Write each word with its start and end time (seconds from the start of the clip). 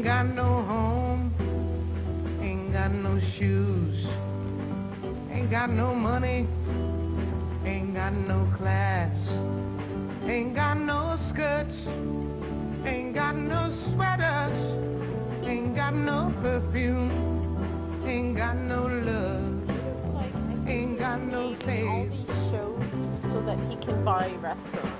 Ain't 0.00 0.06
got 0.06 0.34
no 0.34 0.62
home, 0.62 1.34
ain't 2.40 2.72
got 2.72 2.90
no 2.90 3.20
shoes, 3.20 4.06
ain't 5.30 5.50
got 5.50 5.68
no 5.68 5.94
money, 5.94 6.48
ain't 7.66 7.92
got 7.92 8.14
no 8.14 8.48
class, 8.56 9.28
ain't 10.24 10.54
got 10.54 10.78
no 10.78 11.18
skirts, 11.28 11.86
ain't 12.86 13.14
got 13.14 13.36
no 13.36 13.70
sweaters, 13.90 14.58
ain't 15.44 15.76
got 15.76 15.92
no 15.92 16.32
perfume, 16.40 17.10
ain't 18.06 18.38
got 18.38 18.56
no 18.56 18.86
love, 18.86 19.52
Sort 19.66 19.78
of 19.80 20.14
like, 20.14 20.34
I 20.34 20.54
think 20.64 20.68
Ain't 20.68 20.98
got 20.98 21.20
no 21.20 21.54
creating 21.62 21.88
all 21.90 22.06
these 22.06 22.50
shows 22.50 23.12
so 23.20 23.42
that 23.42 23.60
he 23.68 23.76
can 23.76 24.02
buy 24.02 24.32
restaurants, 24.40 24.99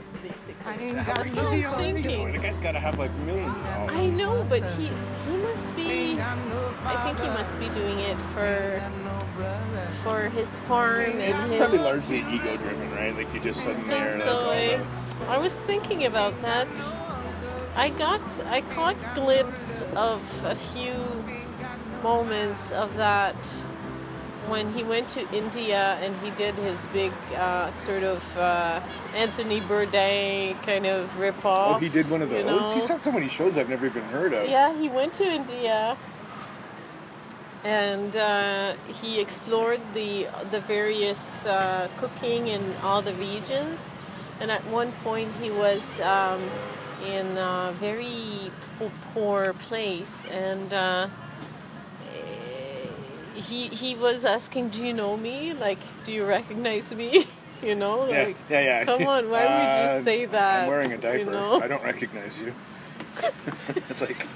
I 0.71 0.77
basically. 0.77 0.87
ain't 0.99 1.07
That's 1.07 1.35
got 1.35 1.45
what 1.45 1.81
I'm 1.81 1.95
thinking. 1.95 2.33
The 2.33 2.39
guy's 2.39 2.59
got 2.59 2.73
to 2.73 2.81
have 2.81 2.99
like 2.99 3.15
millions 3.19 3.57
of 3.57 3.65
dollars. 3.65 3.91
I 3.93 4.07
know, 4.07 4.45
but 4.49 4.65
he 4.73 4.87
he 4.87 5.37
must 5.37 5.75
be. 5.77 5.91
Ain't 5.91 6.19
got 6.19 6.39
no 6.39 6.75
I 6.85 6.97
think 7.05 7.19
he 7.19 7.29
must 7.29 7.59
be 7.59 7.69
doing 7.71 7.99
it 7.99 8.19
for 8.35 8.79
got 8.81 8.93
no 8.99 9.27
brother. 9.35 9.87
for 10.05 10.29
his 10.29 10.59
farm 10.61 11.01
Ain't 11.01 11.21
and 11.23 11.33
got 11.35 11.49
his. 11.51 11.59
Probably 11.59 11.79
largely 11.79 12.19
ego 12.33 12.57
driven, 12.57 12.91
right? 12.93 13.17
Like 13.17 13.33
you 13.35 13.41
just 13.41 13.65
suddenly 13.65 13.95
are 13.95 14.13
like 14.13 14.23
so 14.23 14.37
all 14.37 14.51
I, 14.51 14.67
the. 15.25 15.31
I 15.31 15.39
was 15.39 15.59
thinking 15.59 16.07
about 16.07 16.41
that. 16.43 16.69
I 17.75 17.91
got 17.91 18.23
I 18.47 18.61
caught 18.63 18.97
glimpse 19.15 19.83
of 19.97 20.23
a 20.45 20.55
few 20.55 21.25
moments 22.03 22.73
of 22.73 22.97
that 22.97 23.37
when 24.49 24.71
he 24.73 24.83
went 24.85 25.09
to 25.09 25.21
India 25.37 25.99
and 26.01 26.17
he 26.25 26.31
did 26.31 26.55
his 26.55 26.87
big 26.89 27.13
uh, 27.35 27.71
sort 27.73 28.03
of 28.03 28.37
uh, 28.37 28.81
Anthony 29.17 29.61
Bourdain 29.61 30.61
kind 30.63 30.87
of 30.87 31.09
Oh, 31.15 31.19
ripoff. 31.21 31.81
he 31.81 31.89
did 31.89 32.09
one 32.11 32.23
of 32.23 32.31
you 32.31 32.43
those. 32.43 32.47
know? 32.47 32.75
He's 32.75 32.89
had 32.89 33.01
so 33.01 33.13
many 33.13 33.29
shows 33.29 33.59
I've 33.59 33.69
never 33.69 33.87
even 33.87 34.03
heard 34.05 34.33
of. 34.33 34.49
Yeah, 34.49 34.73
he 34.79 34.89
went 34.89 35.15
to 35.15 35.25
India 35.25 35.97
and 37.65 38.15
uh, 38.17 38.75
he 38.87 39.21
explored 39.21 39.81
the 39.95 40.29
the 40.51 40.61
various 40.61 41.47
uh, 41.47 41.89
cooking 41.97 42.49
in 42.49 42.75
all 42.83 43.03
the 43.03 43.13
regions. 43.15 43.97
And 44.41 44.51
at 44.51 44.65
one 44.67 44.93
point, 45.05 45.29
he 45.39 45.51
was 45.51 46.01
um, 46.01 46.41
in 47.05 47.37
a 47.37 47.73
very 47.75 48.51
poor 49.13 49.53
place, 49.53 50.31
and 50.33 50.73
uh, 50.73 51.09
he 53.41 53.69
he 53.69 53.95
was 53.97 54.25
asking, 54.25 54.71
"Do 54.71 54.85
you 54.85 54.93
know 54.95 55.17
me? 55.17 55.55
Like, 55.55 55.87
do 56.05 56.13
you 56.13 56.25
recognize 56.27 56.93
me?" 56.93 57.27
you 57.63 57.75
know, 57.75 58.11
Yeah, 58.11 58.23
like. 58.23 58.39
yeah, 58.49 58.61
yeah. 58.61 58.85
Come 58.85 59.07
on, 59.07 59.29
why 59.31 59.47
would 59.47 59.75
Uh, 59.75 60.03
you 60.03 60.03
say 60.05 60.27
that? 60.27 60.63
I'm 60.63 60.67
wearing 60.67 60.93
a 60.93 60.99
diaper. 60.99 61.19
You 61.19 61.25
know? 61.27 61.63
I 61.63 61.69
don't 61.69 61.83
recognize 61.83 62.39
you. 62.39 62.55
it's 63.89 64.01
like, 64.01 64.29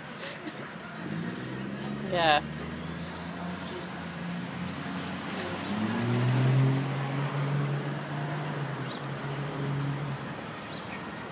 Yeah. 2.11 2.41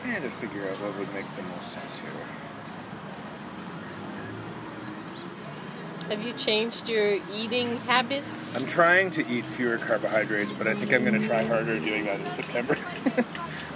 I 0.05 0.09
had 0.09 0.23
to 0.23 0.31
figure 0.31 0.71
out 0.71 0.79
what 0.81 0.95
would 0.95 1.11
make 1.11 1.35
the 1.35 1.43
most 1.43 1.73
sense 1.73 1.99
here. 1.99 2.29
Have 6.13 6.23
you 6.23 6.35
changed 6.35 6.91
your 6.91 7.17
eating 7.33 7.79
habits? 7.79 8.55
I'm 8.55 8.67
trying 8.67 9.13
to 9.13 9.27
eat 9.27 9.47
fewer 9.47 9.79
carbohydrates, 9.79 10.53
but 10.53 10.67
I 10.67 10.75
think 10.75 10.93
I'm 10.93 11.07
going 11.07 11.19
to 11.19 11.27
try 11.27 11.43
harder 11.47 11.79
doing 11.81 12.05
that 12.05 12.21
in 12.21 12.31
September. 12.31 12.77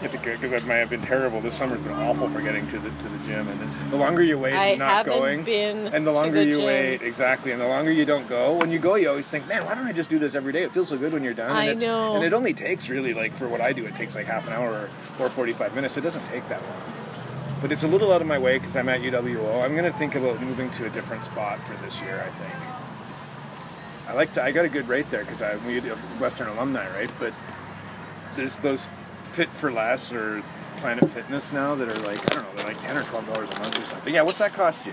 Because 0.03 0.53
I 0.69 0.75
have 0.75 0.91
been 0.91 1.01
terrible. 1.01 1.41
This 1.41 1.55
summer's 1.55 1.81
been 1.81 1.93
awful 1.93 2.29
for 2.29 2.43
getting 2.43 2.69
to 2.69 2.79
the 2.79 2.91
to 2.91 3.09
the 3.09 3.19
gym, 3.25 3.49
and 3.49 3.91
the 3.91 3.97
longer 3.97 4.23
you 4.23 4.39
wait 4.39 4.53
I 4.53 4.67
and 4.67 4.79
not 4.79 4.91
haven't 4.91 5.13
going, 5.13 5.45
been 5.45 5.89
and 5.89 6.07
the 6.07 6.13
longer 6.13 6.41
the 6.41 6.45
you 6.45 6.57
gym. 6.59 6.67
wait, 6.67 7.01
exactly, 7.01 7.53
and 7.53 7.61
the 7.61 7.67
longer 7.67 7.91
you 7.91 8.05
don't 8.05 8.29
go, 8.29 8.57
when 8.57 8.71
you 8.71 8.79
go, 8.79 8.97
you 8.97 9.09
always 9.09 9.27
think, 9.27 9.49
man, 9.49 9.65
why 9.65 9.75
don't 9.75 9.87
I 9.87 9.93
just 9.93 10.11
do 10.11 10.19
this 10.19 10.35
every 10.35 10.53
day? 10.53 10.63
It 10.65 10.73
feels 10.73 10.91
so 10.91 10.99
good 10.99 11.15
when 11.15 11.25
you're 11.25 11.33
done. 11.33 11.51
I 11.51 11.65
and 11.69 11.81
know. 11.81 12.17
And 12.17 12.25
it 12.25 12.35
only 12.35 12.53
takes 12.53 12.91
really 12.91 13.15
like 13.15 13.33
for 13.33 13.49
what 13.49 13.63
I 13.63 13.73
do, 13.73 13.87
it 13.87 13.97
takes 13.97 14.15
like 14.15 14.27
half 14.27 14.47
an 14.47 14.53
hour 14.53 14.91
or, 15.19 15.25
or 15.25 15.31
45 15.31 15.75
minutes. 15.75 15.97
It 15.97 16.03
doesn't 16.03 16.27
take 16.27 16.47
that 16.51 16.63
long. 16.63 16.96
But 17.61 17.73
it's 17.73 17.85
a 17.85 17.89
little 17.89 18.13
out 18.13 18.21
of 18.21 18.27
my 18.27 18.39
way 18.39 18.59
because 18.59 18.77
I'm 18.77 18.89
at 18.89 19.01
UWO. 19.01 19.65
I'm 19.65 19.75
going 19.75 19.91
to 19.91 19.99
think 19.99 20.15
about 20.15 20.41
moving 20.43 20.71
to 20.71 20.87
a 20.87 20.91
different 20.91 21.25
spot 21.25 21.59
for 21.61 21.75
this 21.85 22.01
year. 22.03 22.21
I 22.21 22.31
think. 22.39 22.53
I 24.09 24.13
like 24.13 24.33
to. 24.35 24.43
I 24.43 24.53
got 24.53 24.65
a 24.65 24.69
good 24.69 24.89
rate 24.89 25.11
there 25.11 25.25
because 25.25 25.43
I 25.43 25.57
we 25.67 25.79
a 25.79 25.97
Western 26.21 26.49
alumni, 26.49 26.87
right? 26.91 27.11
But 27.19 27.35
there's 28.35 28.59
those 28.59 28.89
Fit4Less 29.33 30.13
or 30.13 30.43
Planet 30.77 31.09
Fitness 31.11 31.53
now 31.53 31.75
that 31.75 31.89
are 31.89 31.95
like 32.07 32.21
I 32.31 32.35
don't 32.35 32.43
know, 32.43 32.57
they're 32.57 32.67
like 32.67 32.81
ten 32.83 32.97
or 32.97 33.03
twelve 33.03 33.27
dollars 33.27 33.49
a 33.51 33.59
month 33.59 33.81
or 33.81 33.85
something. 33.87 34.15
Yeah, 34.15 34.23
what's 34.23 34.39
that 34.39 34.53
cost 34.53 34.87
you? 34.87 34.93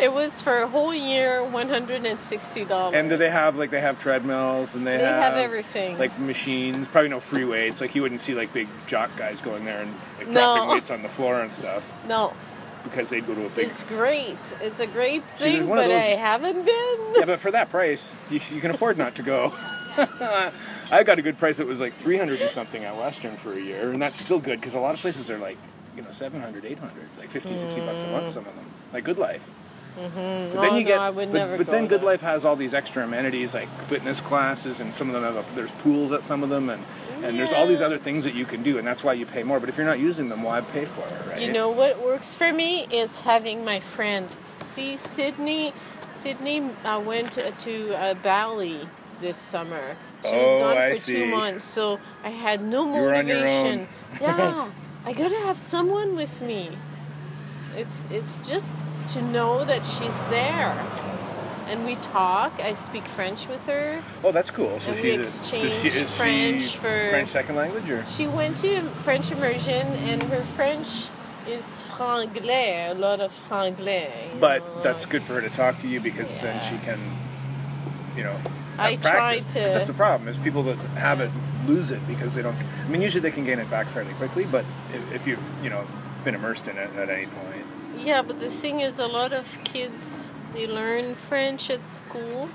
It 0.00 0.12
was 0.12 0.42
for 0.42 0.58
a 0.62 0.68
whole 0.68 0.94
year, 0.94 1.44
one 1.44 1.68
hundred 1.68 2.04
and 2.04 2.18
sixty 2.20 2.64
dollars. 2.64 2.94
And 2.96 3.08
do 3.08 3.16
they 3.16 3.30
have 3.30 3.56
like 3.56 3.70
they 3.70 3.80
have 3.80 3.98
treadmills 3.98 4.74
and 4.74 4.86
they, 4.86 4.96
They 4.96 5.04
have 5.04 5.34
everything. 5.34 5.98
like 5.98 6.18
machines, 6.18 6.86
probably 6.88 7.10
no 7.10 7.20
free 7.20 7.44
weights. 7.44 7.80
Like 7.80 7.94
you 7.94 8.02
wouldn't 8.02 8.20
see 8.20 8.34
like 8.34 8.52
big 8.52 8.68
jock 8.86 9.16
guys 9.16 9.40
going 9.40 9.64
there 9.64 9.82
and 9.82 9.92
like 10.18 10.28
No. 10.28 10.32
dropping 10.56 10.70
weights 10.74 10.90
on 10.90 11.02
the 11.02 11.08
floor 11.08 11.40
and 11.40 11.52
stuff 11.52 11.90
No, 12.08 12.34
because 12.82 13.10
they'd 13.10 13.26
go 13.26 13.34
to 13.34 13.46
a 13.46 13.50
big. 13.50 13.68
it's 13.68 13.84
great. 13.84 14.38
It's 14.60 14.80
a 14.80 14.86
great 14.88 15.22
thing, 15.24 15.62
of 15.62 15.68
but 15.68 15.76
those- 15.86 15.92
I 15.92 16.16
haven't 16.16 16.64
been. 16.64 16.98
Yeah, 17.16 17.24
but 17.26 17.38
for 17.40 17.52
that 17.52 17.70
price, 17.70 18.12
you, 18.30 18.40
you 18.50 18.60
can 18.60 18.72
afford 18.72 18.98
not 18.98 19.14
to 19.16 19.22
go. 19.22 19.52
I 20.90 21.02
got 21.02 21.18
a 21.18 21.22
good 21.22 21.38
price. 21.38 21.60
It 21.60 21.66
was 21.66 21.80
like 21.80 21.94
300 21.94 22.40
and 22.40 22.50
something 22.50 22.84
at 22.84 22.96
Western 22.96 23.36
for 23.36 23.52
a 23.52 23.60
year, 23.60 23.90
and 23.90 24.00
that's 24.00 24.20
still 24.20 24.38
good 24.38 24.60
because 24.60 24.74
a 24.74 24.80
lot 24.80 24.94
of 24.94 25.00
places 25.00 25.30
are 25.30 25.38
like, 25.38 25.58
you 25.96 26.02
know, 26.02 26.10
700, 26.10 26.64
800, 26.64 27.08
like 27.18 27.30
50, 27.30 27.56
60 27.56 27.80
bucks 27.80 28.02
a 28.04 28.08
month. 28.08 28.28
Some 28.28 28.46
of 28.46 28.54
them, 28.54 28.66
like 28.92 29.04
GoodLife. 29.04 29.40
Mm-hmm. 29.98 30.54
But 30.54 30.60
then 30.60 30.72
oh, 30.72 30.76
you 30.76 30.84
get, 30.84 31.14
but, 31.14 31.56
but 31.56 31.66
then 31.68 31.86
Good 31.86 32.00
there. 32.00 32.06
Life 32.06 32.20
has 32.22 32.44
all 32.44 32.56
these 32.56 32.74
extra 32.74 33.04
amenities 33.04 33.54
like 33.54 33.68
fitness 33.82 34.20
classes, 34.20 34.80
and 34.80 34.92
some 34.92 35.08
of 35.08 35.14
them 35.14 35.22
have 35.22 35.36
a, 35.36 35.54
there's 35.54 35.70
pools 35.70 36.10
at 36.10 36.24
some 36.24 36.42
of 36.42 36.50
them, 36.50 36.68
and 36.68 36.82
and 37.22 37.38
there's 37.38 37.52
all 37.52 37.66
these 37.66 37.80
other 37.80 37.98
things 37.98 38.24
that 38.24 38.34
you 38.34 38.44
can 38.44 38.62
do, 38.62 38.78
and 38.78 38.86
that's 38.86 39.04
why 39.04 39.12
you 39.12 39.24
pay 39.24 39.44
more. 39.44 39.60
But 39.60 39.68
if 39.68 39.76
you're 39.76 39.86
not 39.86 40.00
using 40.00 40.28
them, 40.28 40.42
why 40.42 40.60
pay 40.60 40.84
for 40.84 41.06
it, 41.06 41.30
right? 41.30 41.40
You 41.40 41.52
know 41.52 41.70
what 41.70 42.02
works 42.02 42.34
for 42.34 42.52
me? 42.52 42.86
It's 42.90 43.20
having 43.20 43.64
my 43.64 43.80
friend. 43.80 44.36
See, 44.62 44.96
Sydney, 44.96 45.72
Sydney 46.10 46.68
uh, 46.84 47.00
went 47.04 47.32
to, 47.32 47.50
to 47.50 47.94
uh, 47.94 48.14
Bali 48.14 48.80
this 49.20 49.36
summer. 49.36 49.96
She 50.24 50.36
was 50.36 50.48
Oh, 50.48 50.58
gone 50.60 50.76
I 50.78 50.90
for 50.90 50.96
see. 50.96 51.14
two 51.14 51.26
months, 51.26 51.64
so 51.64 52.00
I 52.22 52.30
had 52.30 52.62
no 52.62 52.84
You 52.96 53.02
were 53.02 53.14
on 53.14 53.26
your 53.26 53.40
motivation. 53.40 53.88
yeah, 54.20 54.68
I 55.04 55.12
gotta 55.12 55.36
have 55.46 55.58
someone 55.58 56.16
with 56.16 56.40
me. 56.40 56.70
It's 57.76 58.06
it's 58.10 58.40
just 58.40 58.74
to 59.08 59.22
know 59.22 59.64
that 59.64 59.84
she's 59.84 60.18
there, 60.30 60.74
and 61.68 61.84
we 61.84 61.96
talk. 61.96 62.52
I 62.60 62.72
speak 62.74 63.04
French 63.04 63.48
with 63.48 63.66
her. 63.66 64.00
Oh, 64.22 64.32
that's 64.32 64.50
cool. 64.50 64.80
So 64.80 64.90
And 64.92 64.98
she 64.98 65.10
we 65.10 65.16
does 65.18 65.46
she, 65.46 65.56
exchanged 65.58 65.84
is 65.96 66.10
French 66.12 66.62
she 66.62 66.68
for- 66.78 67.10
French 67.10 67.28
second 67.28 67.56
language 67.56 67.90
or? 67.90 68.06
She 68.06 68.26
went 68.26 68.56
to 68.58 68.82
French 69.04 69.30
immersion, 69.30 69.86
and 70.10 70.22
her 70.22 70.42
French 70.56 71.10
is 71.46 71.82
franglais, 71.96 72.90
a 72.90 72.94
lot 72.94 73.20
of 73.20 73.30
franglais. 73.50 74.40
But 74.40 74.64
know, 74.64 74.82
that's 74.82 75.02
like- 75.02 75.10
good 75.10 75.22
for 75.24 75.34
her 75.34 75.42
to 75.42 75.50
talk 75.50 75.80
to 75.80 75.88
you 75.88 76.00
because 76.00 76.40
then 76.40 76.60
she 76.62 76.78
can, 76.78 76.98
you 78.16 78.22
know, 78.22 78.36
I 78.78 78.96
practice. 78.96 79.44
try 79.44 79.60
to- 79.62 79.72
That's 79.72 79.86
the 79.86 79.94
problem. 79.94 80.28
Is 80.28 80.38
people 80.38 80.64
that 80.64 80.78
have 80.96 81.20
it 81.20 81.32
lose 81.66 81.90
it 81.90 82.06
because 82.06 82.34
they 82.34 82.42
don't. 82.42 82.56
I 82.86 82.90
mean, 82.90 83.02
usually 83.02 83.20
they 83.22 83.30
can 83.30 83.44
gain 83.44 83.58
it 83.58 83.70
back 83.70 83.88
fairly 83.88 84.14
quickly, 84.14 84.46
but 84.46 84.66
if, 84.90 85.12
if 85.12 85.26
you've 85.26 85.44
you 85.62 85.70
know 85.70 85.86
been 86.24 86.34
immersed 86.34 86.68
in 86.68 86.76
it 86.78 86.90
at 86.94 87.08
any 87.10 87.26
point, 87.26 87.66
Yeah, 87.94 88.22
but 88.22 88.38
the 88.38 88.50
thing 88.50 88.80
is, 88.80 88.98
a 88.98 89.06
lot 89.06 89.32
of 89.32 89.46
kids 89.64 90.32
they 90.52 90.66
learn 90.66 91.14
French 91.16 91.70
at 91.70 91.86
school, 91.88 92.48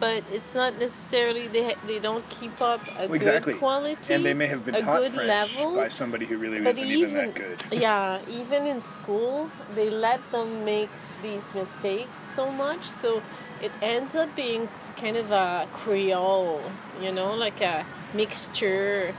but 0.00 0.24
it's 0.30 0.54
not 0.54 0.74
necessarily 0.76 1.48
they 1.48 1.74
they 1.82 1.98
don't 1.98 2.28
keep 2.28 2.60
up 2.62 2.80
a 2.96 3.04
exactly. 3.08 3.52
good 3.52 3.60
quality. 3.60 4.14
and 4.14 4.24
they 4.24 4.34
may 4.34 4.46
have 4.46 4.64
been 4.64 4.74
a 4.74 4.82
taught 4.82 5.00
good 5.00 5.12
French 5.12 5.28
level. 5.28 5.76
by 5.76 5.88
somebody 5.88 6.26
who 6.26 6.36
really 6.38 6.60
But 6.60 6.78
isn't 6.78 6.88
even, 6.88 7.14
that 7.14 7.34
good. 7.34 7.58
yeah, 7.72 8.20
even 8.26 8.66
in 8.66 8.80
school, 8.82 9.50
they 9.68 9.90
let 9.90 10.22
them 10.32 10.64
make 10.64 10.90
these 11.22 11.54
mistakes 11.54 12.18
so 12.34 12.50
much, 12.50 12.90
so 12.90 13.22
it 13.64 13.72
ends 13.80 14.14
up 14.14 14.34
being 14.36 14.68
kind 14.96 15.16
of 15.16 15.30
a 15.30 15.66
Creole, 15.72 16.62
you 17.00 17.12
know, 17.12 17.34
like 17.34 17.60
a 17.62 17.84
mixture. 18.12 19.14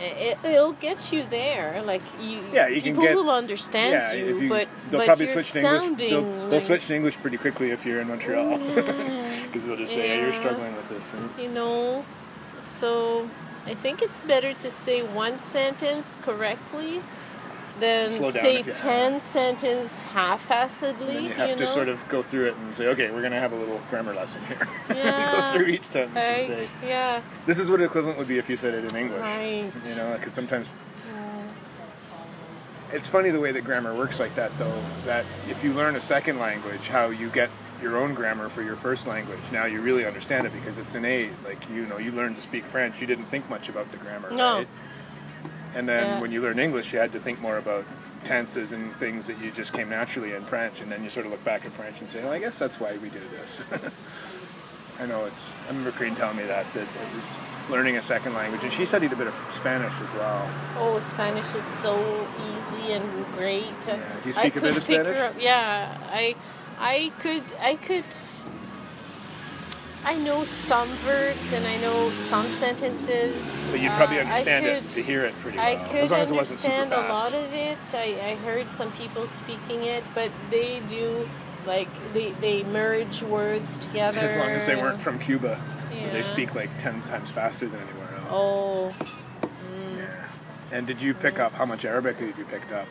It, 0.00 0.38
it'll 0.42 0.72
get 0.72 1.12
you 1.12 1.22
there, 1.24 1.82
like 1.82 2.02
you. 2.20 2.40
Yeah, 2.52 2.68
you 2.68 2.80
can 2.80 2.94
people 2.94 3.04
get- 3.04 3.14
will 3.14 3.30
understand 3.30 3.92
yeah, 3.92 4.12
you, 4.14 4.36
if 4.36 4.42
you, 4.42 4.48
but 4.48 4.66
they'll 4.90 5.00
but 5.00 5.06
probably 5.06 5.26
you're 5.26 5.34
switch 5.34 5.52
to 5.52 5.58
English. 5.60 5.98
They'll, 5.98 6.22
they'll 6.22 6.46
like- 6.48 6.62
switch 6.62 6.86
to 6.86 6.96
English 6.96 7.18
pretty 7.18 7.36
quickly 7.36 7.70
if 7.70 7.84
you're 7.84 8.00
in 8.00 8.08
Montreal, 8.08 8.58
Yeah. 8.58 9.42
because 9.46 9.66
they'll 9.66 9.76
just 9.76 9.94
say, 9.94 10.08
"Yeah, 10.08 10.24
you're 10.24 10.34
struggling 10.34 10.74
with 10.74 10.88
this." 10.88 11.10
Right? 11.14 11.44
you 11.44 11.48
know 11.50 12.04
so 12.82 13.28
i 13.66 13.74
think 13.74 14.02
it's 14.02 14.22
better 14.24 14.52
to 14.54 14.70
say 14.70 15.02
one 15.02 15.38
sentence 15.38 16.16
correctly 16.22 17.00
down 17.80 18.08
say 18.08 18.62
10 18.62 19.20
sentences 19.20 20.02
half-assedly 20.02 21.16
And 21.16 21.24
you 21.26 21.32
have 21.32 21.50
you 21.50 21.56
to 21.56 21.64
know 21.64 21.70
sort 21.70 21.88
of 21.88 22.06
go 22.08 22.22
through 22.22 22.48
it 22.48 22.56
and 22.56 22.70
say, 22.72 22.88
okay, 22.88 23.10
we're 23.10 23.20
going 23.20 23.32
to 23.32 23.40
have 23.40 23.52
a 23.52 23.56
little 23.56 23.80
grammar 23.90 24.12
lesson 24.14 24.40
here. 24.46 24.68
Yeah. 24.96 25.32
go 25.32 25.58
through 25.58 25.66
each 25.68 25.84
sentence 25.84 26.16
and 26.16 26.42
say, 26.44 26.68
yeah 26.86 27.22
this 27.46 27.58
is 27.58 27.70
what 27.70 27.80
equivalent 27.80 28.18
would 28.18 28.28
be 28.28 28.38
if 28.38 28.48
you 28.50 28.56
said 28.56 28.74
it 28.74 28.90
in 28.90 28.96
English. 28.96 29.20
right 29.20 29.70
You 29.88 29.94
know, 29.96 30.14
because 30.16 30.32
sometimes, 30.32 30.68
Yeah. 31.12 31.42
It's 32.92 33.08
funny 33.08 33.30
the 33.30 33.40
way 33.40 33.52
that 33.52 33.64
grammar 33.64 33.94
works 33.94 34.20
like 34.20 34.34
that, 34.34 34.56
though. 34.58 34.82
That 35.06 35.24
if 35.48 35.64
you 35.64 35.72
learn 35.72 35.96
a 35.96 36.00
second 36.00 36.38
language, 36.38 36.88
how 36.88 37.08
you 37.08 37.30
get 37.30 37.50
your 37.82 37.96
own 37.96 38.12
grammar 38.14 38.48
for 38.50 38.62
your 38.62 38.76
first 38.76 39.06
language. 39.06 39.40
Now 39.50 39.64
you 39.64 39.80
really 39.80 40.04
understand 40.06 40.46
it 40.46 40.52
because 40.52 40.78
it's 40.78 40.94
an 40.94 41.04
innate. 41.04 41.32
Like 41.42 41.58
you 41.74 41.86
know, 41.86 41.96
you 41.96 42.12
learned 42.12 42.36
to 42.36 42.42
speak 42.42 42.64
French, 42.64 43.00
you 43.00 43.06
didn't 43.06 43.24
think 43.24 43.48
much 43.48 43.68
about 43.70 43.90
the 43.90 43.96
grammar, 43.96 44.30
No. 44.30 44.58
right? 44.58 44.68
And 45.74 45.88
then 45.88 46.06
Yeah. 46.06 46.20
when 46.20 46.32
you 46.32 46.40
learn 46.42 46.58
English, 46.58 46.92
you 46.92 46.98
had 46.98 47.12
to 47.12 47.18
think 47.20 47.40
more 47.40 47.56
about 47.56 47.84
tenses 48.24 48.72
and 48.72 48.92
things 48.96 49.26
that 49.26 49.38
you 49.38 49.50
just 49.50 49.72
came 49.72 49.88
naturally 49.88 50.32
in 50.32 50.44
French. 50.44 50.80
And 50.80 50.90
then 50.92 51.02
you 51.02 51.10
sort 51.10 51.26
of 51.26 51.32
look 51.32 51.44
back 51.44 51.64
at 51.64 51.72
French 51.72 52.00
and 52.00 52.08
say, 52.10 52.22
well, 52.22 52.32
I 52.32 52.38
guess 52.38 52.58
that's 52.58 52.78
why 52.78 52.92
we 52.98 53.08
do 53.08 53.20
this. 53.20 53.64
I 55.00 55.06
know 55.06 55.24
it's. 55.24 55.50
I 55.64 55.68
remember 55.68 55.90
Crean 55.92 56.14
telling 56.14 56.36
me 56.36 56.44
that 56.44 56.72
that 56.74 56.82
it 56.82 57.14
was 57.14 57.36
learning 57.70 57.96
a 57.96 58.02
second 58.02 58.34
language, 58.34 58.62
and 58.62 58.72
she 58.72 58.84
studied 58.84 59.12
a 59.12 59.16
bit 59.16 59.26
of 59.26 59.34
Spanish 59.50 59.92
as 60.06 60.14
well. 60.14 60.48
Oh, 60.78 60.98
Spanish 61.00 61.54
is 61.54 61.64
so 61.80 62.28
easy 62.38 62.92
and 62.92 63.26
great. 63.36 63.64
Yeah. 63.88 63.96
Do 64.22 64.28
you 64.28 64.34
I 64.36 64.42
speak 64.42 64.46
a 64.46 64.50
could 64.50 64.62
bit 64.62 64.76
of 64.76 64.86
pick 64.86 65.00
Spanish? 65.00 65.16
her 65.18 65.24
up. 65.24 65.34
Yeah, 65.40 65.88
I, 66.12 66.36
I 66.78 67.10
could, 67.20 67.42
I 67.60 67.76
could. 67.76 68.04
I 70.04 70.16
know 70.18 70.44
some 70.44 70.96
verbs 70.96 71.52
and 71.52 71.66
I 71.66 71.76
know 71.76 72.10
some 72.12 72.48
sentences. 72.48 73.68
But 73.70 73.80
you'd 73.80 73.92
probably 73.92 74.18
Uh, 74.18 74.24
understand 74.24 74.66
it 74.66 74.80
could- 74.82 74.90
to 74.90 75.00
hear 75.02 75.24
it 75.24 75.38
pretty 75.40 75.58
well. 75.58 75.66
I 75.66 75.76
could 75.76 75.96
as 76.00 76.10
long 76.10 76.20
as 76.20 76.30
it 76.30 76.34
wasn't 76.34 76.60
super 76.60 76.74
understand 76.74 77.10
a 77.10 77.12
lot 77.12 77.32
of 77.34 77.52
it. 77.52 77.78
I, 77.94 78.30
I 78.32 78.34
heard 78.36 78.70
some 78.70 78.90
people 78.92 79.26
speaking 79.26 79.84
it, 79.84 80.08
but 80.14 80.30
they 80.50 80.80
do 80.80 81.28
like 81.64 81.88
they 82.12 82.30
they 82.32 82.64
merge 82.64 83.22
words 83.22 83.78
together. 83.78 84.18
As 84.18 84.36
long 84.36 84.50
as 84.50 84.66
they 84.66 84.74
weren't 84.74 85.00
from 85.00 85.18
Cuba, 85.20 85.56
Yeah. 85.94 86.10
they 86.12 86.22
speak 86.22 86.54
like 86.56 86.70
ten 86.78 87.00
times 87.02 87.30
faster 87.30 87.66
than 87.68 87.80
anywhere 87.80 88.08
else. 88.16 88.28
Oh. 88.30 88.94
Mm. 89.70 89.98
Yeah. 89.98 90.76
And 90.76 90.86
did 90.86 91.00
you 91.00 91.14
pick 91.14 91.38
up 91.38 91.52
how 91.54 91.64
much 91.66 91.84
Arabic 91.84 92.18
have 92.18 92.36
you 92.36 92.44
picked 92.44 92.72
up? 92.72 92.88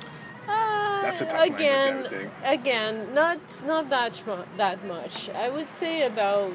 Uh, 0.47 1.01
That's 1.01 1.19
a 1.21 1.25
tough 1.25 1.39
language, 1.39 1.61
I 1.61 1.63
again, 1.65 2.01
would 2.03 2.09
think. 2.09 2.31
again, 2.45 3.13
not 3.13 3.39
not 3.65 3.89
that 3.89 4.21
mu- 4.25 4.45
that 4.55 4.85
much. 4.85 5.29
I 5.31 5.49
would 5.49 5.69
say 5.69 6.03
about 6.03 6.53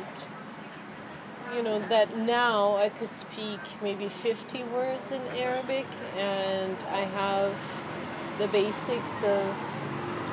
you 1.55 1.63
know 1.63 1.79
that 1.89 2.17
now 2.17 2.77
I 2.77 2.89
could 2.89 3.11
speak 3.11 3.61
maybe 3.83 4.09
50 4.09 4.65
words 4.65 5.13
in 5.13 5.21
Arabic, 5.39 5.87
and 6.17 6.77
I 6.93 6.99
have 6.99 7.59
the 8.39 8.49
basics 8.49 9.23
of. 9.23 9.55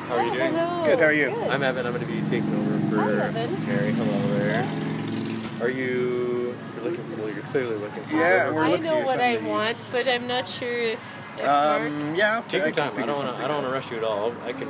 How 0.09 0.17
are 0.17 0.23
you 0.23 0.31
Oh, 0.31 0.33
doing? 0.33 0.53
hello. 0.53 0.83
Good, 0.85 0.99
how 0.99 1.05
are 1.05 1.13
you? 1.13 1.29
Good. 1.29 1.51
I'm 1.51 1.63
Evan. 1.63 1.85
I'm 1.85 1.93
going 1.93 2.05
to 2.05 2.11
be 2.11 2.21
taking 2.29 2.53
over 2.53 2.77
for 2.89 2.99
Hi, 2.99 3.27
Evan. 3.27 3.57
Mary. 3.67 3.91
Hello 3.93 4.33
there. 4.33 4.67
Are 5.61 5.69
you? 5.69 6.57
You're 6.75 6.83
looking 6.83 7.05
for. 7.15 7.29
You're 7.29 7.43
clearly 7.43 7.75
looking 7.75 8.03
for. 8.03 8.15
Yeah, 8.17 8.47
Um, 8.47 8.55
we're 8.55 8.63
I 8.65 8.69
looking 8.71 8.85
know 8.85 8.99
at 8.99 9.05
what 9.05 9.19
I 9.19 9.33
something. 9.35 9.49
want, 9.51 9.85
but 9.91 10.07
I'm 10.07 10.27
not 10.27 10.47
sure 10.47 10.67
if, 10.67 10.99
if 11.37 11.45
Mark. 11.45 11.81
Um, 11.81 12.15
yeah, 12.15 12.39
okay, 12.39 12.59
Take 12.59 12.75
your 12.75 12.85
time. 12.85 12.97
I 12.97 13.05
don't 13.05 13.15
want 13.25 13.37
to. 13.37 13.43
I 13.43 13.47
don't 13.47 13.63
want 13.63 13.67
to 13.67 13.71
rush 13.71 13.91
you 13.91 13.97
at 13.97 14.03
all. 14.03 14.33
I 14.43 14.51
can. 14.53 14.67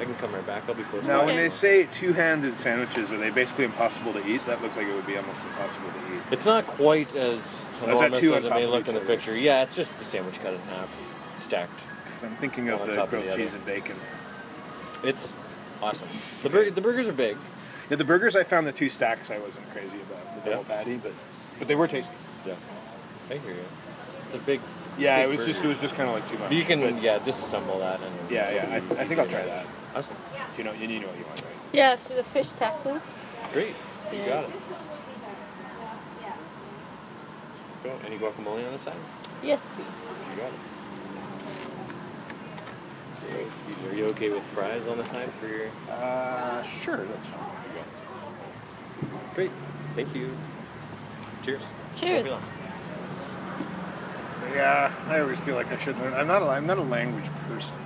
I 0.00 0.04
can 0.04 0.14
come 0.14 0.32
right 0.32 0.46
back. 0.46 0.62
I'll 0.66 0.74
be 0.74 0.82
close. 0.84 1.04
Now, 1.04 1.20
by. 1.20 1.26
when 1.26 1.36
they 1.36 1.50
say 1.50 1.84
two-handed 1.84 2.56
sandwiches, 2.56 3.12
are 3.12 3.18
they 3.18 3.28
basically 3.30 3.66
impossible 3.66 4.14
to 4.14 4.26
eat? 4.26 4.44
That 4.46 4.62
looks 4.62 4.76
like 4.78 4.86
it 4.86 4.94
would 4.94 5.06
be 5.06 5.16
almost 5.18 5.44
impossible 5.44 5.90
to 5.90 6.16
eat. 6.16 6.22
It's 6.30 6.46
not 6.46 6.66
quite 6.66 7.14
as 7.14 7.42
that 7.80 7.90
enormous 7.90 8.22
as 8.22 8.44
it 8.44 8.50
may 8.50 8.66
look 8.66 8.88
in 8.88 8.94
the 8.94 9.00
other? 9.02 9.06
picture. 9.06 9.36
Yeah, 9.36 9.62
it's 9.62 9.76
just 9.76 9.98
the 9.98 10.04
sandwich 10.04 10.40
cut 10.42 10.54
in 10.54 10.60
half, 10.60 10.88
stacked. 11.38 11.70
'Cause 12.14 12.24
I'm 12.24 12.36
thinking 12.36 12.70
of 12.70 12.86
the 12.86 12.94
top 12.96 13.04
of 13.04 13.10
grilled 13.10 13.26
the 13.26 13.36
cheese 13.36 13.52
and 13.52 13.64
bacon. 13.66 13.96
It's 15.02 15.30
awesome. 15.82 16.08
The 16.42 16.48
burger, 16.48 16.70
the 16.70 16.80
burgers 16.80 17.06
are 17.06 17.12
big. 17.12 17.36
Yeah, 17.90 17.96
the 17.96 18.04
burgers 18.04 18.36
I 18.36 18.42
found 18.44 18.66
the 18.66 18.72
two 18.72 18.88
stacks 18.88 19.30
I 19.30 19.38
wasn't 19.38 19.70
crazy 19.72 19.98
about 20.00 20.34
the 20.44 20.50
double 20.50 20.64
Yeah. 20.68 20.76
patty, 20.76 20.96
but 20.96 21.12
but 21.58 21.68
they 21.68 21.74
were 21.74 21.88
tasty. 21.88 22.14
Yeah, 22.46 22.54
I 23.30 23.34
hear 23.34 23.52
you. 23.52 23.64
It's 24.32 24.34
a 24.36 24.38
big. 24.38 24.60
Yeah, 25.00 25.18
it 25.18 25.28
was 25.28 25.46
just 25.46 25.64
it 25.64 25.68
was 25.68 25.80
just 25.80 25.94
kind 25.94 26.08
of 26.08 26.14
like 26.14 26.28
too 26.28 26.38
much. 26.38 26.52
You 26.52 26.62
can 26.62 26.80
but- 26.80 27.02
yeah 27.02 27.18
disassemble 27.18 27.80
that 27.80 28.00
and. 28.02 28.30
yeah, 28.30 28.52
yeah. 28.52 28.66
I, 28.70 28.76
I 28.76 29.06
think 29.06 29.18
I'll 29.18 29.26
try 29.26 29.44
that. 29.44 29.64
make. 29.64 29.96
Awesome. 29.96 30.16
You 30.58 30.64
know, 30.64 30.72
you 30.72 31.00
know 31.00 31.06
what 31.08 31.18
you 31.18 31.24
want, 31.24 31.42
right? 31.42 31.56
Yeah, 31.72 31.96
for 31.96 32.14
the 32.14 32.22
fish 32.22 32.50
tacos. 32.50 33.02
Great. 33.52 33.74
You 34.12 34.18
Yeah. 34.18 34.26
got 34.26 34.44
it. 34.44 34.50
Go. 37.82 37.98
Any 38.04 38.18
guacamole 38.18 38.66
on 38.66 38.72
the 38.74 38.78
side? 38.78 38.98
Yes, 39.42 39.66
please. 39.74 39.86
You 40.30 40.36
got 40.36 40.48
it. 40.48 40.58
So, 43.22 43.88
Are 43.88 43.94
you 43.94 44.04
okay 44.06 44.28
with 44.28 44.42
fries 44.44 44.86
on 44.86 44.98
the 44.98 45.04
side 45.06 45.30
for 45.40 45.46
your? 45.46 45.68
Uh, 45.90 46.62
sure, 46.62 47.06
that's 47.06 47.26
fine. 47.26 47.40
Great. 49.34 49.52
Thank 49.94 50.14
you. 50.14 50.36
Cheers. 51.42 51.62
Cheers. 51.94 52.42
Won't 54.50 54.54
be 54.54 54.58
long. 54.58 54.66
Yeah, 54.66 54.92
I 55.08 55.20
always 55.20 55.38
feel 55.40 55.54
like 55.56 55.72
I 55.72 55.78
should 55.78 55.98
learn. 55.98 56.14
I'm 56.14 56.26
not 56.26 56.42
a 56.42 56.46
I'm 56.46 56.66
not 56.66 56.78
a 56.78 56.82
language 56.82 57.24
person. 57.48 57.76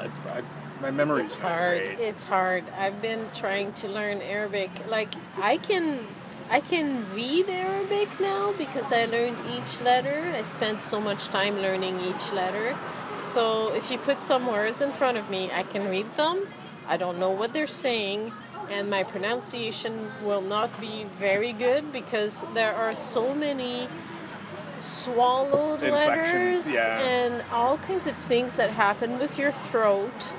I, 0.00 0.06
I, 0.06 0.42
my 0.82 0.90
memory's 0.90 1.26
It's 1.26 1.38
not 1.42 1.52
hard. 1.52 1.82
great. 1.82 2.00
It's 2.00 2.22
hard. 2.22 2.64
I've 2.78 3.02
been 3.02 3.28
trying 3.34 3.72
to 3.74 3.88
learn 3.88 4.22
Arabic. 4.22 4.70
Like 4.88 5.10
I 5.40 5.58
can 5.58 6.06
I 6.50 6.60
can 6.60 7.04
read 7.14 7.48
Arabic 7.50 8.20
now 8.20 8.54
because 8.58 8.92
I 8.92 9.06
learned 9.06 9.38
each 9.56 9.80
letter. 9.82 10.32
I 10.34 10.42
spent 10.42 10.82
so 10.82 11.00
much 11.00 11.28
time 11.28 11.56
learning 11.56 12.00
each 12.00 12.32
letter. 12.32 12.76
So 13.16 13.74
if 13.74 13.90
you 13.90 13.98
put 13.98 14.20
some 14.20 14.46
words 14.46 14.80
in 14.80 14.92
front 14.92 15.18
of 15.18 15.28
me, 15.30 15.50
I 15.52 15.62
can 15.62 15.90
read 15.90 16.06
them. 16.16 16.46
I 16.88 16.96
don't 16.96 17.18
know 17.18 17.30
what 17.30 17.52
they're 17.52 17.66
saying 17.66 18.32
and 18.70 18.90
my 18.90 19.02
pronunciation 19.02 20.10
will 20.24 20.42
not 20.42 20.80
be 20.80 21.04
very 21.18 21.52
good 21.52 21.92
because 21.92 22.44
there 22.54 22.74
are 22.74 22.94
so 22.94 23.34
many 23.34 23.88
swallowed 24.88 25.82
letters 25.82 26.70
yeah. 26.70 27.00
and 27.00 27.42
all 27.52 27.78
kinds 27.78 28.06
of 28.06 28.14
things 28.14 28.56
that 28.56 28.70
happen 28.70 29.18
with 29.18 29.38
your 29.38 29.52
throat 29.52 30.32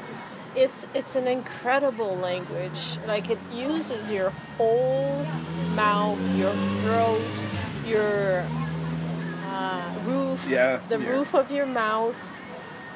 it's 0.55 0.85
it's 0.93 1.15
an 1.15 1.27
incredible 1.27 2.17
language. 2.17 2.97
Like 3.07 3.29
it 3.29 3.39
uses 3.53 4.11
your 4.11 4.31
whole 4.57 5.25
mouth, 5.75 6.19
your 6.37 6.53
throat, 6.81 7.21
your 7.85 8.45
uh, 9.47 9.91
roof, 10.05 10.45
Yeah, 10.49 10.81
the 10.89 10.99
yeah. 10.99 11.09
roof 11.09 11.33
of 11.33 11.51
your 11.51 11.65
mouth. 11.65 12.17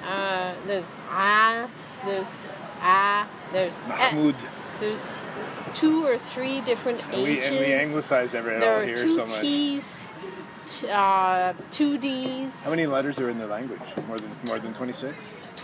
Uh, 0.05 0.53
there's 0.65 0.89
ah, 1.09 1.69
there's 2.05 2.45
ah, 2.81 3.27
there's 3.51 3.79
eh. 3.79 3.87
Mahmoud. 3.87 4.35
There's, 4.79 5.21
there's 5.37 5.59
two 5.75 6.05
or 6.05 6.17
three 6.17 6.59
different 6.61 6.99
And 7.13 7.23
we, 7.23 7.39
and 7.39 7.57
we 7.57 7.71
anglicize 7.71 8.33
every 8.35 8.59
there 8.59 8.73
all 8.73 8.81
are 8.81 8.85
here 8.85 8.97
two 8.97 9.09
so 9.09 9.21
much. 9.21 9.41
T's, 9.41 10.02
t- 10.67 10.87
uh, 10.89 11.53
two 11.71 11.97
D's. 11.97 12.63
How 12.63 12.69
many 12.71 12.85
letters 12.85 13.19
are 13.19 13.29
in 13.29 13.37
their 13.37 13.47
language? 13.47 13.81
More 14.07 14.17
than 14.17 14.31
more 14.47 14.59
than 14.59 14.73
26? 14.73 15.13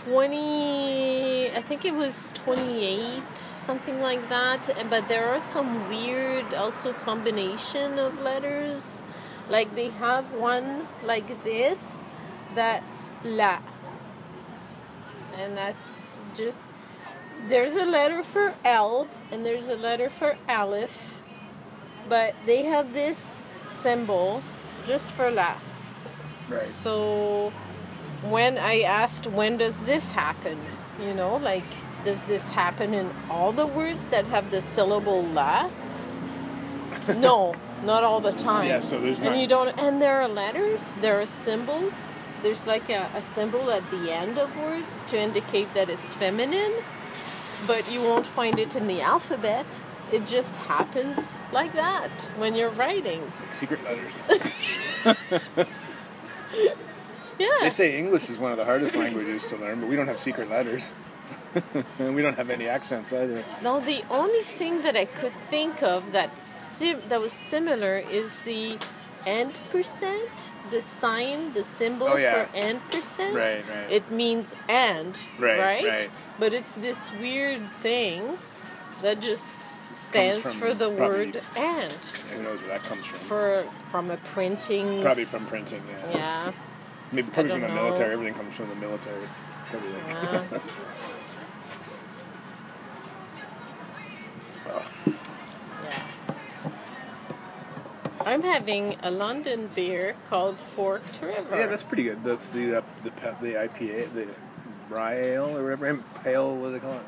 20 0.04 1.50
i 1.54 1.60
think 1.60 1.84
it 1.84 1.94
was 1.94 2.32
28 2.44 3.22
something 3.36 4.00
like 4.00 4.28
that 4.30 4.86
but 4.88 5.06
there 5.08 5.28
are 5.34 5.40
some 5.40 5.88
weird 5.90 6.54
also 6.54 6.94
combination 6.94 7.98
of 7.98 8.18
letters 8.20 9.02
like 9.50 9.74
they 9.74 9.90
have 9.90 10.24
one 10.32 10.86
like 11.02 11.28
this 11.44 12.02
that's 12.54 13.12
la 13.24 13.58
and 15.38 15.54
that's 15.56 16.18
just 16.34 16.58
there's 17.48 17.74
a 17.74 17.84
letter 17.84 18.22
for 18.22 18.54
l 18.64 19.06
and 19.32 19.44
there's 19.44 19.68
a 19.68 19.76
letter 19.76 20.08
for 20.08 20.34
aleph 20.48 21.20
but 22.08 22.34
they 22.46 22.62
have 22.62 22.92
this 22.94 23.44
symbol 23.66 24.42
just 24.84 25.12
for 25.12 25.30
la 25.30 25.54
Right. 26.48 26.60
so 26.62 27.52
when 28.22 28.58
I 28.58 28.80
asked 28.82 29.26
when 29.26 29.56
does 29.58 29.78
this 29.78 30.10
happen, 30.10 30.58
you 30.98 31.14
know, 31.14 31.36
like 31.36 31.64
does 32.04 32.24
this 32.24 32.50
happen 32.50 32.94
in 32.94 33.12
all 33.30 33.52
the 33.52 33.66
words 33.66 34.08
that 34.10 34.26
have 34.26 34.50
the 34.50 34.60
syllable 34.60 35.24
la? 35.24 35.70
No, 37.16 37.56
not 37.82 38.04
all 38.04 38.20
the 38.20 38.32
time. 38.32 38.68
Yeah, 38.68 38.80
so 38.80 39.00
there's 39.00 39.20
not. 39.20 39.32
and 39.32 39.40
you 39.40 39.46
don't 39.48 39.78
and 39.80 40.02
there 40.02 40.22
are 40.22 40.28
letters, 40.28 40.94
there 41.00 41.20
are 41.20 41.26
symbols. 41.26 42.08
There's 42.42 42.66
like 42.66 42.88
a, 42.90 43.10
a 43.14 43.22
symbol 43.22 43.70
at 43.70 43.90
the 43.90 44.10
end 44.12 44.38
of 44.38 44.56
words 44.56 45.02
to 45.08 45.18
indicate 45.18 45.74
that 45.74 45.90
it's 45.90 46.14
feminine, 46.14 46.74
but 47.66 47.88
you 47.88 48.02
won't 48.02 48.26
find 48.26 48.58
it 48.58 48.76
in 48.76 48.86
the 48.86 49.00
alphabet. 49.02 49.82
It 50.12 50.26
just 50.26 50.56
happens 50.56 51.36
like 51.52 51.72
that 51.74 52.28
when 52.36 52.54
you're 52.54 52.70
writing. 52.70 53.22
Secret 53.52 53.84
letters. 53.84 54.22
Yeah. 57.38 57.46
They 57.62 57.70
say 57.70 57.96
English 57.98 58.28
is 58.28 58.38
one 58.38 58.52
of 58.52 58.58
the 58.58 58.66
hardest 58.66 58.94
languages 58.96 59.46
to 59.46 59.56
learn, 59.56 59.80
but 59.80 59.88
we 59.88 59.96
don't 59.96 60.08
have 60.08 60.18
secret 60.18 60.50
letters. 60.50 60.90
and 61.98 62.14
we 62.14 62.20
don't 62.20 62.36
have 62.36 62.50
any 62.50 62.68
accents 62.68 63.12
either. 63.14 63.44
No, 63.62 63.80
the 63.80 64.04
only 64.10 64.42
thing 64.42 64.82
that 64.82 64.94
I 64.94 65.06
could 65.06 65.32
think 65.48 65.82
of 65.82 66.12
that 66.12 66.38
sim- 66.38 67.00
that 67.08 67.18
was 67.20 67.32
similar 67.32 67.96
is 67.96 68.40
the 68.40 68.78
and 69.26 69.58
percent, 69.70 70.52
the 70.70 70.80
sign, 70.80 71.52
the 71.52 71.62
symbol 71.62 72.08
Oh, 72.08 72.16
yeah. 72.16 72.44
for 72.46 72.56
ampersand. 72.56 73.36
Right, 73.36 73.64
right. 73.68 73.90
It 73.90 74.10
means 74.10 74.54
and, 74.68 75.18
Right, 75.38 75.58
right. 75.86 76.10
But 76.38 76.52
it's 76.52 76.74
this 76.74 77.10
weird 77.12 77.70
thing 77.72 78.36
that 79.02 79.20
just 79.20 79.62
stands 79.96 80.52
for 80.52 80.74
the 80.74 80.88
word 80.90 81.40
and 81.56 81.92
Who 82.34 82.42
knows 82.42 82.60
where 82.60 82.68
that 82.68 82.84
comes 82.84 83.04
from? 83.06 83.18
for 83.20 83.64
from 83.90 84.10
a 84.10 84.16
printing. 84.16 85.02
Probably 85.02 85.24
from 85.24 85.46
printing, 85.46 85.82
yeah. 85.88 86.10
Yeah. 86.12 86.52
Maybe 87.12 87.28
probably 87.30 87.50
from 87.52 87.60
the 87.62 87.68
don't 87.68 87.74
military. 87.76 88.12
Everything 88.12 88.34
comes 88.34 88.54
from 88.54 88.68
the 88.68 88.74
military. 88.76 89.22
Probably. 89.70 89.90
Yeah. 90.08 90.44
Oh, 94.68 94.82
Yeah. 95.84 96.02
I'm 98.26 98.42
having 98.42 98.96
a 99.02 99.10
London 99.10 99.68
beer 99.74 100.14
called 100.28 100.58
Forked 100.76 101.20
River. 101.22 101.56
yeah, 101.56 101.66
that's 101.66 101.82
pretty 101.82 102.04
good. 102.04 102.22
That's 102.22 102.48
the 102.48 102.78
uh, 102.78 102.82
the 103.02 103.10
the 103.40 103.54
IPA, 103.54 104.12
the 104.12 104.28
rye 104.88 105.14
ale 105.14 105.56
or 105.56 105.62
whatever. 105.62 105.98
Pale, 106.22 106.56
what 106.56 106.66
do 106.68 106.72
they 106.74 106.78
call 106.80 106.92
it? 106.92 107.06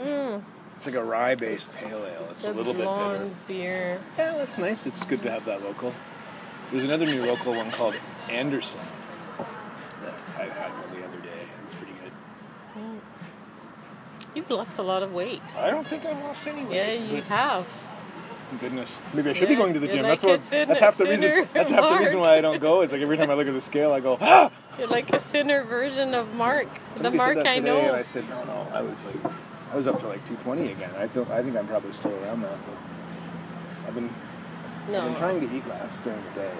Mm, 0.00 0.42
It's 0.76 0.86
like 0.86 0.94
a 0.94 1.04
rye-based 1.04 1.76
pale 1.76 2.04
ale. 2.06 2.26
It's 2.30 2.42
the 2.42 2.52
a 2.52 2.52
little 2.52 2.72
bit 2.72 2.86
bitter. 2.86 3.30
beer. 3.46 4.00
Yeah, 4.18 4.36
that's 4.36 4.58
nice. 4.58 4.86
It's 4.86 5.04
good 5.04 5.22
to 5.22 5.30
have 5.30 5.44
that 5.44 5.62
local. 5.62 5.92
There's 6.70 6.84
another 6.84 7.06
new 7.06 7.22
local 7.24 7.52
one 7.52 7.70
called 7.72 7.94
Anderson 8.30 8.80
that 10.02 10.14
I 10.38 10.44
had 10.44 10.70
one 10.70 10.98
the 11.00 11.06
other 11.06 11.18
day. 11.18 11.42
It's 11.66 11.74
pretty 11.74 11.92
good. 12.02 12.12
Mm. 12.78 12.98
You've 14.34 14.50
lost 14.50 14.78
a 14.78 14.82
lot 14.82 15.02
of 15.02 15.12
weight. 15.12 15.42
I 15.58 15.70
don't 15.70 15.86
think 15.86 16.06
I've 16.06 16.18
lost 16.22 16.46
any 16.46 16.64
weight. 16.64 16.76
Yeah, 16.76 16.92
you 16.92 17.22
have. 17.22 17.66
Goodness, 18.60 19.00
maybe 19.14 19.30
I 19.30 19.32
should 19.32 19.48
be 19.48 19.54
going 19.54 19.74
to 19.74 19.80
the 19.80 19.86
gym. 19.86 20.02
like 20.02 20.20
that's 20.20 20.24
what. 20.24 20.40
thin- 20.40 20.68
that's 20.68 20.80
half 20.80 20.96
the 20.96 21.04
reason. 21.04 21.46
That's 21.52 21.70
half 21.70 21.88
the 21.88 21.98
reason 21.98 22.18
why 22.18 22.36
I 22.36 22.40
don't 22.40 22.60
go. 22.60 22.82
Is 22.82 22.90
like 22.90 23.00
every 23.00 23.16
time 23.16 23.30
I 23.30 23.34
look 23.34 23.46
at 23.46 23.52
the 23.54 23.60
scale, 23.60 23.92
I 23.92 24.00
go, 24.00 24.18
ah. 24.20 24.50
You're 24.78 24.88
like 24.88 25.12
a 25.12 25.18
thinner 25.20 25.62
version 25.64 26.14
of 26.14 26.34
Mark. 26.34 26.66
Somebody 26.96 27.16
the 27.18 27.22
Mark 27.34 27.46
I 27.46 27.58
know. 27.58 27.78
and 27.78 27.96
I 27.96 28.02
said, 28.02 28.28
no, 28.28 28.42
no. 28.44 28.66
I 28.72 28.82
was 28.82 29.04
like, 29.04 29.14
I 29.72 29.76
was 29.76 29.86
up 29.86 30.00
to 30.00 30.08
like 30.08 30.24
220 30.26 30.72
again. 30.72 30.90
I. 30.96 31.04
I 31.04 31.42
think 31.42 31.56
I'm 31.56 31.66
probably 31.66 31.92
still 31.92 32.12
around 32.24 32.42
that. 32.42 32.58
But 32.66 33.88
I've 33.88 33.94
been. 33.94 34.10
I've 34.88 35.04
been 35.04 35.14
trying 35.16 35.40
to 35.40 35.56
eat 35.56 35.66
less 35.68 35.98
during 36.00 36.20
the 36.34 36.40
day. 36.40 36.52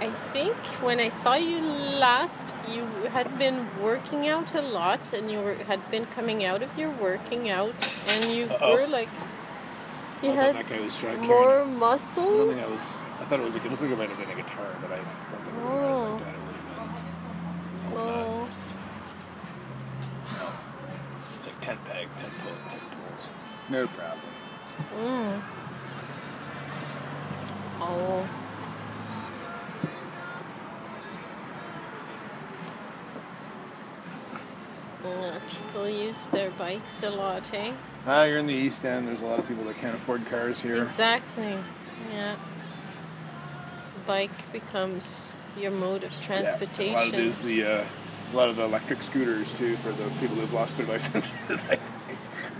I 0.00 0.10
think 0.10 0.56
when 0.82 0.98
I 0.98 1.10
saw 1.10 1.34
you 1.34 1.60
last, 1.60 2.44
you 2.68 2.82
had 3.12 3.38
been 3.38 3.64
working 3.80 4.26
out 4.26 4.52
a 4.56 4.60
lot, 4.60 5.12
and 5.12 5.30
you 5.30 5.38
were, 5.38 5.54
had 5.54 5.78
been 5.92 6.06
coming 6.06 6.44
out 6.44 6.64
of 6.64 6.76
your 6.76 6.90
working 6.90 7.48
out, 7.48 7.74
and 8.08 8.24
you 8.32 8.46
Uh-oh. 8.46 8.72
were 8.74 8.88
like, 8.88 9.08
you 10.22 10.30
I 10.30 10.34
had 10.34 10.56
that 10.56 10.68
guy 10.68 10.80
was 10.80 10.98
trying. 10.98 11.20
more 11.20 11.52
I 11.60 11.64
don't 11.64 11.78
muscles. 11.78 12.56
think 12.56 12.66
I 12.66 12.70
was. 12.70 13.04
I 13.20 13.24
thought 13.26 13.38
it 13.38 13.44
was. 13.44 13.54
A, 13.54 13.58
It 13.58 13.70
looked 13.70 13.82
like 13.82 13.92
it 13.92 13.98
might 13.98 14.08
have 14.08 14.18
been 14.18 14.30
a 14.30 14.34
guitar, 14.34 14.66
but 14.80 14.90
I 14.90 14.96
don't 14.96 15.42
think 15.42 15.56
it 15.56 15.62
was. 15.62 16.02
I 16.02 16.18
thought 16.18 16.34
it 16.34 16.42
would 16.46 16.56
have 16.56 16.66
been. 16.66 17.94
Oh, 17.94 17.94
No. 17.94 18.48
It's 21.38 21.46
like 22.02 22.16
10 22.18 22.30
peg, 22.30 22.32
10 22.32 22.42
pull, 22.42 22.52
10 22.68 22.80
pulls. 22.90 23.30
No 23.68 23.86
problem. 23.86 24.32
mm. 24.92 25.42
Oh. 27.80 28.28
Yeah, 35.04 35.38
people 35.48 35.88
use 35.88 36.26
their 36.28 36.50
bikes 36.50 37.02
a 37.02 37.10
lot, 37.10 37.48
eh? 37.54 37.72
Ah, 38.06 38.24
you're 38.24 38.38
in 38.38 38.46
the 38.46 38.54
East 38.54 38.84
End. 38.84 39.06
There's 39.06 39.22
a 39.22 39.26
lot 39.26 39.38
of 39.40 39.48
people 39.48 39.64
that 39.64 39.76
can't 39.78 39.94
afford 39.94 40.24
cars 40.26 40.60
here. 40.60 40.82
Exactly. 40.82 41.56
Yeah. 42.10 42.36
Bike 44.06 44.46
becomes 44.52 45.34
your 45.56 45.70
mode 45.70 46.04
of 46.04 46.12
Yeah. 46.12 46.26
transportation. 46.26 46.94
A 46.94 46.98
lot 46.98 47.08
of 47.08 47.14
it 47.14 47.20
is 47.20 47.42
the 47.42 47.64
uh, 47.64 47.84
a 48.32 48.36
lot 48.36 48.48
of 48.48 48.56
the 48.56 48.64
electric 48.64 49.02
scooters 49.02 49.52
too 49.54 49.76
for 49.76 49.92
the 49.92 50.10
people 50.20 50.36
who've 50.36 50.52
lost 50.52 50.76
their 50.78 50.86
licenses. 50.86 51.64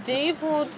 Dave 0.05 0.43
won't. 0.43 0.75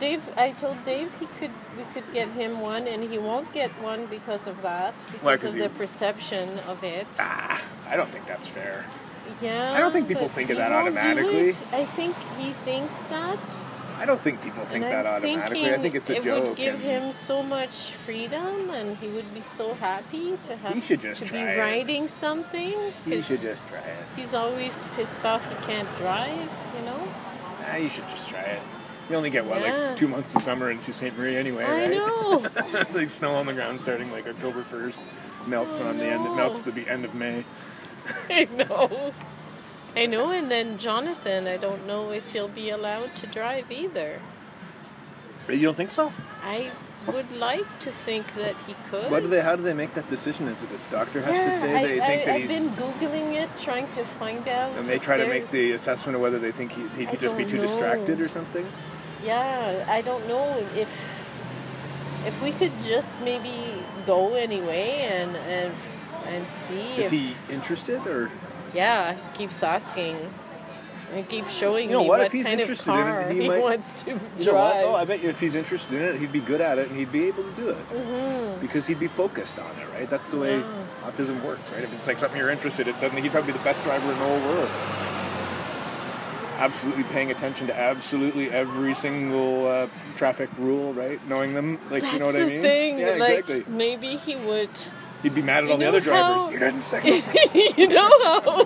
Dave, 0.00 0.28
I 0.36 0.52
told 0.52 0.84
Dave 0.84 1.12
he 1.12 1.26
could 1.26 1.52
we 1.76 1.84
could 1.84 2.10
get 2.12 2.28
him 2.30 2.60
one, 2.60 2.86
and 2.86 3.02
he 3.02 3.18
won't 3.18 3.52
get 3.52 3.78
one 3.78 4.06
because 4.06 4.46
of 4.46 4.62
that, 4.62 4.94
because 5.12 5.22
Why, 5.22 5.34
of 5.34 5.54
he- 5.54 5.60
the 5.60 5.68
perception 5.70 6.58
of 6.60 6.82
it. 6.84 7.08
ah, 7.18 7.62
I 7.90 7.96
don't 7.96 8.08
think 8.10 8.26
that's 8.26 8.46
fair. 8.48 8.86
Yeah. 9.40 9.74
I 9.76 9.80
don't 9.80 9.92
think 9.92 10.08
people 10.08 10.28
think 10.28 10.50
of 10.50 10.56
that 10.58 10.72
automatically. 10.72 11.54
I 11.72 11.84
think 11.84 12.16
he 12.36 12.52
thinks 12.52 13.02
that, 13.04 13.38
I 14.00 14.06
don't 14.06 14.22
think 14.22 14.40
people 14.40 14.64
think 14.64 14.84
and 14.84 14.92
that 14.92 15.06
I'm 15.06 15.16
automatically. 15.24 15.74
I 15.74 15.78
think 15.78 15.96
it's 15.96 16.08
a 16.08 16.16
it 16.16 16.22
joke. 16.22 16.48
would 16.48 16.56
give 16.56 16.78
him 16.78 17.12
so 17.12 17.42
much 17.42 17.94
freedom, 18.06 18.70
and 18.70 18.96
he 18.96 19.08
would 19.08 19.34
be 19.34 19.42
so 19.42 19.74
happy 19.74 20.36
to 20.44 20.56
have 20.56 20.74
He 20.74 20.80
should 20.80 21.00
just 21.00 21.20
to 21.22 21.26
try 21.28 21.38
be 21.38 21.44
it. 21.44 21.58
riding 21.58 22.08
something. 22.08 22.92
he 23.04 23.20
should 23.22 23.40
just 23.40 23.66
try 23.66 23.80
it. 23.80 24.06
He's 24.16 24.34
always 24.34 24.84
pissed 24.96 25.26
off 25.26 25.48
he 25.48 25.56
can't 25.56 25.94
drive, 25.98 26.50
you 26.72 26.82
know? 26.82 27.07
Ah, 27.70 27.76
you 27.76 27.90
should 27.90 28.08
just 28.08 28.28
try 28.28 28.40
it. 28.40 28.62
You 29.10 29.16
only 29.16 29.30
get 29.30 29.44
what, 29.44 29.60
Yeah. 29.60 29.88
like 29.88 29.96
two 29.98 30.08
months 30.08 30.34
of 30.34 30.42
summer 30.42 30.70
in 30.70 30.78
Sault 30.80 30.96
Ste. 30.96 31.16
Marie 31.16 31.36
anyway, 31.36 31.64
I 31.64 31.88
right? 31.88 31.96
know. 31.96 32.46
like 32.98 33.10
snow 33.10 33.34
on 33.34 33.46
the 33.46 33.52
ground 33.52 33.80
starting 33.80 34.10
like 34.12 34.26
October 34.26 34.62
1st, 34.62 35.00
melts 35.46 35.80
I 35.80 35.84
on 35.88 35.98
the 35.98 36.06
end. 36.06 36.26
It 36.26 36.34
melts 36.34 36.62
to 36.62 36.70
the 36.70 36.88
end 36.88 37.04
of 37.04 37.14
May. 37.14 37.44
I 38.30 38.44
know. 38.44 39.12
I 39.96 40.06
know, 40.06 40.30
and 40.30 40.50
then 40.50 40.78
Jonathan, 40.78 41.46
I 41.48 41.56
don't 41.56 41.86
know 41.86 42.12
if 42.12 42.30
he'll 42.32 42.48
be 42.48 42.70
allowed 42.70 43.14
to 43.16 43.26
drive 43.26 43.70
either. 43.72 44.20
You 45.48 45.62
don't 45.62 45.76
think 45.76 45.90
so? 45.90 46.12
I 46.44 46.70
would 47.12 47.30
like 47.32 47.66
to 47.80 47.90
think 47.90 48.32
that 48.34 48.54
he 48.66 48.74
could. 48.90 49.10
What 49.10 49.22
do 49.22 49.28
they? 49.28 49.40
How 49.40 49.56
do 49.56 49.62
they 49.62 49.74
make 49.74 49.94
that 49.94 50.08
decision? 50.08 50.48
Is 50.48 50.62
it 50.62 50.70
his 50.70 50.86
doctor 50.86 51.20
has 51.20 51.36
to 51.38 51.44
Yeah, 51.44 51.50
say 51.50 51.74
I, 51.74 51.82
they 51.82 52.00
think 52.00 52.22
I, 52.22 52.24
that 52.24 52.34
I've 52.34 52.40
he's, 52.40 52.50
been 52.50 52.70
googling 52.74 53.34
it, 53.34 53.50
trying 53.58 53.88
to 53.88 54.04
find 54.04 54.46
out. 54.48 54.76
and 54.76 54.86
they 54.86 54.98
try 54.98 55.16
to 55.16 55.28
make 55.28 55.48
the 55.48 55.72
assessment 55.72 56.16
of 56.16 56.22
whether 56.22 56.38
they 56.38 56.52
think 56.52 56.72
he, 56.72 56.82
he 56.96 57.06
I 57.06 57.10
could 57.10 57.20
just 57.20 57.36
be 57.36 57.44
too 57.44 57.56
know. 57.56 57.62
distracted 57.62 58.20
or 58.20 58.28
something? 58.28 58.66
Yeah, 59.24 59.84
I 59.88 60.02
don't 60.02 60.26
know 60.28 60.56
if 60.76 60.88
if 62.26 62.42
we 62.42 62.50
could 62.52 62.72
just 62.84 63.08
maybe 63.24 63.54
go 64.06 64.34
anyway 64.34 65.08
and 65.10 65.36
and 65.36 65.74
and 66.28 66.48
see. 66.48 66.96
Is 66.98 67.06
if, 67.06 67.10
he 67.10 67.34
interested 67.50 68.06
or? 68.06 68.30
Yeah, 68.74 69.14
he 69.14 69.38
keeps 69.38 69.62
asking. 69.62 70.16
And 71.14 71.28
keep 71.28 71.48
showing 71.48 71.88
You 71.88 71.94
know 71.96 72.02
me 72.02 72.08
what, 72.08 72.18
what, 72.18 72.26
if 72.26 72.32
he's 72.32 72.44
kind 72.46 72.60
of 72.60 72.68
interested 72.68 72.90
in 72.90 72.98
it, 72.98 73.02
car 73.04 73.30
he 73.30 73.40
he, 73.40 73.48
might- 73.48 73.60
wants 73.60 73.92
to 74.04 74.10
You 74.10 74.44
know 74.46 74.54
what? 74.54 74.76
Oh, 74.84 74.94
I 74.94 75.04
bet 75.04 75.20
you 75.20 75.30
if 75.30 75.40
he's 75.40 75.54
interested 75.54 76.00
in 76.00 76.14
it, 76.14 76.20
he'd 76.20 76.32
be 76.32 76.40
good 76.40 76.60
at 76.60 76.78
it 76.78 76.88
and 76.88 76.96
he'd 76.96 77.12
be 77.12 77.24
able 77.28 77.44
to 77.44 77.50
do 77.52 77.68
it 77.70 77.86
hmm 77.90 78.60
because 78.60 78.86
he'd 78.86 78.98
be 78.98 79.08
focused 79.08 79.58
on 79.58 79.76
it, 79.78 79.88
right? 79.92 80.10
That's 80.10 80.30
the 80.30 80.36
way 80.38 80.58
Yeah. 80.58 80.64
autism 81.04 81.42
works, 81.42 81.70
right? 81.72 81.84
If 81.84 81.92
it's 81.94 82.06
like 82.06 82.18
something 82.18 82.38
you're 82.38 82.50
interested 82.50 82.88
in, 82.88 82.94
suddenly 82.94 83.22
he'd 83.22 83.30
probably 83.32 83.52
be 83.52 83.58
the 83.58 83.64
best 83.64 83.84
driver 83.84 84.10
in 84.12 84.18
the 84.18 84.24
whole 84.24 84.40
world. 84.40 84.70
Absolutely 86.58 87.04
paying 87.04 87.30
attention 87.30 87.68
to 87.68 87.78
absolutely 87.78 88.50
every 88.50 88.94
single 88.94 89.66
uh, 89.68 89.86
traffic 90.16 90.50
rule, 90.58 90.92
right? 90.92 91.24
Knowing 91.24 91.54
them, 91.54 91.78
like 91.88 92.02
That's 92.02 92.12
you 92.14 92.18
know 92.18 92.26
what 92.26 92.34
I 92.36 92.44
mean? 92.46 92.62
thing. 92.62 92.98
Yeah, 92.98 93.10
like 93.10 93.38
exactly. 93.48 93.64
maybe 93.72 94.16
he 94.16 94.34
would. 94.34 94.70
He'd 95.22 95.34
be 95.34 95.42
mad 95.42 95.64
at 95.64 95.66
You 95.66 95.72
all 95.72 95.78
the 95.78 95.84
know 95.84 95.88
other 95.88 96.00
drivers. 96.00 96.42
how- 96.42 96.50
You 96.52 96.58
didn't 96.60 96.80
signal. 96.82 97.20
you 97.76 97.88
know 97.88 98.08
how 98.22 98.64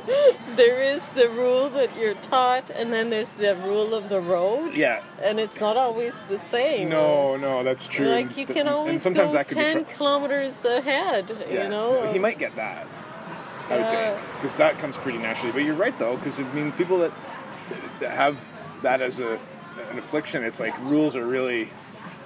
there 0.57 0.81
is 0.81 1.03
the 1.11 1.29
rule 1.31 1.71
that 1.71 1.97
you're 1.99 2.15
taught, 2.15 2.69
and 2.71 2.93
then 2.93 3.09
there's 3.11 3.33
the 3.33 3.57
rule 3.57 3.95
of 3.95 4.09
the 4.11 4.21
road, 4.21 4.75
yeah. 4.75 5.03
and 5.23 5.41
it's 5.41 5.61
not 5.61 5.77
always 5.79 6.19
the 6.29 6.37
same. 6.39 6.91
No, 6.91 7.37
no, 7.39 7.63
that's 7.65 7.87
true. 7.87 8.07
Like 8.07 8.37
you 8.37 8.47
But- 8.47 8.53
can 8.57 8.67
and 8.67 8.75
always 8.75 9.03
sometimes 9.03 9.29
go 9.33 9.39
that 9.39 9.49
could 9.49 9.57
be 9.59 9.63
ten 9.65 9.85
tr- 9.87 9.93
kilometers 9.97 10.65
ahead. 10.65 11.35
Yeah. 11.51 11.63
You 11.65 11.69
know. 11.71 12.13
he 12.13 12.19
might 12.19 12.39
get 12.39 12.57
that. 12.57 12.87
I 13.71 13.77
would 13.77 13.81
Yeah. 13.81 14.15
think 14.17 14.27
because 14.37 14.55
that 14.59 14.79
comes 14.79 14.97
pretty 14.99 15.19
naturally. 15.19 15.53
But 15.53 15.63
you're 15.65 15.75
right 15.75 15.99
though, 15.99 16.17
because 16.17 16.39
I 16.39 16.43
mean, 16.53 16.73
people 16.73 16.99
that, 16.99 17.13
that 18.01 18.11
have 18.11 18.37
that 18.83 19.01
as 19.01 19.21
a 19.21 19.39
an 19.91 19.97
affliction, 19.99 20.45
it's 20.45 20.61
like 20.61 20.79
rules 20.81 21.17
are 21.17 21.25
really 21.25 21.71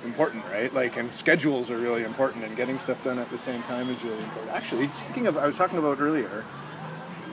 important, 0.04 0.44
right? 0.46 0.72
Like, 0.72 0.96
and 0.96 1.12
schedules 1.12 1.70
are 1.70 1.78
really 1.78 2.04
important, 2.04 2.44
and 2.44 2.56
getting 2.56 2.78
stuff 2.78 3.02
done 3.04 3.18
at 3.18 3.30
the 3.30 3.38
same 3.38 3.62
time 3.64 3.88
is 3.88 4.02
really 4.02 4.22
important. 4.22 4.52
Actually, 4.52 4.88
speaking 5.04 5.26
of, 5.26 5.36
I 5.38 5.46
was 5.46 5.56
talking 5.56 5.78
about 5.78 6.00
earlier 6.00 6.44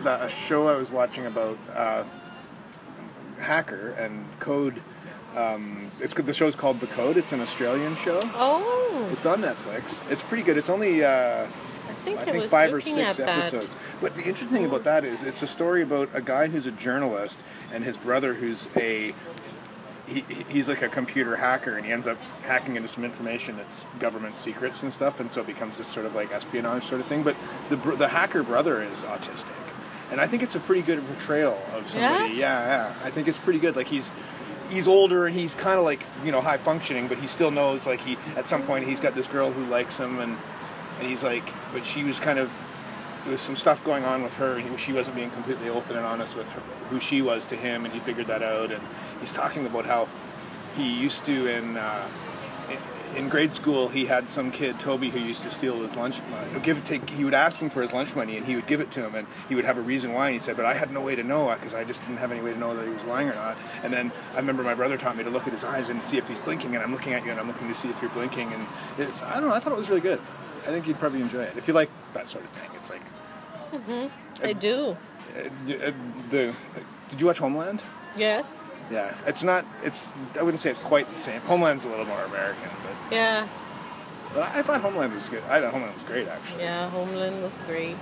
that 0.03 0.22
a 0.22 0.29
show 0.29 0.67
I 0.67 0.75
was 0.75 0.91
watching 0.91 1.25
about 1.25 1.58
uh, 1.74 2.03
hacker 3.39 3.91
and 3.91 4.25
code. 4.39 4.82
Um, 5.36 5.88
it's 6.00 6.13
good 6.13 6.25
the 6.25 6.34
show's 6.34 6.55
called 6.55 6.79
The 6.79 6.88
Code. 6.88 7.17
It's 7.17 7.32
an 7.32 7.41
Australian 7.41 7.96
show. 7.96 8.20
Oh, 8.36 9.10
It's 9.12 9.25
on 9.25 9.41
Netflix. 9.41 10.00
It's 10.12 10.22
pretty 10.22 10.43
good. 10.43 10.58
It's 10.58 10.70
only 10.70 11.03
uh, 11.03 11.46
I 11.46 11.48
think 12.05 12.20
I, 12.20 12.25
think 12.25 12.46
five 12.46 12.74
or 12.74 12.82
six 12.82 13.20
episodes. 13.20 13.67
that. 13.67 13.75
But 14.00 14.15
the 14.15 14.22
interesting 14.22 14.50
thing 14.50 14.65
about 14.65 14.84
that 14.84 15.05
is 15.05 15.24
it's 15.24 15.41
a 15.41 15.48
story 15.48 15.82
about 15.82 16.10
a 16.13 16.22
guy 16.22 16.48
who's 16.48 16.67
a 16.67 16.72
journalist 16.72 17.39
and 17.74 17.84
his 17.84 17.98
brother 17.98 18.34
who's 18.34 18.67
a 18.75 19.15
he, 20.08 20.22
he- 20.22 20.44
he's 20.50 20.68
like 20.70 20.82
a 20.82 20.90
computer 20.90 21.36
hacker 21.36 21.76
and 21.78 21.86
he 21.86 21.92
ends 21.92 22.08
up 22.08 22.18
hacking 22.44 22.76
into 22.76 22.88
some 22.88 23.04
information 23.06 23.56
that's 23.58 23.86
government 24.00 24.38
secrets 24.38 24.84
and 24.84 24.92
stuff 24.92 25.20
and 25.20 25.32
so 25.32 25.42
it 25.42 25.48
becomes 25.48 25.78
this 25.78 25.88
sort 25.88 26.06
of 26.06 26.14
like 26.16 26.32
espionage 26.32 26.84
sort 26.84 27.02
of 27.02 27.08
thing. 27.08 27.24
But 27.24 27.36
the 27.70 27.78
br- 27.78 27.96
the 27.96 28.08
hacker 28.08 28.44
brother 28.44 28.82
is 28.84 29.02
autistic 29.04 29.48
and 30.12 30.20
I 30.22 30.28
think 30.28 30.44
it's 30.44 30.56
a 30.56 30.60
pretty 30.60 30.82
good 30.82 31.06
portrayal 31.08 31.58
of 31.74 31.90
somebody. 31.90 32.36
Yeah? 32.36 32.92
Yeah, 32.92 32.94
I 33.04 33.10
think 33.10 33.28
it's 33.28 33.40
pretty 33.40 33.60
good. 33.60 33.76
Like 33.76 33.88
he's 33.88 34.12
he's 34.70 34.88
older 34.88 35.26
and 35.26 35.36
he's 35.36 35.56
kind 35.56 35.78
of 35.78 35.86
like 35.86 36.04
you 36.26 36.32
know 36.32 36.42
high 36.42 36.58
functioning 36.58 37.08
but 37.08 37.18
he 37.18 37.28
still 37.28 37.52
knows 37.52 37.86
like 37.86 38.02
he 38.02 38.18
at 38.36 38.48
some 38.48 38.64
point 38.64 38.86
he's 38.88 39.00
got 39.00 39.14
this 39.16 39.28
girl 39.28 39.52
who 39.52 39.66
likes 39.66 40.00
him 40.00 40.20
and 40.20 40.38
and 41.00 41.08
he's 41.08 41.24
like 41.24 41.44
but 41.74 41.86
she 41.86 42.04
was 42.04 42.20
kind 42.20 42.40
of 42.40 42.52
there 43.24 43.32
was 43.32 43.42
some 43.42 43.56
stuff 43.56 43.84
going 43.84 44.03
on 44.03 44.22
with 44.24 44.34
her 44.36 44.60
he, 44.60 44.77
she 44.77 44.94
wasn't 44.94 45.15
being 45.15 45.30
completely 45.32 45.70
open 45.70 45.96
and 45.96 46.06
honest 46.06 46.36
with 46.36 46.50
her, 46.50 46.62
who 46.89 47.00
she 47.00 47.22
was 47.22 47.46
to 47.46 47.56
him 47.56 47.86
and 47.86 47.94
he 47.94 48.00
figured 48.00 48.27
that 48.27 48.44
out 48.44 48.72
and 48.72 48.84
he's 49.20 49.32
talking 49.32 49.65
about 49.65 49.86
how 49.86 50.08
he 50.75 50.94
used 50.94 51.25
to 51.25 51.48
in 51.48 51.77
uh, 51.77 52.08
in 53.15 53.30
grade 53.30 53.51
school 53.51 53.88
he 53.88 54.06
had 54.06 54.27
some 54.27 54.51
kid 54.51 54.80
Toby 54.80 55.10
who 55.10 55.20
used 55.20 55.44
to 55.44 55.51
steal 55.51 55.80
his 55.82 55.96
lunch 55.96 56.20
money. 56.32 56.60
Give 56.62 56.84
take 56.84 57.08
he 57.10 57.24
would 57.24 57.34
ask 57.34 57.60
him 57.60 57.70
for 57.70 57.82
his 57.82 57.94
lunch 57.94 58.15
money 58.15 58.38
and 58.38 58.46
he 58.46 58.56
would 58.56 58.65
give 58.65 58.80
it 58.80 58.92
to 58.92 59.06
him 59.06 59.15
and 59.15 59.27
he 59.48 59.56
would 59.56 59.65
have 59.65 59.77
a 59.77 59.82
reason 59.82 60.13
why 60.13 60.27
and 60.27 60.34
he 60.34 60.39
said 60.39 60.56
but 60.56 60.65
I 60.65 60.74
had 60.74 60.92
no 60.92 61.01
way 61.01 61.15
to 61.15 61.24
know 61.24 61.53
because 61.53 61.74
I 61.74 61.84
just 61.84 62.01
didn't 62.01 62.18
have 62.18 62.32
any 62.32 62.42
way 62.42 62.53
to 62.53 62.60
know 62.60 62.75
that 62.75 62.86
he 62.86 62.92
was 62.92 63.06
lying 63.06 63.30
or 63.30 63.36
not. 63.36 63.58
And 63.84 63.94
then 63.94 64.12
I 64.34 64.38
remember 64.38 64.63
my 64.63 64.74
brother 64.74 64.98
taught 64.98 65.15
me 65.15 65.24
to 65.24 65.30
look 65.30 65.46
at 65.46 65.53
his 65.53 65.63
eyes 65.63 65.89
and 65.89 66.01
see 66.03 66.18
if 66.18 66.27
he's 66.27 66.39
blinking 66.39 66.74
and 66.75 66.84
I'm 66.84 66.92
looking 66.92 67.13
at 67.13 67.24
you 67.24 67.32
and 67.32 67.39
I'm 67.39 67.48
looking 67.48 67.68
to 67.68 67.75
see 67.75 67.89
if 67.89 68.01
you're 68.01 68.12
blinking 68.12 68.51
and 68.51 68.65
it's 68.98 69.22
I 69.22 69.39
don't 69.39 69.50
know 69.50 69.56
I 69.56 69.60
thought 69.60 69.74
it 69.74 69.80
was 69.80 69.89
really 69.89 70.01
good. 70.01 70.22
I 70.63 70.68
think 70.68 70.88
you'd 70.88 71.00
probably 71.00 71.22
enjoy 71.22 71.44
it 71.44 71.56
if 71.58 71.68
you 71.68 71.74
like 71.74 71.89
that 72.13 72.27
sort 72.27 72.46
of 72.46 72.50
thing. 72.51 72.70
It's 72.75 72.89
like 72.89 73.01
hmm 73.74 74.08
I 74.44 74.53
do. 74.53 74.98
uh, 75.36 75.92
the 76.30 76.56
did 77.10 77.20
you 77.20 77.25
watch 77.27 77.38
Homeland? 77.38 77.82
Yes. 78.15 78.63
Yeah, 78.92 79.13
it's 79.25 79.44
not. 79.44 79.65
It's 79.84 80.13
I 80.38 80.44
wouldn't 80.44 80.60
say 80.60 80.70
it's 80.70 80.80
quite 80.80 81.12
the 81.12 81.18
same. 81.18 81.42
Homeland's 81.42 81.86
a 81.86 81.89
little 81.89 82.06
more 82.06 82.20
American, 82.20 82.70
but 82.84 83.15
Yeah. 83.15 83.48
but 84.34 84.51
I 84.53 84.62
thought 84.62 84.82
Homeland 84.82 85.13
was 85.13 85.30
good. 85.30 85.44
I 85.50 85.62
thought 85.62 85.72
Homeland 85.74 85.96
was 85.96 86.03
great 86.03 86.27
actually. 86.27 86.63
Yeah. 86.63 86.89
Homeland 86.89 87.42
was 87.42 87.62
great. 87.63 87.98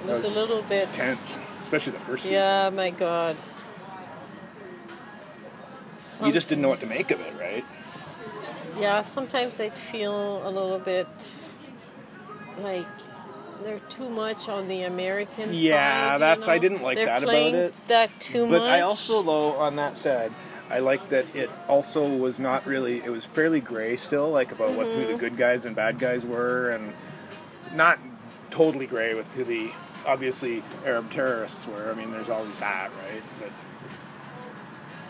It 0.00 0.06
was, 0.06 0.22
was 0.22 0.32
a 0.32 0.34
little 0.34 0.62
bit 0.62 0.92
Tense, 0.92 1.38
especially 1.60 1.92
the 1.92 1.98
first 1.98 2.22
season. 2.22 2.36
Yeah. 2.38 2.70
My 2.72 2.90
God. 2.90 3.36
You 6.22 6.32
just 6.32 6.48
didn't 6.48 6.62
know 6.62 6.68
what 6.68 6.80
to 6.80 6.86
make 6.86 7.10
of 7.10 7.20
it, 7.20 7.34
right? 7.38 7.64
Yeah, 8.78 9.02
sometimes 9.02 9.60
I'd 9.60 9.72
feel 9.72 10.46
a 10.46 10.50
little 10.50 10.78
bit 10.78 11.06
like 12.58 12.88
they're 13.62 13.80
too 13.88 14.08
much 14.08 14.48
on 14.48 14.68
the 14.68 14.82
American 14.82 15.46
side. 15.46 15.54
Yeah, 15.54 16.14
you 16.14 16.18
that's- 16.18 16.48
I 16.48 16.58
didn't 16.58 16.82
like 16.82 16.96
They're 16.96 17.06
that 17.06 17.22
about 17.22 17.34
it. 17.54 17.74
That 17.88 18.10
too 18.20 18.46
but 18.48 18.60
much. 18.60 18.70
I 18.70 18.80
also, 18.82 19.22
though, 19.22 19.52
on 19.56 19.76
that 19.76 19.96
said, 19.96 20.32
I 20.68 20.80
like 20.80 21.08
that 21.10 21.26
it 21.34 21.48
also 21.68 22.08
was 22.08 22.40
not 22.40 22.66
really. 22.66 22.98
It 22.98 23.10
was 23.10 23.24
fairly 23.24 23.60
gray 23.60 23.96
still, 23.96 24.30
like 24.30 24.52
about 24.52 24.72
what 24.72 24.86
who 24.86 25.06
the 25.06 25.12
Mhm. 25.14 25.18
good 25.18 25.36
guys 25.36 25.64
and 25.64 25.76
bad 25.76 25.98
guys 25.98 26.24
were, 26.26 26.70
and 26.70 26.92
not 27.74 27.98
totally 28.50 28.86
gray 28.86 29.14
with 29.14 29.32
who 29.34 29.44
the 29.44 29.70
obviously 30.06 30.62
Arab 30.84 31.10
terrorists 31.12 31.66
were. 31.66 31.90
I 31.90 31.94
mean, 31.94 32.10
there's 32.12 32.28
always 32.28 32.58
that, 32.58 32.90
right? 32.90 33.22
But 33.40 33.50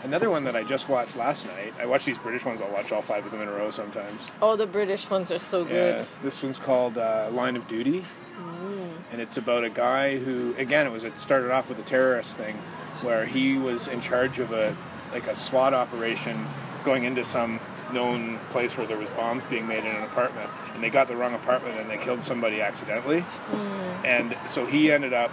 another 0.03 0.29
one 0.29 0.43
that 0.45 0.55
I 0.55 0.63
just 0.63 0.87
watched 0.89 1.15
last 1.15 1.47
night. 1.47 1.73
I 1.79 1.85
watch 1.85 2.05
these 2.05 2.17
British 2.17 2.45
ones. 2.45 2.61
I'll 2.61 2.71
watch 2.71 2.91
all 2.91 3.01
five 3.01 3.25
of 3.25 3.31
them 3.31 3.41
in 3.41 3.47
a 3.47 3.51
row 3.51 3.71
sometimes. 3.71 4.27
Oh, 4.41 4.55
the 4.55 4.67
British 4.67 5.09
ones 5.09 5.31
are 5.31 5.39
so 5.39 5.65
good. 5.65 5.99
Yeah, 5.99 6.05
this 6.23 6.41
one's 6.43 6.57
called 6.57 6.97
uh, 6.97 7.29
Line 7.31 7.55
of 7.55 7.67
Duty 7.67 8.05
Mm. 8.37 8.91
and 9.11 9.21
it's 9.21 9.37
about 9.37 9.63
a 9.63 9.69
guy 9.69 10.17
who 10.17 10.53
again 10.57 10.85
it 10.85 10.91
was 10.91 11.03
it 11.03 11.19
started 11.19 11.51
off 11.51 11.69
with 11.69 11.79
a 11.79 11.83
terrorist 11.83 12.37
thing 12.37 12.55
where 13.01 13.25
he 13.25 13.57
was 13.57 13.87
in 13.87 13.99
charge 13.99 14.39
of 14.39 14.51
a 14.51 14.75
like 15.11 15.25
a 15.27 15.35
SWAT 15.35 15.73
operation 15.73 16.45
going 16.83 17.03
into 17.03 17.23
some 17.23 17.59
known 17.93 18.37
place 18.51 18.77
where 18.77 18.85
there 18.85 18.97
was 18.97 19.09
bombs 19.11 19.43
being 19.49 19.67
made 19.67 19.83
in 19.83 19.89
an 19.95 20.03
apartment 20.03 20.49
and 20.75 20.83
they 20.83 20.89
got 20.89 21.07
the 21.07 21.15
wrong 21.15 21.33
apartment 21.33 21.79
and 21.79 21.89
they 21.89 21.97
killed 21.97 22.21
somebody 22.21 22.61
accidentally 22.61 23.21
Mm. 23.49 24.05
and 24.05 24.35
so 24.45 24.65
he 24.65 24.91
ended 24.91 25.13
up 25.13 25.31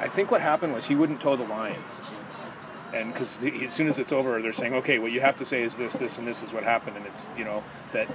I 0.00 0.08
think 0.08 0.30
what 0.30 0.40
happened 0.40 0.72
was 0.72 0.86
he 0.86 0.94
wouldn't 0.94 1.20
toe 1.20 1.36
the 1.36 1.44
line 1.44 1.82
and 2.94 3.12
because 3.12 3.38
as 3.42 3.72
soon 3.74 3.88
as 3.88 3.98
it's 3.98 4.12
over 4.12 4.40
they're 4.40 4.52
saying 4.54 4.74
okay 4.74 4.98
what 4.98 5.12
you 5.12 5.20
have 5.20 5.36
to 5.38 5.44
say 5.44 5.62
is 5.62 5.76
this 5.76 5.94
this 5.96 6.16
and 6.18 6.26
this 6.26 6.42
is 6.42 6.52
what 6.52 6.64
happened 6.64 6.96
and 6.96 7.04
it's 7.06 7.28
you 7.36 7.44
know 7.44 7.62
that 7.92 8.08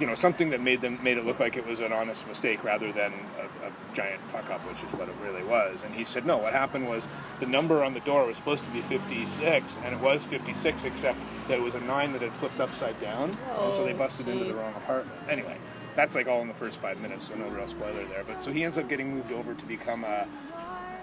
you 0.00 0.06
know 0.06 0.14
something 0.14 0.50
that 0.50 0.60
made 0.60 0.80
them 0.80 0.98
made 1.02 1.16
it 1.18 1.24
look 1.24 1.38
like 1.40 1.56
it 1.56 1.66
was 1.66 1.80
an 1.80 1.92
honest 1.92 2.26
mistake 2.26 2.62
rather 2.64 2.90
than 2.92 3.12
a, 3.12 3.66
a 3.66 3.94
giant 3.94 4.20
fuck 4.30 4.50
up 4.50 4.60
which 4.66 4.82
is 4.82 4.92
what 4.92 5.08
it 5.08 5.14
really 5.22 5.44
was. 5.44 5.82
And 5.82 5.94
he 5.94 6.04
said 6.04 6.26
no 6.26 6.38
what 6.38 6.52
happened 6.52 6.88
was 6.88 7.06
the 7.40 7.46
number 7.46 7.82
on 7.84 7.94
the 7.94 8.00
door 8.00 8.26
was 8.26 8.36
supposed 8.36 8.64
to 8.64 8.70
be 8.70 8.80
56 8.82 9.78
and 9.84 9.94
it 9.94 10.00
was 10.00 10.24
56 10.24 10.84
except 10.84 11.18
that 11.48 11.58
it 11.58 11.62
was 11.62 11.74
a 11.74 11.80
9 11.80 12.12
that 12.12 12.22
had 12.22 12.32
flipped 12.32 12.60
upside 12.60 13.00
down 13.00 13.30
and 13.30 13.74
so 13.74 13.84
they 13.84 13.92
Oh, 13.92 13.98
busted 13.98 14.28
into 14.28 14.44
the 14.44 14.54
wrong 14.54 14.74
apartment. 14.76 15.16
Anyway 15.28 15.56
that's 15.96 16.14
like 16.14 16.28
all 16.28 16.42
in 16.42 16.48
the 16.48 16.54
first 16.54 16.80
five 16.80 16.98
minutes 16.98 17.28
so 17.28 17.34
no 17.36 17.48
real 17.48 17.68
spoiler 17.68 18.04
there. 18.06 18.24
But 18.26 18.42
so 18.42 18.50
he 18.50 18.64
ends 18.64 18.78
up 18.78 18.88
getting 18.88 19.14
moved 19.14 19.32
over 19.32 19.54
to 19.54 19.66
become 19.66 20.04
a 20.04 20.26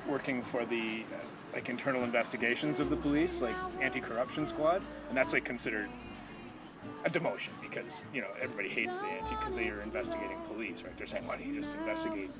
working 0.07 0.41
for 0.43 0.65
the 0.65 1.05
uh, 1.13 1.17
like 1.53 1.69
internal 1.69 2.03
investigations 2.03 2.79
of 2.79 2.89
the 2.89 2.95
police, 2.95 3.41
like 3.41 3.55
anti-corruption 3.81 4.45
squad, 4.45 4.81
and 5.09 5.17
that's 5.17 5.33
like 5.33 5.45
considered 5.45 5.89
a 7.03 7.09
demotion 7.09 7.49
because 7.61 8.05
you 8.13 8.21
know 8.21 8.27
everybody 8.41 8.69
hates 8.69 8.97
the 8.97 9.05
anti 9.05 9.35
because 9.35 9.55
they 9.55 9.69
are 9.69 9.81
investigating 9.81 10.37
police, 10.47 10.83
right? 10.83 10.95
They're 10.97 11.07
saying, 11.07 11.25
why 11.27 11.37
don't 11.37 11.47
you 11.47 11.55
just 11.55 11.73
investigate 11.73 12.31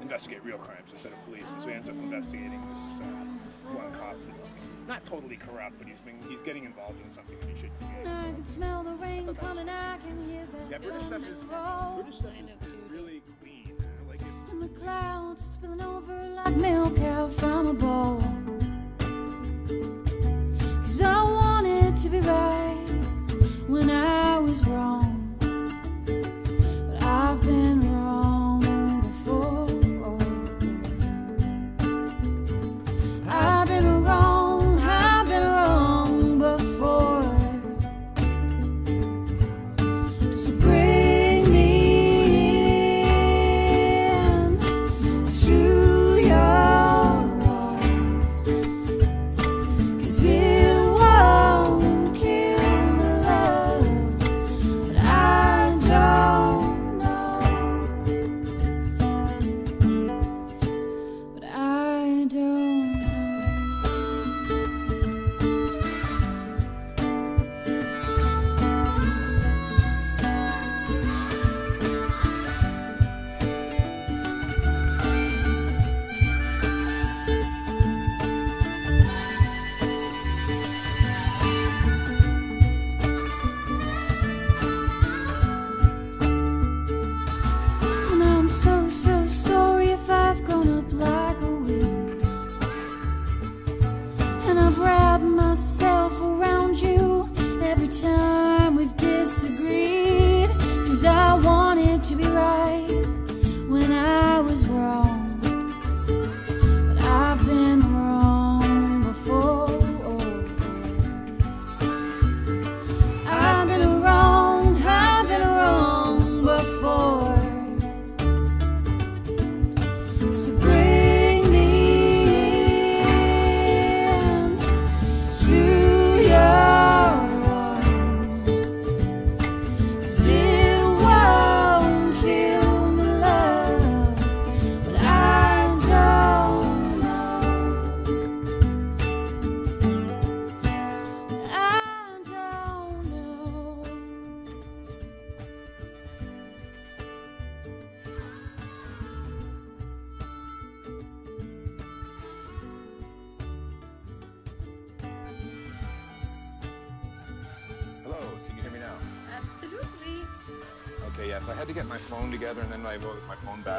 investigate 0.00 0.42
real 0.44 0.58
crimes 0.58 0.88
instead 0.92 1.12
of 1.12 1.24
police? 1.24 1.50
And 1.52 1.60
so 1.60 1.68
he 1.68 1.74
ends 1.74 1.88
up 1.88 1.96
investigating 1.96 2.66
this 2.68 3.00
uh, 3.00 3.04
one 3.74 3.92
cop 3.92 4.16
that's 4.28 4.50
not 4.88 5.04
totally 5.04 5.36
corrupt, 5.36 5.78
but 5.78 5.86
he's 5.86 6.00
been 6.00 6.18
he's 6.28 6.40
getting 6.40 6.64
involved 6.64 7.00
in 7.02 7.10
something 7.10 7.38
that 7.38 7.48
he 7.48 7.56
shouldn't 7.56 7.78
be 7.80 7.86
I 8.08 8.32
can 8.32 8.44
smell 8.44 8.82
the 8.82 8.94
rain 8.94 9.26
thought 9.26 9.36
that 9.36 9.42
was 9.42 9.58
coming, 9.58 9.68
I 9.68 9.98
can 9.98 10.28
hear 10.28 10.46
the 10.46 10.58
Yeah, 10.70 10.78
British 10.78 11.02
stuff 11.04 11.22
is 11.22 11.38
British 11.96 12.16
stuff 12.16 12.32
is, 12.66 12.72
is 12.72 12.90
really 12.90 13.22
clean. 13.40 13.76
Like 14.08 14.20
it's 14.22 14.52
And 14.52 14.62
the 14.62 14.68
clouds 14.80 15.44
spilling 15.44 15.82
over 15.82 16.28
like 16.34 16.56
milk 16.56 16.98
out 17.00 17.32
from 17.32 17.66
a 17.68 17.74
bowl. 17.74 18.19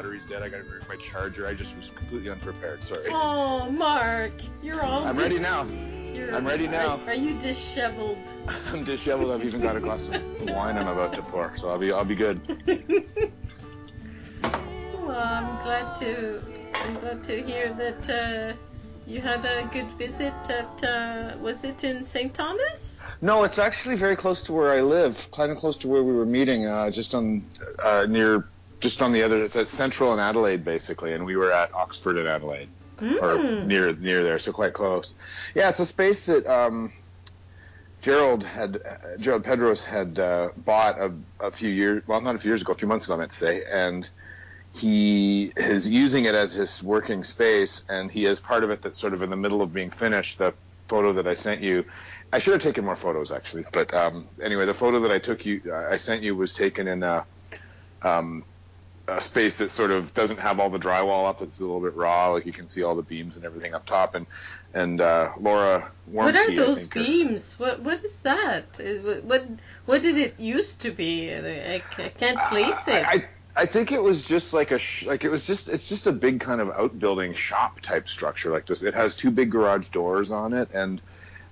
Battery's 0.01 0.25
dead. 0.25 0.41
I 0.41 0.49
got 0.49 0.57
to 0.57 0.63
bring 0.63 0.81
my 0.89 0.95
charger. 0.95 1.45
I 1.45 1.53
just 1.53 1.77
was 1.77 1.91
completely 1.95 2.31
unprepared. 2.31 2.83
Sorry. 2.83 3.05
Oh, 3.09 3.69
Mark, 3.69 4.33
you're 4.63 4.81
all. 4.81 5.05
I'm 5.05 5.15
ready 5.15 5.37
now. 5.37 5.63
You're, 6.11 6.35
I'm 6.35 6.45
ready 6.45 6.67
now. 6.67 6.99
Are, 7.05 7.11
are 7.11 7.13
you 7.13 7.39
disheveled? 7.39 8.17
I'm 8.71 8.83
disheveled. 8.83 9.31
I've 9.31 9.45
even 9.45 9.61
got 9.61 9.75
a 9.75 9.79
glass 9.79 10.09
of 10.09 10.41
wine 10.49 10.77
I'm 10.77 10.87
about 10.87 11.13
to 11.13 11.21
pour, 11.21 11.55
so 11.55 11.69
I'll 11.69 11.79
be 11.79 11.91
I'll 11.91 12.05
be 12.05 12.15
good. 12.15 12.41
Well, 15.03 15.19
I'm 15.19 15.63
glad 15.63 15.95
to. 15.95 16.41
I'm 16.75 16.99
glad 16.99 17.23
to 17.23 17.43
hear 17.43 17.73
that 17.73 18.09
uh, 18.09 18.53
you 19.07 19.19
had 19.19 19.43
a 19.45 19.67
good 19.73 19.91
visit 19.93 20.33
at. 20.47 20.83
Uh, 20.83 21.37
was 21.39 21.63
it 21.63 21.83
in 21.83 22.03
St. 22.03 22.33
Thomas? 22.33 23.01
No, 23.19 23.43
it's 23.43 23.59
actually 23.59 23.95
very 23.95 24.15
close 24.15 24.43
to 24.43 24.53
where 24.53 24.71
I 24.71 24.81
live, 24.81 25.29
kind 25.31 25.51
of 25.51 25.57
close 25.57 25.75
to 25.77 25.87
where 25.87 26.03
we 26.03 26.13
were 26.13 26.25
meeting, 26.25 26.65
uh, 26.65 26.91
just 26.91 27.13
on 27.15 27.43
uh, 27.83 28.05
near, 28.07 28.47
just 28.81 29.01
on 29.01 29.11
the 29.11 29.23
other. 29.23 29.43
It's 29.43 29.55
at 29.55 29.67
Central 29.67 30.11
and 30.11 30.19
Adelaide, 30.19 30.65
basically, 30.65 31.13
and 31.13 31.25
we 31.25 31.37
were 31.37 31.51
at 31.51 31.73
Oxford 31.73 32.17
and 32.17 32.27
Adelaide, 32.27 32.69
or 33.21 33.37
Mm. 33.39 33.65
near 33.67 33.93
near 33.93 34.23
there, 34.23 34.39
so 34.39 34.51
quite 34.51 34.73
close. 34.73 35.15
Yeah, 35.55 35.69
it's 35.69 35.79
a 35.79 35.85
space 35.85 36.25
that 36.25 36.45
um, 36.47 36.91
Gerald 38.01 38.43
had, 38.43 38.77
uh, 38.77 39.17
Gerald 39.19 39.43
Pedros 39.43 39.85
had 39.85 40.19
uh, 40.19 40.49
bought 40.57 40.99
a, 40.99 41.13
a 41.39 41.51
few 41.51 41.69
years, 41.69 42.03
well, 42.07 42.19
not 42.19 42.35
a 42.35 42.37
few 42.39 42.49
years 42.49 42.61
ago, 42.61 42.73
a 42.73 42.75
few 42.75 42.87
months 42.87 43.05
ago, 43.05 43.13
I 43.13 43.17
meant 43.17 43.31
to 43.31 43.37
say, 43.37 43.63
and 43.71 44.09
he 44.73 45.51
is 45.55 45.87
using 45.89 46.25
it 46.25 46.33
as 46.33 46.53
his 46.53 46.81
working 46.81 47.23
space, 47.23 47.83
and 47.89 48.11
he 48.11 48.23
has 48.23 48.39
part 48.39 48.63
of 48.63 48.71
it 48.71 48.81
that's 48.81 48.97
sort 48.97 49.13
of 49.13 49.21
in 49.21 49.29
the 49.29 49.35
middle 49.35 49.61
of 49.61 49.71
being 49.73 49.91
finished. 49.91 50.39
The 50.39 50.53
photo 50.87 51.13
that 51.13 51.27
I 51.27 51.35
sent 51.35 51.61
you, 51.61 51.85
I 52.33 52.39
should 52.39 52.53
have 52.53 52.63
taken 52.63 52.85
more 52.85 52.95
photos 52.95 53.31
actually, 53.31 53.65
but 53.71 53.93
um, 53.93 54.27
anyway, 54.41 54.65
the 54.65 54.73
photo 54.73 54.99
that 55.01 55.11
I 55.11 55.19
took 55.19 55.45
you, 55.45 55.61
I 55.71 55.97
sent 55.97 56.23
you, 56.23 56.35
was 56.35 56.53
taken 56.53 56.87
in 56.87 57.03
a, 57.03 57.25
um, 58.01 58.43
a 59.07 59.19
space 59.21 59.57
that 59.59 59.69
sort 59.69 59.91
of 59.91 60.13
doesn't 60.13 60.39
have 60.39 60.59
all 60.59 60.69
the 60.69 60.79
drywall 60.79 61.27
up. 61.29 61.41
It's 61.41 61.59
a 61.59 61.63
little 61.65 61.81
bit 61.81 61.95
raw, 61.95 62.29
like 62.31 62.45
you 62.45 62.53
can 62.53 62.67
see 62.67 62.83
all 62.83 62.95
the 62.95 63.03
beams 63.03 63.37
and 63.37 63.45
everything 63.45 63.73
up 63.73 63.85
top. 63.85 64.15
And 64.15 64.27
and 64.73 65.01
uh, 65.01 65.33
Laura 65.39 65.91
Woermke, 66.09 66.13
what 66.23 66.35
are 66.35 66.51
those 66.51 66.87
think, 66.87 66.93
beams? 66.93 67.59
What 67.59 67.81
What 67.81 68.03
is 68.03 68.19
that? 68.21 68.79
Uh, 68.79 69.21
What 69.23 69.47
What, 69.85 70.01
did 70.01 70.17
it 70.17 70.39
used 70.39 70.81
to 70.81 70.91
be? 70.91 71.33
I, 71.33 71.75
I 71.75 72.09
can't 72.09 72.43
place 72.43 72.87
Uh, 72.87 72.91
it. 72.91 73.13
I, 73.13 73.15
I 73.15 73.29
I 73.53 73.65
think 73.65 73.91
it 73.91 74.01
was 74.01 74.23
just 74.23 74.53
like 74.53 74.71
a 74.71 74.79
sh- 74.79 75.05
like 75.05 75.23
it 75.25 75.29
was 75.29 75.45
just 75.45 75.67
it's 75.69 75.89
just 75.89 76.07
a 76.07 76.11
big 76.13 76.39
kind 76.39 76.61
of 76.61 76.69
outbuilding 76.69 77.33
shop 77.33 77.81
type 77.81 78.07
structure 78.07 78.49
like 78.51 78.65
this. 78.65 78.81
It 78.81 78.93
has 78.93 79.15
two 79.15 79.31
big 79.31 79.51
garage 79.51 79.89
doors 79.89 80.31
on 80.31 80.53
it, 80.53 80.71
and 80.73 81.01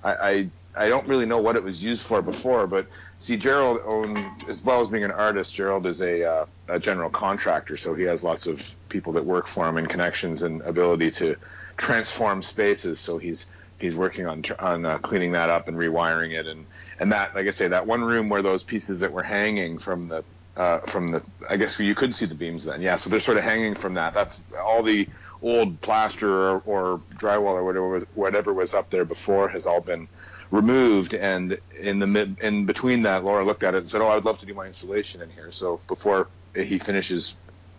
I, 0.04 0.14
I 0.16 0.86
I 0.86 0.90
don't 0.90 1.08
really 1.08 1.26
know 1.26 1.42
what 1.42 1.56
it 1.58 1.64
was 1.64 1.84
used 1.84 2.06
for 2.06 2.22
before, 2.22 2.68
but 2.68 2.88
see, 3.20 3.38
Gerald 3.38 3.82
owned 3.86 4.18
as 4.48 4.64
well 4.64 4.82
as 4.82 4.88
being 4.88 5.04
an 5.04 5.12
artist. 5.12 5.54
Gerald 5.54 5.86
is 5.86 6.02
a 6.02 6.24
uh, 6.24 6.46
a 6.68 6.80
general 6.80 7.10
contractor, 7.10 7.78
so 7.78 7.94
he 7.94 8.04
has 8.04 8.24
lots 8.24 8.48
of 8.48 8.76
people 8.90 9.14
that 9.14 9.26
work 9.26 9.48
for 9.48 9.68
him 9.68 9.78
and 9.78 9.88
connections 9.88 10.42
and 10.42 10.62
ability 10.62 11.12
to 11.12 11.36
transform 11.78 12.42
spaces. 12.42 13.00
So 13.00 13.20
he's 13.20 13.46
he's 13.78 13.96
working 13.96 14.26
on 14.26 14.44
on 14.58 14.86
uh, 14.86 14.98
cleaning 14.98 15.34
that 15.34 15.50
up 15.50 15.68
and 15.68 15.78
rewiring 15.78 16.38
it, 16.38 16.48
and 16.48 16.66
and 17.00 17.12
that 17.12 17.36
like 17.36 17.48
I 17.48 17.52
say, 17.52 17.68
that 17.68 17.86
one 17.86 18.02
room 18.02 18.30
where 18.30 18.42
those 18.42 18.64
pieces 18.64 19.02
that 19.02 19.12
were 19.12 19.24
hanging 19.24 19.78
from 19.78 20.08
the 20.08 20.24
uh, 20.58 20.80
from 20.80 21.08
the 21.08 21.24
I 21.50 21.58
guess 21.58 21.80
you 21.80 21.96
could 21.96 22.14
see 22.14 22.26
the 22.26 22.36
beams 22.36 22.66
then, 22.66 22.82
yeah. 22.82 22.96
So 22.96 23.10
they're 23.10 23.20
sort 23.20 23.38
of 23.38 23.44
hanging 23.44 23.76
from 23.76 23.96
that. 23.96 24.14
That's 24.14 24.42
all 24.62 24.84
the 24.84 25.08
old 25.42 25.80
plaster 25.80 26.30
or, 26.30 26.62
or 26.66 27.02
drywall 27.16 27.54
or 27.54 27.64
whatever 27.64 28.00
whatever 28.14 28.54
was 28.54 28.74
up 28.74 28.90
there 28.90 29.06
before 29.06 29.48
has 29.48 29.66
all 29.66 29.80
been 29.80 30.08
removed 30.52 31.14
and 31.14 31.60
in 31.80 32.00
the 32.00 32.08
mid 32.08 32.40
in 32.42 32.66
between 32.66 33.04
that 33.04 33.24
Laura 33.24 33.46
looked 33.46 33.64
at 33.64 33.76
it 33.76 33.80
and 33.80 33.90
said 33.90 34.02
oh 34.02 34.08
I 34.08 34.16
would 34.16 34.26
love 34.26 34.40
to 34.40 34.46
do 34.46 34.54
my 34.54 34.66
installation 34.66 35.22
in 35.22 35.30
here 35.30 35.52
so 35.52 35.80
before 35.88 36.28
he 36.56 36.80
finishes 36.80 37.36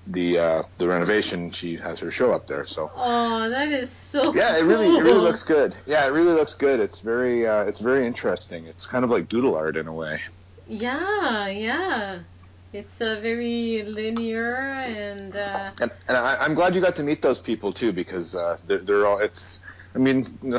the 0.07 0.39
uh, 0.39 0.63
the 0.79 0.89
renovation 0.89 1.51
she 1.51 1.77
has 1.77 1.99
her 1.99 2.11
show 2.11 2.33
up 2.33 2.47
there 2.47 2.65
so 2.65 2.91
oh, 2.95 3.49
that 3.51 3.69
is 3.69 3.91
so. 3.91 4.35
yeah 4.35 4.57
it 4.57 4.63
really 4.63 4.87
it 4.97 5.03
really 5.03 5.19
looks 5.19 5.43
good 5.43 5.75
yeah 5.87 6.07
it 6.07 6.11
really 6.11 6.33
looks 6.33 6.55
good 6.55 6.81
it's 6.81 7.01
very 7.01 7.47
uh, 7.47 7.63
it's 7.65 7.81
very 7.81 8.07
interesting 8.07 8.67
it's 8.67 8.87
kind 8.87 9.05
of 9.05 9.11
like 9.11 9.29
doodle 9.29 9.57
art 9.57 9.77
in 9.77 9.87
a 9.89 9.93
way 9.93 10.21
Yeah, 10.67 11.49
yeah. 11.49 12.21
It's 12.73 13.01
uh, 13.01 13.19
very 13.21 13.83
linear 13.83 14.55
and. 14.55 15.35
Uh, 15.35 15.73
and, 15.81 15.91
and 16.07 16.17
I, 16.17 16.37
I'm 16.37 16.55
glad 16.55 16.77
you 16.77 16.81
got 16.81 16.95
to 16.97 17.03
meet 17.03 17.21
those 17.21 17.41
people 17.41 17.73
too 17.73 17.93
because 17.93 18.37
uh, 18.37 18.59
they're, 18.67 18.79
they're 18.79 19.07
all 19.07 19.19
it's 19.19 19.61
I 19.95 19.99
mean 19.99 20.25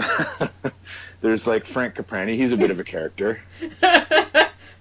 there's 1.21 1.47
like 1.47 1.65
Frank 1.65 1.95
Caprani 1.95 2.36
he's 2.36 2.51
a 2.51 2.57
bit 2.57 2.71
of 2.71 2.79
a 2.79 2.84
character 2.84 3.41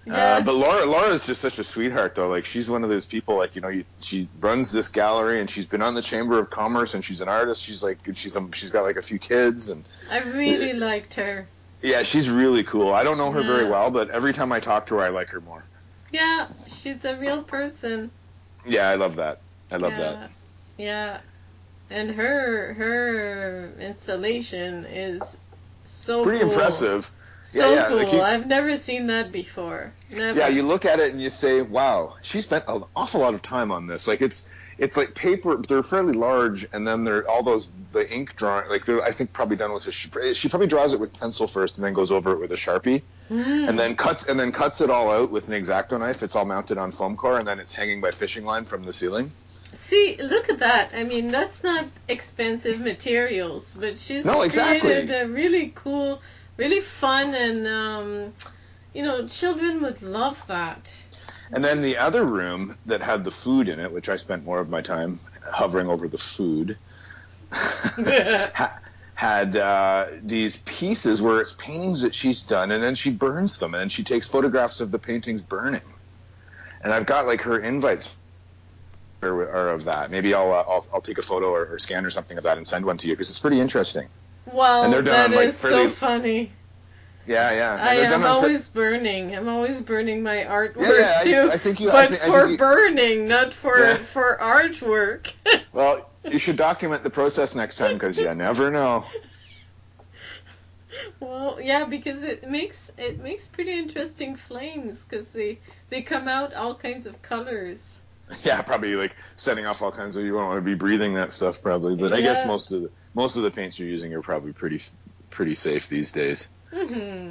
yeah. 0.06 0.36
Uh, 0.36 0.40
but 0.40 0.54
Laura, 0.54 0.86
Laura's 0.86 1.26
just 1.26 1.40
such 1.40 1.58
a 1.58 1.64
sweetheart, 1.64 2.14
though. 2.14 2.28
Like 2.28 2.46
she's 2.46 2.70
one 2.70 2.82
of 2.82 2.88
those 2.88 3.04
people, 3.04 3.36
like 3.36 3.54
you 3.54 3.60
know, 3.60 3.68
you, 3.68 3.84
she 4.00 4.28
runs 4.40 4.72
this 4.72 4.88
gallery, 4.88 5.40
and 5.40 5.48
she's 5.48 5.66
been 5.66 5.82
on 5.82 5.94
the 5.94 6.02
Chamber 6.02 6.38
of 6.38 6.50
Commerce, 6.50 6.94
and 6.94 7.04
she's 7.04 7.20
an 7.20 7.28
artist. 7.28 7.62
She's 7.62 7.82
like, 7.82 7.98
she's 8.14 8.36
um, 8.36 8.52
she's 8.52 8.70
got 8.70 8.82
like 8.82 8.96
a 8.96 9.02
few 9.02 9.18
kids, 9.18 9.68
and 9.68 9.84
I 10.10 10.20
really 10.20 10.72
liked 10.72 11.14
her. 11.14 11.46
yeah, 11.82 12.02
she's 12.02 12.30
really 12.30 12.64
cool. 12.64 12.92
I 12.92 13.04
don't 13.04 13.18
know 13.18 13.30
her 13.30 13.42
very 13.42 13.68
well, 13.68 13.90
but 13.90 14.10
every 14.10 14.32
time 14.32 14.52
I 14.52 14.60
talk 14.60 14.86
to 14.86 14.96
her, 14.96 15.02
I 15.02 15.08
like 15.08 15.28
her 15.28 15.40
more. 15.40 15.64
Yeah, 16.12 16.48
she's 16.52 17.04
a 17.04 17.16
real 17.16 17.42
person. 17.42 18.10
Yeah, 18.66 18.88
I 18.88 18.96
love 18.96 19.16
that. 19.16 19.40
I 19.70 19.76
love 19.76 19.92
yeah. 19.92 19.98
that. 19.98 20.30
Yeah. 20.76 21.20
And 21.90 22.10
her 22.12 22.72
her 22.74 23.72
installation 23.78 24.86
is 24.86 25.36
so 25.90 26.22
Pretty 26.22 26.40
cool. 26.40 26.50
impressive. 26.50 27.10
So 27.42 27.72
yeah, 27.74 27.88
cool. 27.88 27.96
like 27.96 28.12
you- 28.12 28.20
I've 28.20 28.46
never 28.46 28.76
seen 28.76 29.06
that 29.06 29.32
before. 29.32 29.92
Never. 30.14 30.38
Yeah, 30.38 30.48
you 30.48 30.62
look 30.62 30.84
at 30.84 31.00
it 31.00 31.12
and 31.12 31.22
you 31.22 31.30
say, 31.30 31.62
"Wow, 31.62 32.16
she 32.22 32.42
spent 32.42 32.64
an 32.68 32.84
awful 32.94 33.20
lot 33.20 33.32
of 33.34 33.40
time 33.42 33.72
on 33.72 33.86
this." 33.86 34.06
Like 34.06 34.20
it's 34.20 34.46
it's 34.76 34.96
like 34.96 35.14
paper. 35.14 35.56
They're 35.56 35.82
fairly 35.82 36.12
large, 36.12 36.66
and 36.72 36.86
then 36.86 37.04
they're 37.04 37.26
all 37.28 37.42
those 37.42 37.68
the 37.92 38.10
ink 38.14 38.36
drawing. 38.36 38.68
Like 38.68 38.84
they're 38.84 39.02
I 39.02 39.12
think 39.12 39.32
probably 39.32 39.56
done 39.56 39.72
with 39.72 39.86
a. 39.86 39.92
sh- 39.92 40.08
She 40.34 40.48
probably 40.50 40.66
draws 40.68 40.92
it 40.92 41.00
with 41.00 41.14
pencil 41.14 41.46
first, 41.46 41.78
and 41.78 41.84
then 41.84 41.94
goes 41.94 42.10
over 42.10 42.32
it 42.32 42.40
with 42.40 42.52
a 42.52 42.56
sharpie, 42.56 43.02
Mm. 43.30 43.68
and 43.70 43.78
then 43.78 43.96
cuts 43.96 44.26
and 44.26 44.38
then 44.38 44.52
cuts 44.52 44.82
it 44.82 44.90
all 44.90 45.10
out 45.10 45.30
with 45.30 45.48
an 45.48 45.54
X-Acto 45.54 45.98
knife. 45.98 46.22
It's 46.22 46.36
all 46.36 46.44
mounted 46.44 46.76
on 46.76 46.90
foam 46.92 47.16
core, 47.16 47.38
and 47.38 47.48
then 47.48 47.58
it's 47.58 47.72
hanging 47.72 48.02
by 48.02 48.10
fishing 48.10 48.44
line 48.44 48.66
from 48.66 48.84
the 48.84 48.92
ceiling. 48.92 49.32
See, 49.72 50.16
look 50.20 50.48
at 50.48 50.58
that. 50.60 50.90
I 50.94 51.04
mean, 51.04 51.28
that's 51.28 51.62
not 51.62 51.86
expensive 52.08 52.80
materials, 52.80 53.76
but 53.78 53.98
she's 53.98 54.24
No, 54.24 54.42
exactly. 54.42 54.80
created 54.80 55.10
a 55.10 55.28
really 55.28 55.72
cool, 55.74 56.20
really 56.56 56.80
fun, 56.80 57.34
and 57.34 57.66
um, 57.66 58.32
you 58.92 59.02
know, 59.02 59.26
children 59.28 59.82
would 59.82 60.02
love 60.02 60.44
that. 60.48 60.92
And 61.52 61.64
then 61.64 61.82
the 61.82 61.98
other 61.98 62.24
room 62.24 62.76
that 62.86 63.00
had 63.00 63.24
the 63.24 63.30
food 63.30 63.68
in 63.68 63.80
it, 63.80 63.92
which 63.92 64.08
I 64.08 64.16
spent 64.16 64.44
more 64.44 64.60
of 64.60 64.70
my 64.70 64.82
time 64.82 65.20
hovering 65.50 65.88
over 65.88 66.08
the 66.08 66.18
food, 66.18 66.76
had 69.14 69.56
uh, 69.56 70.06
these 70.22 70.56
pieces 70.58 71.20
where 71.20 71.40
it's 71.40 71.52
paintings 71.52 72.02
that 72.02 72.14
she's 72.14 72.42
done, 72.42 72.70
and 72.70 72.82
then 72.82 72.94
she 72.94 73.10
burns 73.10 73.58
them, 73.58 73.74
and 73.74 73.82
then 73.82 73.88
she 73.88 74.04
takes 74.04 74.26
photographs 74.26 74.80
of 74.80 74.90
the 74.90 74.98
paintings 74.98 75.42
burning. 75.42 75.82
And 76.82 76.92
I've 76.92 77.06
got 77.06 77.26
like 77.26 77.42
her 77.42 77.58
invites 77.58 78.16
are, 79.22 79.48
are 79.48 79.68
of 79.70 79.84
that. 79.84 80.10
Maybe 80.10 80.34
I'll, 80.34 80.52
uh, 80.52 80.64
I'll 80.68 80.86
I'll 80.94 81.00
take 81.00 81.18
a 81.18 81.22
photo 81.22 81.50
or, 81.50 81.66
or 81.66 81.78
scan 81.78 82.04
or 82.06 82.10
something 82.10 82.38
of 82.38 82.44
that 82.44 82.56
and 82.56 82.66
send 82.66 82.84
one 82.84 82.96
to 82.98 83.08
you 83.08 83.14
because 83.14 83.30
it's 83.30 83.38
pretty 83.38 83.60
interesting. 83.60 84.08
Wow, 84.52 84.82
And 84.84 84.92
they're 84.92 85.02
done 85.02 85.30
that 85.32 85.36
like, 85.36 85.48
is 85.48 85.56
so 85.58 85.88
funny. 85.88 86.52
Yeah, 87.26 87.52
yeah. 87.52 87.72
And 87.74 87.82
I 87.82 87.94
they're 87.96 88.04
am 88.06 88.10
done 88.12 88.22
on 88.22 88.26
fa- 88.26 88.32
always 88.46 88.68
burning. 88.68 89.36
I'm 89.36 89.48
always 89.48 89.82
burning 89.82 90.22
my 90.22 90.36
artwork 90.38 90.98
Yeah, 90.98 91.22
yeah, 91.24 91.44
too. 91.44 91.50
I 91.52 91.56
think 91.58 91.78
you- 91.78 91.90
I 91.90 92.08
but 92.08 92.18
think- 92.18 92.22
for 92.32 92.48
you- 92.48 92.56
burning, 92.58 93.28
not 93.28 93.52
for 93.52 93.78
Yeah. 93.78 93.94
for 93.96 94.38
artwork. 94.40 95.32
Well, 95.72 96.10
you 96.28 96.38
should 96.40 96.56
document 96.56 97.02
the 97.04 97.10
process 97.10 97.54
next 97.54 97.76
time 97.76 97.94
because 97.94 98.16
you 98.18 98.34
never 98.34 98.70
know. 98.72 99.04
well, 101.20 101.58
yeah, 101.62 101.84
because 101.84 102.24
it 102.24 102.48
makes 102.50 102.90
it 102.98 103.20
makes 103.22 103.46
pretty 103.46 103.72
interesting 103.78 104.34
flames 104.34 105.04
because 105.04 105.32
they 105.32 105.58
they 105.90 106.02
come 106.02 106.26
out 106.26 106.52
all 106.54 106.74
kinds 106.74 107.06
of 107.06 107.22
colors. 107.22 108.00
Yeah, 108.44 108.62
probably 108.62 108.94
like 108.94 109.16
setting 109.36 109.66
off 109.66 109.82
all 109.82 109.92
kinds 109.92 110.16
of. 110.16 110.24
You 110.24 110.32
don't 110.32 110.46
want 110.46 110.58
to 110.58 110.70
be 110.70 110.74
breathing 110.76 111.14
that 111.14 111.32
stuff, 111.32 111.62
probably. 111.62 111.96
But 111.96 112.12
I 112.12 112.20
guess 112.20 112.44
most 112.44 112.72
of 112.72 112.82
the 112.82 112.90
most 113.14 113.36
of 113.36 113.42
the 113.42 113.50
paints 113.50 113.78
you're 113.78 113.88
using 113.88 114.12
are 114.14 114.22
probably 114.22 114.52
pretty 114.52 114.80
pretty 115.30 115.54
safe 115.54 115.88
these 115.88 116.12
days. 116.12 116.50
hmm 116.72 117.30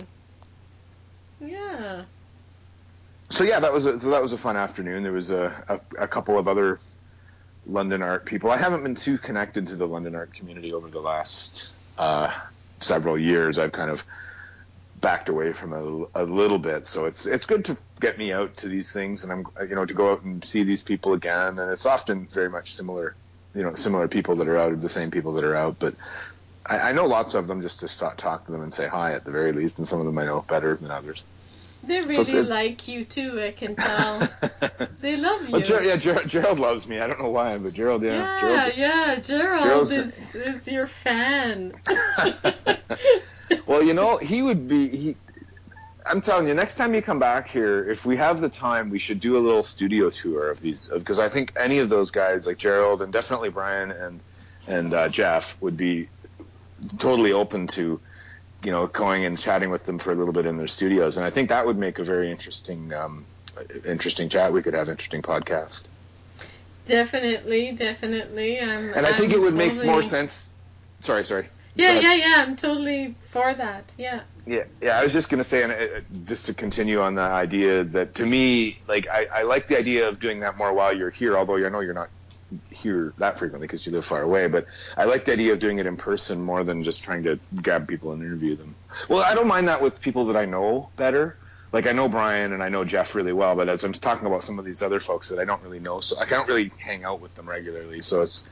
Yeah. 1.39 2.05
So 3.31 3.43
yeah, 3.43 3.59
that 3.59 3.73
was 3.73 3.85
a, 3.85 3.99
so 3.99 4.09
that 4.09 4.21
was 4.21 4.33
a 4.33 4.37
fun 4.37 4.57
afternoon. 4.57 5.03
There 5.03 5.13
was 5.13 5.31
a, 5.31 5.63
a 5.97 6.03
a 6.03 6.07
couple 6.07 6.37
of 6.39 6.47
other 6.47 6.81
London 7.65 8.01
art 8.03 8.25
people. 8.25 8.51
I 8.51 8.57
haven't 8.57 8.83
been 8.83 8.95
too 8.95 9.17
connected 9.19 9.67
to 9.67 9.77
the 9.77 9.87
London 9.87 10.15
art 10.15 10.33
community 10.33 10.73
over 10.73 10.89
the 10.89 11.01
last 11.01 11.73
uh, 11.97 12.33
several 12.81 13.17
years. 13.19 13.59
I've 13.59 13.73
kind 13.73 13.91
of 13.91 14.05
backed 14.99 15.29
away 15.29 15.53
from 15.53 15.73
a, 15.73 16.21
a 16.21 16.25
little 16.25 16.59
bit. 16.59 16.85
So 16.85 17.05
it's 17.05 17.25
it's 17.25 17.45
good 17.45 17.65
to 17.65 17.77
get 17.99 18.17
me 18.17 18.31
out 18.33 18.57
to 18.57 18.67
these 18.67 18.91
things, 18.91 19.23
and 19.23 19.31
I'm 19.31 19.45
you 19.67 19.75
know 19.75 19.85
to 19.85 19.93
go 19.93 20.11
out 20.11 20.23
and 20.23 20.43
see 20.43 20.63
these 20.63 20.81
people 20.81 21.13
again. 21.13 21.59
And 21.59 21.71
it's 21.71 21.85
often 21.85 22.27
very 22.27 22.49
much 22.49 22.73
similar, 22.73 23.15
you 23.53 23.63
know, 23.63 23.73
similar 23.73 24.07
people 24.07 24.35
that 24.37 24.47
are 24.47 24.57
out, 24.57 24.71
of 24.73 24.81
the 24.81 24.89
same 24.89 25.11
people 25.11 25.33
that 25.33 25.43
are 25.43 25.55
out. 25.55 25.77
But 25.79 25.95
I, 26.65 26.89
I 26.89 26.91
know 26.93 27.05
lots 27.05 27.33
of 27.35 27.47
them 27.47 27.61
just 27.61 27.79
to 27.81 27.87
talk, 27.87 28.17
talk 28.17 28.45
to 28.45 28.51
them 28.51 28.61
and 28.61 28.73
say 28.73 28.87
hi 28.87 29.13
at 29.13 29.23
the 29.25 29.31
very 29.31 29.51
least, 29.53 29.77
and 29.77 29.87
some 29.87 29.99
of 29.99 30.05
them 30.05 30.17
I 30.17 30.25
know 30.25 30.43
better 30.47 30.75
than 30.75 30.91
others. 30.91 31.23
They 31.81 32.01
really 32.01 32.15
So 32.15 32.21
it's- 32.23 32.33
it's- 32.35 32.49
like 32.49 32.89
you 32.89 33.05
too. 33.05 33.41
I 33.41 33.51
can 33.51 33.75
tell. 33.75 34.27
They 35.01 35.15
love 35.15 35.43
you. 35.45 35.51
Well, 35.53 35.61
Ger- 35.61 35.81
yeah, 35.81 35.95
Ger- 35.95 36.25
Gerald 36.25 36.59
loves 36.59 36.85
me. 36.85 36.99
I 36.99 37.07
don't 37.07 37.21
know 37.21 37.29
why, 37.29 37.57
but 37.57 37.71
Gerald, 37.73 38.03
yeah. 38.03 38.15
yeah, 38.17 38.41
Gerald, 38.41 38.73
yeah, 38.77 39.15
Gerald 39.21 39.63
Gerald's- 39.63 39.91
is, 39.93 40.35
is 40.35 40.67
your 40.67 40.87
fan. 40.87 41.71
well, 43.67 43.83
you 43.83 43.93
know, 43.93 44.17
he 44.17 44.41
would 44.41 44.67
be. 44.67 44.87
He, 44.89 45.15
I'm 46.05 46.21
telling 46.21 46.47
you, 46.47 46.53
next 46.53 46.75
time 46.75 46.95
you 46.95 47.01
come 47.01 47.19
back 47.19 47.49
here, 47.49 47.87
if 47.87 48.05
we 48.05 48.17
have 48.17 48.41
the 48.41 48.49
time, 48.49 48.89
we 48.89 48.97
should 48.99 49.19
do 49.19 49.37
a 49.37 49.41
little 49.41 49.61
studio 49.61 50.09
tour 50.09 50.49
of 50.49 50.59
these. 50.59 50.87
Because 50.87 51.19
I 51.19 51.29
think 51.29 51.53
any 51.59 51.79
of 51.79 51.89
those 51.89 52.09
guys, 52.09 52.47
like 52.47 52.57
Gerald 52.57 53.01
and 53.01 53.13
definitely 53.13 53.49
Brian 53.49 53.91
and 53.91 54.19
and 54.67 54.93
uh, 54.93 55.09
Jeff, 55.09 55.61
would 55.61 55.77
be 55.77 56.09
totally 56.97 57.33
open 57.33 57.67
to, 57.67 57.99
you 58.63 58.71
know, 58.71 58.87
going 58.87 59.25
and 59.25 59.37
chatting 59.37 59.69
with 59.69 59.83
them 59.83 59.99
for 59.99 60.11
a 60.11 60.15
little 60.15 60.33
bit 60.33 60.45
in 60.45 60.57
their 60.57 60.67
studios. 60.67 61.17
And 61.17 61.25
I 61.25 61.29
think 61.29 61.49
that 61.49 61.65
would 61.65 61.77
make 61.77 61.99
a 61.99 62.03
very 62.03 62.31
interesting, 62.31 62.93
um, 62.93 63.25
interesting 63.85 64.29
chat. 64.29 64.53
We 64.53 64.61
could 64.61 64.73
have 64.73 64.89
interesting 64.89 65.21
podcast. 65.21 65.83
definitely, 66.87 67.71
definitely. 67.73 68.59
I'm, 68.59 68.93
And 68.93 69.05
I 69.05 69.13
think 69.13 69.33
I'm 69.33 69.39
it 69.39 69.41
would 69.43 69.55
make 69.55 69.75
more 69.75 70.03
sense. 70.03 70.49
Sorry, 71.01 71.25
sorry. 71.25 71.47
Yeah, 71.79 71.95
Go 71.95 71.99
yeah, 72.01 72.13
yeah. 72.15 72.35
I'm 72.45 72.55
totally 72.55 73.15
for 73.31 73.53
that. 73.53 73.93
Yeah. 73.97 74.21
Yeah, 74.45 74.63
yeah. 74.81 74.99
I 74.99 75.03
was 75.03 75.13
just 75.13 75.29
gonna 75.29 75.43
say, 75.43 75.63
and 75.63 75.71
uh, 75.71 76.01
just 76.25 76.45
to 76.47 76.53
continue 76.53 77.01
on 77.01 77.15
the 77.15 77.21
idea 77.21 77.83
that 77.83 78.15
to 78.15 78.25
me, 78.25 78.79
like, 78.87 79.07
I, 79.11 79.27
I 79.33 79.43
like 79.43 79.67
the 79.67 79.77
idea 79.77 80.07
of 80.09 80.19
doing 80.19 80.39
that 80.41 80.57
more 80.57 80.73
while 80.73 80.95
you're 80.95 81.11
here. 81.11 81.37
Although 81.37 81.57
I 81.57 81.69
know 81.69 81.81
you're 81.81 81.93
not 81.93 82.09
here 82.71 83.13
that 83.17 83.37
frequently 83.37 83.67
because 83.67 83.85
you 83.85 83.91
live 83.91 84.05
far 84.05 84.21
away, 84.21 84.47
but 84.47 84.65
I 84.97 85.05
like 85.05 85.25
the 85.25 85.33
idea 85.33 85.53
of 85.53 85.59
doing 85.59 85.77
it 85.79 85.85
in 85.85 85.97
person 85.97 86.41
more 86.41 86.63
than 86.63 86.83
just 86.83 87.03
trying 87.03 87.23
to 87.23 87.39
grab 87.61 87.87
people 87.87 88.11
and 88.11 88.23
interview 88.23 88.55
them. 88.55 88.75
Well, 89.07 89.23
I 89.23 89.35
don't 89.35 89.47
mind 89.47 89.67
that 89.67 89.81
with 89.81 90.01
people 90.01 90.25
that 90.25 90.35
I 90.35 90.45
know 90.45 90.89
better. 90.97 91.37
Like 91.71 91.85
I 91.85 91.91
know 91.91 92.09
Brian 92.09 92.53
and 92.53 92.63
I 92.63 92.69
know 92.69 92.83
Jeff 92.83 93.13
really 93.13 93.33
well, 93.33 93.55
but 93.55 93.69
as 93.69 93.83
I'm 93.83 93.93
talking 93.93 94.25
about 94.25 94.43
some 94.43 94.57
of 94.57 94.65
these 94.65 94.81
other 94.81 94.99
folks 94.99 95.29
that 95.29 95.37
I 95.37 95.45
don't 95.45 95.61
really 95.61 95.79
know, 95.79 95.99
so 95.99 96.17
I 96.17 96.25
don't 96.25 96.47
really 96.47 96.71
hang 96.79 97.03
out 97.03 97.21
with 97.21 97.35
them 97.35 97.47
regularly. 97.47 98.01
So 98.01 98.21
it's 98.21 98.43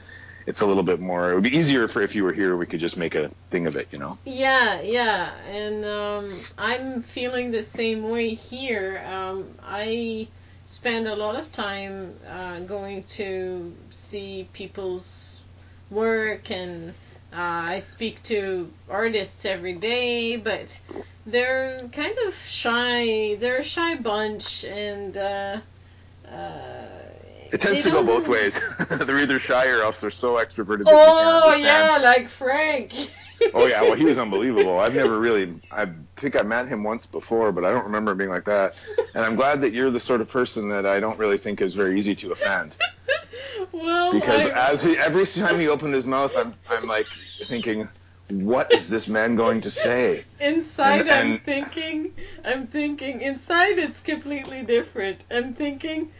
it's 0.48 0.62
a 0.62 0.66
little 0.66 0.82
bit 0.82 1.02
more. 1.02 1.32
It 1.32 1.36
would 1.36 1.44
be 1.44 1.56
easier 1.56 1.90
for 1.90 2.02
if 2.02 2.16
you 2.16 2.24
were 2.24 2.32
here, 2.32 2.56
we 2.56 2.66
could 2.66 2.80
just 2.80 2.98
make 2.98 3.16
a 3.16 3.30
thing 3.50 3.68
of 3.68 3.76
it, 3.76 3.90
you 3.92 4.00
know. 4.00 4.18
Yeah, 4.24 4.82
yeah, 4.82 5.30
and 5.46 5.84
um, 5.86 6.30
I'm 6.58 7.02
feeling 7.02 7.52
the 7.52 7.62
same 7.62 8.10
way 8.10 8.34
here. 8.34 9.04
Um, 9.06 9.50
I 9.62 10.30
spend 10.64 11.08
a 11.08 11.16
lot 11.16 11.36
of 11.36 11.52
time 11.52 12.16
uh, 12.30 12.62
going 12.62 13.04
to 13.20 13.76
see 13.90 14.48
people's 14.54 15.42
work, 15.92 16.50
and 16.50 16.92
uh, 17.34 17.76
I 17.76 17.80
speak 17.80 18.24
to 18.24 18.72
artists 18.90 19.44
every 19.46 19.74
day, 19.74 20.38
but 20.38 20.80
they're 21.26 21.78
kind 21.92 22.18
of 22.26 22.34
shy. 22.36 23.36
They're 23.36 23.58
a 23.58 23.64
shy 23.64 23.96
bunch, 23.96 24.64
and 24.64 25.18
uh, 25.18 25.60
uh, 26.32 26.86
It 27.52 27.62
tends 27.62 27.84
to 27.84 27.92
go 27.92 28.04
both 28.06 28.28
ways. 28.28 28.60
they're 28.90 29.18
either 29.20 29.40
shy 29.40 29.68
or 29.70 29.82
else 29.82 30.02
they're 30.02 30.10
so 30.10 30.36
extroverted 30.36 30.86
that 30.86 30.94
Oh 30.94 31.56
yeah, 31.56 32.00
like 32.02 32.30
Frank. 32.30 32.94
Oh 33.54 33.68
yeah, 33.68 33.82
well 33.84 33.94
he 33.94 34.06
was 34.06 34.18
unbelievable. 34.26 34.80
I've 34.80 34.96
never 34.96 35.20
really 35.20 35.60
I 35.72 35.88
think 36.16 36.40
I 36.40 36.44
met 36.44 36.68
him 36.68 36.84
once 36.84 37.06
before, 37.06 37.52
but 37.52 37.66
I 37.66 37.72
don't 37.72 37.86
remember 37.86 38.12
him 38.12 38.18
being 38.18 38.30
like 38.30 38.46
that. 38.46 38.76
And 39.14 39.24
I'm 39.24 39.36
glad 39.36 39.62
that 39.62 39.74
you're 39.74 39.92
the 39.92 40.00
sort 40.00 40.22
of 40.22 40.30
person 40.30 40.70
that 40.70 40.86
I 40.86 41.00
don't 41.00 41.20
really 41.20 41.38
think 41.38 41.62
is 41.62 41.74
very 41.76 41.98
easy 41.98 42.16
to 42.16 42.32
offend. 42.32 42.76
well, 43.72 44.12
Because 44.12 44.48
I- 44.48 44.72
as 44.72 44.84
he 44.84 44.98
every 44.98 45.26
time 45.26 45.60
he 45.60 45.68
opened 45.68 45.94
his 45.94 46.06
mouth 46.06 46.36
I'm 46.36 46.56
I'm 46.70 46.88
like 46.88 47.08
thinking, 47.44 47.88
What 48.30 48.74
is 48.74 48.90
this 48.90 49.08
man 49.08 49.36
going 49.36 49.62
to 49.62 49.72
say? 49.72 50.26
Inside, 50.40 51.02
And- 51.02 51.12
I'm 51.12 51.32
and- 51.34 51.44
thinking, 51.44 52.14
I'm 52.44 52.68
thinking. 52.68 53.22
Inside, 53.22 53.78
it's 53.80 54.00
completely 54.02 54.64
different. 54.64 55.24
I'm 55.32 55.54
thinking, 55.54 56.12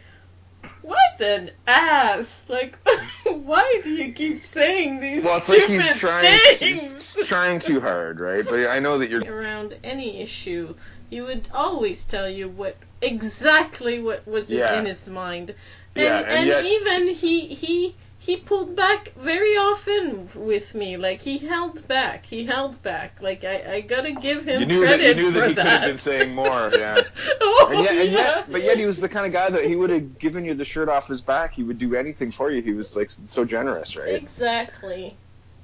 what 0.88 1.20
an 1.20 1.50
ass! 1.66 2.46
Like, 2.48 2.78
why 3.24 3.80
do 3.82 3.94
you 3.94 4.12
keep 4.12 4.38
saying 4.38 5.00
these 5.00 5.22
Well 5.24 5.36
it's 5.38 5.48
like 5.48 5.62
stupid 5.64 5.82
he's 5.82 5.96
trying 6.00 6.38
things? 6.56 7.14
he's 7.14 7.26
trying 7.28 7.60
too 7.60 7.80
hard, 7.80 8.20
right? 8.20 8.44
But 8.44 8.68
I 8.68 8.78
know 8.78 8.96
that 8.98 9.10
you're 9.10 9.22
Around 9.30 9.76
any 9.84 10.20
issue, 10.22 10.74
he 11.10 11.20
would 11.20 11.48
always 11.52 12.04
tell 12.04 12.28
you 12.28 12.48
what 12.48 12.76
exactly 13.02 14.00
what 14.00 14.26
was 14.26 14.50
Yeah. 14.50 14.78
in 14.78 14.86
his 14.86 15.08
mind, 15.08 15.54
and 15.94 16.04
Yeah, 16.04 16.18
and 16.20 16.26
and 16.28 16.46
yet- 16.46 16.64
even 16.64 17.08
he 17.14 17.46
he. 17.46 17.94
He 18.28 18.36
pulled 18.36 18.76
back 18.76 19.14
very 19.16 19.56
often 19.56 20.28
with 20.34 20.74
me. 20.74 20.98
Like 20.98 21.22
he 21.22 21.38
held 21.38 21.88
back. 21.88 22.26
He 22.26 22.44
held 22.44 22.82
back. 22.82 23.22
Like 23.22 23.42
I, 23.42 23.76
I 23.76 23.80
gotta 23.80 24.12
give 24.12 24.44
him 24.46 24.60
you 24.60 24.66
knew 24.66 24.80
credit 24.84 25.16
that 25.16 25.16
you 25.16 25.22
knew 25.24 25.32
for 25.32 25.40
that 25.40 25.48
he 25.48 25.54
that. 25.54 25.62
could 25.64 25.72
have 25.72 25.82
been 25.82 25.98
saying 25.98 26.34
more, 26.34 26.70
yeah. 26.76 27.04
oh, 27.40 27.68
And 27.70 27.80
yet, 27.82 27.96
and 27.96 28.12
yeah. 28.12 28.18
yet, 28.18 28.52
but 28.52 28.62
yet 28.62 28.76
he 28.78 28.84
was 28.84 29.00
the 29.00 29.08
kind 29.08 29.26
of 29.26 29.32
guy 29.32 29.48
that 29.48 29.64
he 29.64 29.76
would 29.76 29.90
have 29.90 30.18
given 30.18 30.44
you 30.44 30.54
the 30.54 30.66
shirt 30.66 30.90
off 30.90 31.08
his 31.08 31.22
back. 31.22 31.54
He 31.54 31.62
would 31.62 31.78
do 31.78 31.94
anything 31.94 32.30
for 32.30 32.50
you. 32.50 32.60
He 32.60 32.74
was 32.74 32.94
like 32.96 33.10
so 33.10 33.46
generous, 33.46 33.96
right? 33.96 34.22
Exactly. 34.22 35.16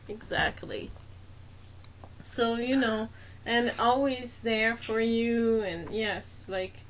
Exactly. 0.09 0.90
So, 2.20 2.57
you 2.57 2.77
know, 2.77 3.11
and 3.44 3.74
always 3.79 4.40
there 4.40 4.77
for 4.77 5.00
you 5.00 5.61
and 5.61 5.92
yes, 5.92 6.46
like 6.48 6.87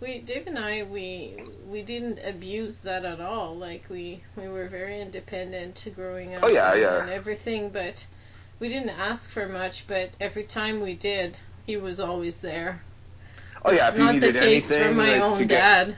we 0.00 0.18
Dave 0.20 0.46
and 0.46 0.58
I 0.58 0.82
we 0.82 1.36
we 1.68 1.82
didn't 1.82 2.20
abuse 2.24 2.80
that 2.80 3.04
at 3.04 3.20
all. 3.20 3.56
Like 3.56 3.84
we 3.88 4.22
we 4.36 4.48
were 4.48 4.68
very 4.68 5.00
independent 5.00 5.86
growing 5.94 6.34
up 6.34 6.44
Oh, 6.44 6.48
yeah, 6.48 6.72
and, 6.72 6.80
yeah. 6.80 7.02
and 7.02 7.10
everything, 7.10 7.70
but 7.70 8.06
we 8.58 8.68
didn't 8.68 8.90
ask 8.90 9.30
for 9.30 9.48
much, 9.48 9.86
but 9.86 10.10
every 10.20 10.44
time 10.44 10.80
we 10.80 10.94
did, 10.94 11.38
he 11.66 11.76
was 11.76 12.00
always 12.00 12.40
there. 12.40 12.82
Oh 13.64 13.72
yeah, 13.72 13.88
if 13.88 13.98
you 13.98 14.04
not 14.04 14.14
needed 14.14 14.34
the 14.34 14.38
case 14.38 14.70
anything, 14.70 14.88
for 14.88 14.94
my 14.94 15.12
like, 15.12 15.22
own 15.22 15.38
get- 15.38 15.48
dad. 15.48 15.96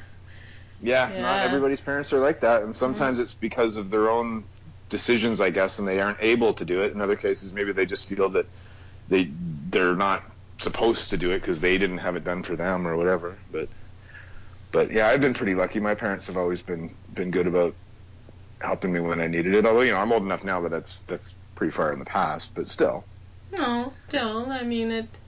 Yeah, 0.80 1.12
Yeah. 1.12 1.22
not 1.22 1.38
everybody's 1.40 1.80
parents 1.80 2.12
are 2.12 2.20
like 2.20 2.40
that, 2.40 2.58
and 2.62 2.70
mm-hmm. 2.70 2.78
sometimes 2.78 3.18
it's 3.18 3.34
because 3.34 3.74
of 3.74 3.90
their 3.90 4.08
own 4.08 4.44
decisions, 4.88 5.40
I 5.40 5.50
guess, 5.50 5.80
and 5.80 5.88
they 5.88 6.00
aren't 6.00 6.18
able 6.20 6.54
to 6.54 6.64
do 6.64 6.82
it. 6.82 6.92
In 6.92 7.00
other 7.00 7.16
cases, 7.16 7.52
maybe 7.52 7.72
they 7.72 7.84
just 7.84 8.06
feel 8.06 8.28
that 8.30 8.46
they 9.08 9.28
they're 9.70 9.96
not 9.96 10.22
supposed 10.58 11.10
to 11.10 11.16
do 11.16 11.30
it 11.32 11.40
because 11.40 11.60
they 11.60 11.78
didn't 11.78 11.98
have 11.98 12.16
it 12.16 12.24
done 12.24 12.42
for 12.44 12.54
them 12.56 12.86
or 12.86 12.96
whatever. 12.96 13.36
But 13.50 13.68
but 14.72 14.90
yeah, 14.92 15.08
I've 15.08 15.20
been 15.20 15.34
pretty 15.34 15.54
lucky. 15.54 15.80
My 15.80 15.94
parents 15.94 16.26
have 16.26 16.36
always 16.36 16.62
been 16.62 16.94
been 17.14 17.30
good 17.30 17.46
about 17.46 17.74
helping 18.60 18.92
me 18.92 19.00
when 19.00 19.20
I 19.20 19.26
needed 19.26 19.54
it. 19.54 19.66
Although 19.66 19.82
you 19.82 19.92
know 19.92 19.98
I'm 19.98 20.12
old 20.12 20.22
enough 20.22 20.44
now 20.44 20.60
that 20.62 20.70
that's 20.70 21.02
that's 21.02 21.34
pretty 21.54 21.70
far 21.70 21.92
in 21.92 21.98
the 21.98 22.04
past, 22.04 22.54
but 22.54 22.68
still. 22.68 23.04
No, 23.52 23.88
still, 23.90 24.50
I 24.50 24.62
mean 24.62 24.90
it. 24.90 25.20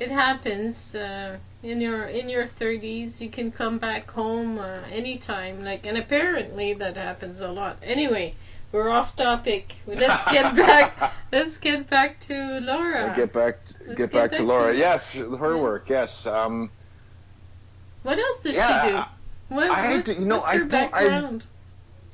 It 0.00 0.10
happens 0.10 0.96
uh, 0.96 1.36
in 1.62 1.80
your 1.80 2.04
in 2.06 2.28
your 2.28 2.46
thirties. 2.46 3.22
You 3.22 3.30
can 3.30 3.52
come 3.52 3.78
back 3.78 4.10
home 4.10 4.58
uh, 4.58 4.80
anytime. 4.90 5.64
Like, 5.64 5.86
and 5.86 5.96
apparently 5.96 6.72
that 6.74 6.96
happens 6.96 7.40
a 7.40 7.48
lot. 7.52 7.78
Anyway, 7.80 8.34
we're 8.72 8.90
off 8.90 9.14
topic. 9.14 9.76
Let's 9.86 10.24
get 10.32 10.56
back. 10.66 11.12
Let's 11.30 11.58
get 11.58 11.88
back 11.88 12.18
to 12.20 12.58
Laura. 12.60 13.12
Get 13.14 13.32
back 13.32 13.58
Let's 13.86 13.98
get 13.98 14.12
back 14.12 14.32
to 14.32 14.42
Laura. 14.42 14.72
to- 14.72 14.78
Yes, 14.78 15.12
her 15.12 15.56
work. 15.56 15.88
Yes. 15.88 16.26
Um, 16.26 16.70
what 18.04 18.18
else 18.18 18.40
does 18.40 18.54
Yeah, 18.56 18.82
she 18.84 18.88
do? 18.90 19.02
What, 19.56 19.70
I 19.70 19.96
what- 19.96 20.04
d- 20.04 20.12
you 20.12 20.20
know, 20.20 20.40
I 20.42 20.58
her 20.58 20.64
don't- 20.64 20.94
I- 20.94 21.04
background? 21.04 21.46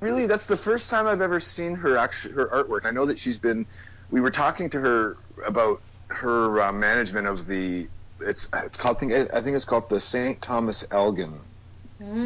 Really, 0.00 0.26
that's 0.26 0.46
the 0.46 0.56
first 0.56 0.88
time 0.88 1.06
I've 1.06 1.20
ever 1.20 1.38
seen 1.38 1.74
her 1.74 1.98
actually 1.98 2.32
her 2.34 2.46
artwork. 2.46 2.86
I 2.86 2.90
know 2.90 3.04
that 3.04 3.18
she's 3.18 3.36
been. 3.36 3.66
We 4.10 4.22
were 4.22 4.30
talking 4.30 4.70
to 4.70 4.80
her 4.80 5.18
about 5.46 5.82
her 6.08 6.62
uh, 6.62 6.72
management 6.72 7.26
of 7.26 7.46
the. 7.46 7.86
It's 8.20 8.48
it's 8.54 8.78
called. 8.78 8.96
I 8.96 9.00
think 9.00 9.12
I 9.34 9.42
think 9.42 9.56
it's 9.56 9.66
called 9.66 9.90
the 9.90 10.00
St. 10.00 10.40
Thomas 10.40 10.86
Elgin, 10.90 11.38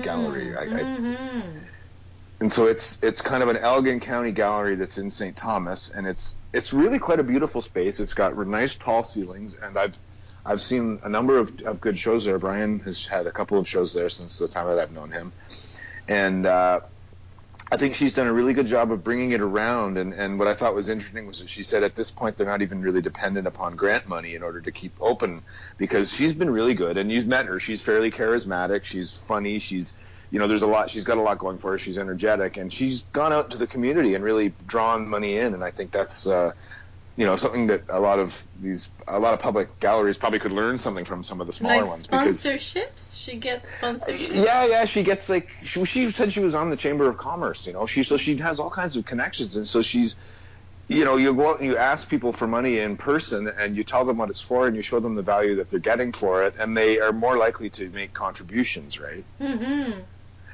gallery, 0.03 0.57
I- 0.57 0.62
I- 0.62 0.66
mm-hmm. 0.66 1.59
and 2.40 2.50
so 2.53 2.66
it's 2.66 2.98
it's 3.03 3.20
kind 3.20 3.42
of 3.42 3.48
an 3.48 3.57
Elgin 3.57 3.98
County 3.98 4.31
gallery 4.31 4.77
that's 4.77 4.98
in 4.98 5.11
St. 5.11 5.37
Thomas, 5.37 5.90
and 5.90 6.07
it's 6.07 6.37
it's 6.53 6.72
really 6.72 7.00
quite 7.00 7.18
a 7.18 7.24
beautiful 7.24 7.61
space. 7.61 7.98
It's 7.98 8.14
got 8.14 8.37
nice 8.46 8.77
tall 8.77 9.03
ceilings, 9.03 9.55
and 9.61 9.77
I've 9.77 10.00
I've 10.46 10.61
seen 10.61 11.00
a 11.02 11.09
number 11.09 11.38
of, 11.38 11.61
of 11.62 11.80
good 11.80 11.98
shows 11.98 12.24
there. 12.24 12.38
Brian 12.38 12.80
has 12.80 13.07
had 13.07 13.26
a 13.26 13.33
couple 13.33 13.59
of 13.59 13.66
shows 13.66 13.94
there 13.94 14.09
since 14.09 14.38
the 14.38 14.48
time 14.48 14.66
that 14.66 14.78
I've 14.78 14.92
known 14.92 15.11
him, 15.11 15.33
and 16.07 16.44
uh, 16.44 16.80
I 17.72 17.76
think 17.76 17.94
she's 17.94 18.12
done 18.12 18.26
a 18.26 18.33
really 18.33 18.52
good 18.52 18.66
job 18.66 18.92
of 18.92 19.02
bringing 19.02 19.33
it 19.33 19.40
around. 19.40 19.96
And, 19.96 20.12
and 20.12 20.38
what 20.38 20.46
I 20.46 20.54
thought 20.54 20.74
was 20.74 20.88
interesting 20.88 21.26
was 21.26 21.40
that 21.40 21.48
she 21.48 21.62
said 21.62 21.83
at 21.83 21.96
this 21.96 22.11
point 22.11 22.37
they're 22.37 22.46
not 22.46 22.62
even 22.62 22.83
really 22.83 23.00
dependent 23.00 23.46
upon 23.46 23.76
grant 23.76 24.07
money 24.07 24.35
in 24.35 24.42
order 24.42 24.61
to 24.61 24.70
keep 24.70 24.92
open 25.00 25.42
because 25.78 26.12
she's 26.12 26.35
been 26.35 26.50
really 26.50 26.74
good. 26.74 26.98
And 26.98 27.11
you've 27.11 27.26
met 27.26 27.46
her; 27.46 27.59
she's 27.59 27.80
fairly 27.80 28.11
charismatic. 28.11 28.85
She's 28.85 29.12
funny. 29.12 29.59
She's 29.59 29.94
you 30.30 30.40
know, 30.40 30.48
there's 30.48 30.62
a 30.62 30.66
lot. 30.66 30.90
She's 30.90 31.04
got 31.04 31.16
a 31.16 31.20
lot 31.20 31.38
going 31.38 31.59
for 31.59 31.70
her. 31.70 31.78
She's 31.78 31.96
energetic, 31.96 32.57
and 32.57 32.72
she's 32.72 33.02
gone 33.12 33.33
out 33.33 33.52
to 33.52 33.57
the 33.57 33.68
community 33.68 34.14
and 34.14 34.24
really 34.24 34.52
drawn 34.66 35.09
money 35.09 35.37
in. 35.37 35.54
And 35.54 35.62
I 35.62 35.70
think 35.70 35.92
that's, 35.92 36.26
uh, 36.26 36.54
you 37.16 37.24
know, 37.24 37.37
something 37.37 37.68
that 37.68 37.85
a 37.88 38.00
lot 38.00 38.18
of 38.18 38.44
these, 38.61 38.90
a 39.07 39.18
lot 39.18 39.35
of 39.35 39.40
public 39.40 39.79
galleries 39.79 40.18
probably 40.18 40.40
could 40.40 40.53
learn 40.53 40.79
something 40.79 41.05
from 41.05 41.22
some 41.22 41.40
of 41.40 41.46
the 41.46 41.53
smaller 41.53 41.83
Like 41.83 41.88
ones. 41.88 42.07
Because, 42.07 42.44
sponsorships? 42.44 43.22
She 43.22 43.37
gets 43.37 43.72
sponsorships. 43.72 44.44
yeah, 44.44 44.66
yeah, 44.66 44.85
she 44.85 45.03
gets 45.03 45.29
like 45.29 45.48
she, 45.62 45.85
she 45.85 46.11
said 46.11 46.33
she 46.33 46.40
was 46.40 46.55
on 46.55 46.70
the 46.70 46.77
Chamber 46.77 47.09
of 47.09 47.16
Commerce. 47.16 47.66
You 47.66 47.72
know, 47.74 47.87
she 47.87 48.03
so 48.03 48.16
she 48.16 48.37
has 48.38 48.59
all 48.59 48.70
kinds 48.70 48.96
of 48.96 49.05
connections, 49.05 49.57
and 49.57 49.66
so 49.66 49.83
she's 49.83 50.16
you 50.87 51.05
know, 51.05 51.16
you 51.16 51.33
go 51.35 51.50
out 51.50 51.61
and 51.61 51.70
you 51.70 51.79
ask 51.79 52.09
people 52.09 52.33
for 52.33 52.46
money 52.46 52.79
in 52.79 52.96
person 52.96 53.48
and 53.48 53.77
you 53.77 53.85
tell 53.85 54.05
them 54.05 54.18
what 54.18 54.29
it's 54.29 54.40
for 54.40 54.66
and 54.66 54.77
you 54.77 54.83
show 54.83 55.00
them 55.00 55.14
the 55.14 55.22
value 55.22 55.57
that 55.57 55.70
they're 55.70 55.81
getting 55.81 56.12
for 56.12 56.42
it 56.44 56.55
and 56.59 56.77
they 56.77 57.00
are 57.00 57.12
more 57.12 57.38
likely 57.38 57.70
to 57.70 57.88
make 57.90 58.12
contributions, 58.12 59.00
right? 59.00 59.24
Mm-hmm. 59.40 60.00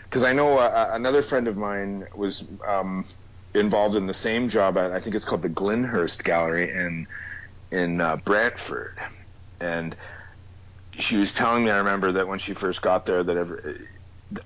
Because 0.04 0.22
I 0.22 0.32
know 0.32 0.58
uh, 0.58 0.90
another 0.92 1.22
friend 1.22 1.48
of 1.48 1.56
mine 1.56 2.06
was 2.14 2.44
um, 2.66 3.06
involved 3.54 3.96
in 3.96 4.06
the 4.06 4.14
same 4.14 4.48
job. 4.48 4.76
At, 4.76 4.92
I 4.92 5.00
think 5.00 5.16
it's 5.16 5.24
called 5.24 5.42
the 5.42 5.48
Glenhyrst 5.48 6.22
Gallery 6.24 6.70
in 6.70 7.06
in 7.70 8.00
uh, 8.00 8.16
Brantford, 8.16 8.98
and 9.60 9.94
she 10.98 11.16
was 11.16 11.32
telling 11.32 11.64
me. 11.64 11.70
I 11.70 11.78
remember 11.78 12.12
that 12.12 12.28
when 12.28 12.38
she 12.38 12.54
first 12.54 12.82
got 12.82 13.06
there, 13.06 13.22
that 13.22 13.36
every, 13.36 13.86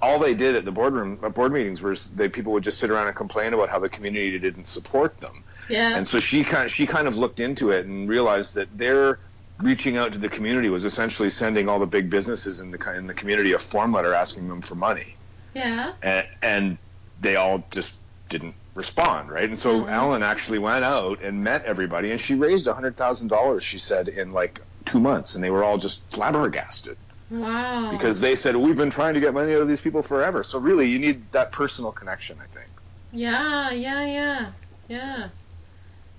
all 0.00 0.18
they 0.18 0.34
did 0.34 0.56
at 0.56 0.64
the 0.64 0.72
boardroom 0.72 1.18
at 1.22 1.34
board 1.34 1.52
meetings 1.52 1.82
was 1.82 2.10
they 2.10 2.28
people 2.28 2.52
would 2.54 2.64
just 2.64 2.78
sit 2.78 2.90
around 2.90 3.06
and 3.06 3.16
complain 3.16 3.54
about 3.54 3.68
how 3.68 3.78
the 3.78 3.88
community 3.88 4.38
didn't 4.38 4.66
support 4.66 5.20
them. 5.20 5.44
Yeah. 5.68 5.96
And 5.96 6.06
so 6.06 6.20
she 6.20 6.44
kind 6.44 6.64
of, 6.64 6.70
she 6.70 6.86
kind 6.86 7.08
of 7.08 7.16
looked 7.16 7.40
into 7.40 7.70
it 7.70 7.86
and 7.86 8.08
realized 8.08 8.54
that 8.56 8.76
their 8.76 9.18
reaching 9.60 9.96
out 9.96 10.12
to 10.12 10.18
the 10.18 10.28
community 10.28 10.68
was 10.68 10.84
essentially 10.84 11.30
sending 11.30 11.68
all 11.68 11.78
the 11.78 11.86
big 11.86 12.10
businesses 12.10 12.60
in 12.60 12.70
the 12.70 12.96
in 12.96 13.06
the 13.06 13.14
community 13.14 13.52
a 13.52 13.58
form 13.58 13.92
letter 13.92 14.12
asking 14.12 14.48
them 14.48 14.60
for 14.60 14.74
money. 14.74 15.14
yeah. 15.54 15.92
And, 16.02 16.26
and 16.42 16.78
they 17.20 17.36
all 17.36 17.64
just 17.70 17.94
didn't 18.28 18.54
respond, 18.74 19.30
right? 19.30 19.44
And 19.44 19.58
so 19.58 19.82
Mhm. 19.82 19.90
Ellen 19.90 20.22
actually 20.22 20.58
went 20.58 20.84
out 20.84 21.22
and 21.22 21.44
met 21.44 21.64
everybody, 21.64 22.10
and 22.10 22.20
she 22.20 22.34
raised 22.34 22.66
hundred 22.66 22.96
thousand 22.96 23.28
dollars. 23.28 23.62
She 23.64 23.78
said 23.78 24.08
in 24.08 24.32
like 24.32 24.60
two 24.84 25.00
months, 25.00 25.34
and 25.34 25.44
they 25.44 25.50
were 25.50 25.62
all 25.64 25.78
just 25.78 26.02
flabbergasted 26.10 26.96
Wow. 27.30 27.90
because 27.90 28.20
they 28.20 28.37
said 28.37 28.56
we've 28.56 28.76
been 28.76 28.90
trying 28.90 29.14
to 29.14 29.20
get 29.20 29.34
money 29.34 29.54
out 29.54 29.60
of 29.62 29.68
these 29.68 29.80
people 29.80 30.02
forever. 30.02 30.42
So 30.42 30.58
really, 30.58 30.88
you 30.88 30.98
need 30.98 31.30
that 31.32 31.52
personal 31.52 31.92
connection, 31.92 32.38
I 32.42 32.46
think. 32.46 32.70
Yeah, 33.12 33.70
yeah, 33.70 34.04
yeah, 34.04 34.44
yeah. 34.88 35.28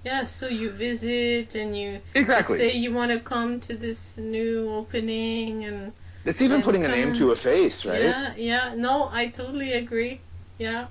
Yeah, 0.03 0.23
so 0.23 0.47
you 0.47 0.69
visit 0.69 1.55
and 1.55 1.75
you 1.75 1.99
Exactly. 2.13 2.57
say 2.59 2.73
you 2.73 2.93
want 2.93 3.11
to 3.11 3.19
come 3.19 3.59
to 3.61 3.75
this 3.75 4.17
new 4.19 4.69
opening 4.69 5.65
and 5.65 5.93
It's 6.25 6.41
even 6.41 6.55
and 6.55 6.63
putting 6.63 6.85
a 6.85 6.87
name 6.87 7.13
to 7.13 7.31
a 7.31 7.35
face, 7.35 7.85
right? 7.85 8.01
yeah, 8.03 8.33
yeah. 8.37 8.73
No, 8.75 9.09
I 9.11 9.27
totally 9.27 9.73
agree. 9.73 10.21
Yeah, 10.59 10.87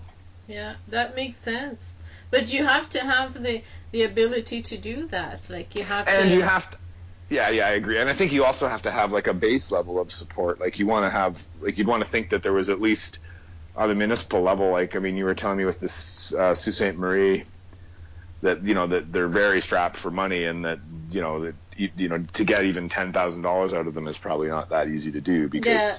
yeah, 0.46 0.74
that 0.88 1.16
makes 1.16 1.36
sense. 1.36 1.96
But 2.30 2.52
you 2.52 2.64
have 2.64 2.88
to 2.90 3.00
have 3.00 3.42
the 3.42 3.62
the 3.92 4.02
ability 4.02 4.62
to 4.62 4.76
do 4.76 5.08
that. 5.08 5.48
Like 5.48 5.74
you 5.74 5.84
have 5.84 6.06
to 6.06 6.12
and 6.12 6.30
to. 6.30 6.36
you 6.36 6.42
have 6.42 6.70
to 6.70 6.78
yeah 7.30 7.48
yeah 7.48 7.66
i 7.66 7.70
agree 7.70 7.98
and 7.98 8.10
i 8.10 8.12
think 8.12 8.32
you 8.32 8.44
also 8.44 8.68
have 8.68 8.82
to 8.82 8.90
have 8.90 9.12
like 9.12 9.26
a 9.26 9.34
base 9.34 9.72
level 9.72 9.98
of 9.98 10.12
support 10.12 10.60
like 10.60 10.78
you 10.78 10.86
want 10.86 11.04
to 11.04 11.10
have 11.10 11.42
like 11.60 11.78
you'd 11.78 11.86
want 11.86 12.02
to 12.02 12.08
think 12.08 12.30
that 12.30 12.42
there 12.42 12.52
was 12.52 12.68
at 12.68 12.80
least 12.80 13.18
on 13.74 13.88
the 13.88 13.94
municipal 13.94 14.42
level 14.42 14.70
like 14.70 14.94
i 14.94 14.98
mean 14.98 15.16
you 15.16 15.24
were 15.24 15.34
telling 15.34 15.56
me 15.56 15.64
with 15.64 15.80
this 15.80 16.34
uh, 16.34 16.54
sault 16.54 16.74
ste 16.74 16.96
marie 16.96 17.44
that 18.42 18.66
you 18.66 18.74
know 18.74 18.86
that 18.86 19.10
they're 19.10 19.26
very 19.28 19.62
strapped 19.62 19.96
for 19.96 20.10
money 20.10 20.44
and 20.44 20.66
that 20.66 20.78
you 21.10 21.20
know 21.22 21.44
that 21.46 21.54
you, 21.76 21.90
you 21.96 22.08
know 22.08 22.18
to 22.34 22.44
get 22.44 22.64
even 22.64 22.88
ten 22.88 23.12
thousand 23.12 23.42
dollars 23.42 23.72
out 23.72 23.86
of 23.86 23.94
them 23.94 24.06
is 24.06 24.18
probably 24.18 24.48
not 24.48 24.68
that 24.68 24.88
easy 24.88 25.12
to 25.12 25.20
do 25.20 25.48
because 25.48 25.82
yeah. 25.82 25.96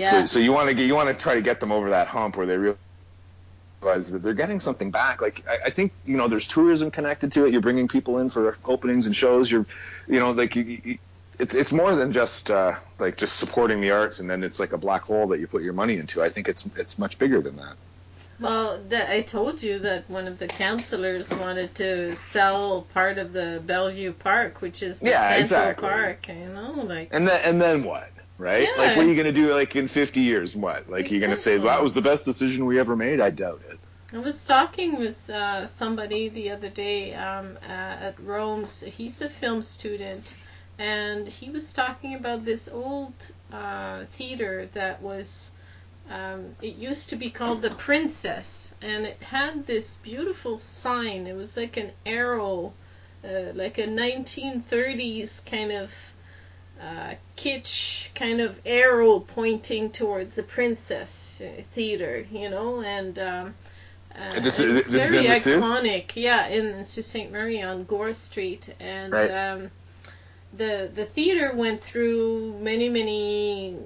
Yeah. 0.00 0.10
so, 0.10 0.24
so 0.26 0.38
you 0.38 0.52
want 0.52 0.68
to 0.68 0.74
get 0.74 0.86
you 0.86 0.94
want 0.94 1.08
to 1.08 1.14
try 1.14 1.34
to 1.34 1.42
get 1.42 1.60
them 1.60 1.72
over 1.72 1.90
that 1.90 2.08
hump 2.08 2.36
where 2.36 2.46
they 2.46 2.56
realize 2.56 4.10
that 4.12 4.22
they're 4.22 4.34
getting 4.34 4.60
something 4.60 4.90
back. 4.90 5.22
Like 5.22 5.44
I, 5.48 5.58
I 5.66 5.70
think 5.70 5.92
you 6.04 6.16
know, 6.16 6.28
there's 6.28 6.46
tourism 6.46 6.90
connected 6.90 7.32
to 7.32 7.46
it. 7.46 7.52
You're 7.52 7.62
bringing 7.62 7.88
people 7.88 8.18
in 8.18 8.30
for 8.30 8.58
openings 8.66 9.06
and 9.06 9.16
shows. 9.16 9.50
You're, 9.50 9.66
you 10.08 10.20
know, 10.20 10.32
like 10.32 10.56
you, 10.56 10.80
you, 10.84 10.98
it's 11.38 11.54
it's 11.54 11.72
more 11.72 11.94
than 11.94 12.12
just 12.12 12.50
uh, 12.50 12.76
like 12.98 13.16
just 13.16 13.36
supporting 13.38 13.80
the 13.80 13.90
arts 13.92 14.20
and 14.20 14.28
then 14.30 14.42
it's 14.44 14.60
like 14.60 14.72
a 14.72 14.78
black 14.78 15.02
hole 15.02 15.28
that 15.28 15.40
you 15.40 15.46
put 15.46 15.62
your 15.62 15.72
money 15.74 15.96
into. 15.96 16.22
I 16.22 16.30
think 16.30 16.48
it's 16.48 16.66
it's 16.76 16.98
much 16.98 17.18
bigger 17.18 17.40
than 17.42 17.56
that. 17.56 17.76
Well, 18.40 18.80
I 18.92 19.20
told 19.22 19.62
you 19.62 19.78
that 19.80 20.06
one 20.08 20.26
of 20.26 20.38
the 20.38 20.48
councillors 20.48 21.30
wanted 21.30 21.74
to 21.76 22.14
sell 22.14 22.82
part 22.82 23.18
of 23.18 23.32
the 23.32 23.62
Bellevue 23.64 24.14
Park, 24.14 24.62
which 24.62 24.82
is 24.82 25.02
the 25.02 25.10
Yeah, 25.10 25.28
Central 25.28 25.40
exactly. 25.40 25.88
Park. 25.88 26.28
You 26.28 26.48
know, 26.48 26.72
like 26.82 27.10
And 27.12 27.28
then 27.28 27.40
and 27.44 27.60
then 27.60 27.84
what? 27.84 28.10
Right? 28.40 28.66
Yeah. 28.74 28.82
Like 28.82 28.96
what 28.96 29.04
are 29.04 29.08
you 29.08 29.16
gonna 29.16 29.32
do 29.32 29.52
like 29.52 29.76
in 29.76 29.86
50 29.86 30.20
years? 30.22 30.56
What? 30.56 30.88
Like 30.88 31.10
you're 31.10 31.20
gonna 31.20 31.36
say 31.36 31.56
Exactly. 31.56 31.68
that 31.68 31.82
was 31.82 31.92
the 31.92 32.00
best 32.00 32.24
decision 32.24 32.64
we 32.64 32.78
ever 32.80 32.96
made? 32.96 33.20
I 33.20 33.28
doubt 33.28 33.60
it. 33.68 33.78
I 34.14 34.18
was 34.18 34.44
talking 34.44 34.98
with 34.98 35.28
uh, 35.28 35.66
somebody 35.66 36.30
the 36.30 36.50
other 36.50 36.70
day 36.70 37.12
um, 37.14 37.58
uh, 37.62 38.08
at 38.08 38.18
Rome's. 38.18 38.80
He's 38.80 39.20
a 39.20 39.28
film 39.28 39.60
student, 39.60 40.36
and 40.78 41.28
he 41.28 41.50
was 41.50 41.74
talking 41.74 42.14
about 42.14 42.46
this 42.46 42.66
old 42.66 43.12
uh, 43.52 44.06
theater 44.10 44.66
that 44.72 45.02
was. 45.02 45.52
Um, 46.08 46.56
it 46.62 46.74
used 46.76 47.10
to 47.10 47.16
be 47.16 47.30
called 47.30 47.60
the 47.62 47.70
Princess, 47.70 48.74
and 48.80 49.04
it 49.04 49.22
had 49.22 49.66
this 49.66 49.96
beautiful 49.96 50.58
sign. 50.58 51.26
It 51.26 51.36
was 51.36 51.56
like 51.58 51.76
an 51.76 51.92
arrow, 52.06 52.72
uh, 53.22 53.52
like 53.54 53.78
a 53.78 53.86
1930s 53.86 55.44
kind 55.44 55.70
of 55.70 55.92
uh, 56.80 57.14
kitsch 57.40 58.12
kind 58.14 58.40
of 58.40 58.60
arrow 58.66 59.18
pointing 59.20 59.90
towards 59.90 60.34
the 60.34 60.42
Princess 60.42 61.40
Theater, 61.72 62.26
you 62.30 62.50
know, 62.50 62.82
and 62.82 63.18
um, 63.18 63.54
uh, 64.14 64.40
This 64.40 64.60
is- 64.60 64.78
it's 64.80 64.88
this 64.90 65.10
very 65.10 65.34
Soo? 65.38 65.58
iconic. 65.60 66.16
Yeah, 66.16 66.48
in 66.48 66.84
Sault 66.84 67.06
Ste. 67.06 67.30
Marie 67.30 67.62
on 67.62 67.84
Gore 67.84 68.12
Street, 68.12 68.68
and 68.78 69.12
Right. 69.12 69.30
um, 69.30 69.70
the 70.52 70.90
the 70.94 71.06
theater 71.06 71.52
went 71.54 71.82
through 71.82 72.58
many 72.60 72.88
many 72.90 73.76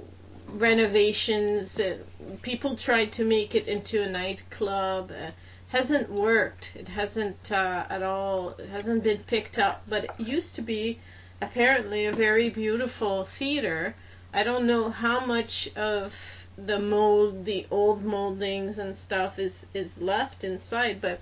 renovations. 0.48 1.78
Uh, 1.78 1.98
people 2.42 2.74
tried 2.76 3.12
to 3.12 3.24
make 3.24 3.54
it 3.54 3.68
into 3.68 4.02
a 4.02 4.08
nightclub. 4.08 5.12
Uh, 5.12 5.30
hasn't 5.68 6.08
worked. 6.10 6.72
It 6.76 6.88
hasn't 6.88 7.52
uh, 7.52 7.84
at 7.88 8.02
all. 8.02 8.50
It 8.58 8.68
hasn't 8.70 9.02
been 9.04 9.18
picked 9.18 9.58
up. 9.58 9.82
But 9.88 10.04
it 10.04 10.10
used 10.18 10.54
to 10.56 10.62
be 10.62 10.98
apparently 11.40 12.06
a 12.06 12.12
very 12.12 12.50
beautiful 12.50 13.24
theater. 13.24 13.94
I 14.32 14.42
don't 14.42 14.66
know 14.66 14.90
how 14.90 15.24
much 15.24 15.68
of 15.76 16.46
the 16.56 16.78
mold, 16.78 17.44
the 17.44 17.66
old 17.70 18.04
moldings 18.04 18.78
and 18.78 18.96
stuff 18.96 19.38
is 19.38 19.66
is 19.74 19.98
left 19.98 20.44
inside, 20.44 21.00
but 21.00 21.20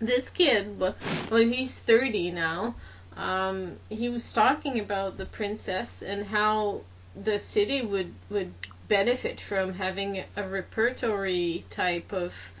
this 0.00 0.30
kid, 0.30 0.78
well, 0.78 0.94
he's 1.30 1.78
30 1.78 2.30
now. 2.30 2.74
Um, 3.16 3.76
he 3.88 4.08
was 4.08 4.32
talking 4.32 4.80
about 4.80 5.18
the 5.18 5.26
princess 5.26 6.02
and 6.02 6.26
how 6.26 6.82
the 7.14 7.38
city 7.38 7.82
would 7.82 8.14
would 8.30 8.52
benefit 8.88 9.40
from 9.40 9.74
having 9.74 10.24
a 10.36 10.48
repertory 10.48 11.64
type 11.70 12.12
of 12.12 12.52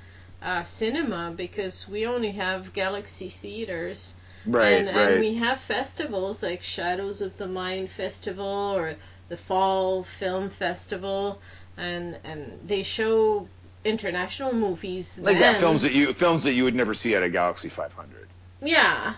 uh, 0.42 0.62
cinema 0.62 1.32
because 1.36 1.88
we 1.88 2.06
only 2.06 2.32
have 2.32 2.72
Galaxy 2.72 3.28
theaters 3.28 4.14
Right, 4.46 4.68
and, 4.68 4.96
right. 4.96 5.12
and 5.12 5.20
we 5.20 5.34
have 5.34 5.60
festivals 5.60 6.42
like 6.42 6.62
Shadows 6.62 7.20
of 7.20 7.36
the 7.36 7.46
Mind 7.46 7.90
Festival 7.90 8.46
or 8.46 8.94
the 9.28 9.36
Fall 9.36 10.02
Film 10.02 10.48
Festival, 10.48 11.40
and 11.76 12.16
and 12.24 12.58
they 12.66 12.82
show 12.82 13.48
international 13.84 14.52
movies. 14.54 15.18
like 15.18 15.38
then. 15.38 15.52
that 15.52 15.60
films 15.60 15.82
that 15.82 15.92
you 15.92 16.12
films 16.12 16.44
that 16.44 16.54
you 16.54 16.64
would 16.64 16.74
never 16.74 16.94
see 16.94 17.14
at 17.14 17.22
a 17.22 17.28
Galaxy 17.28 17.68
500. 17.68 18.28
Yeah, 18.62 19.14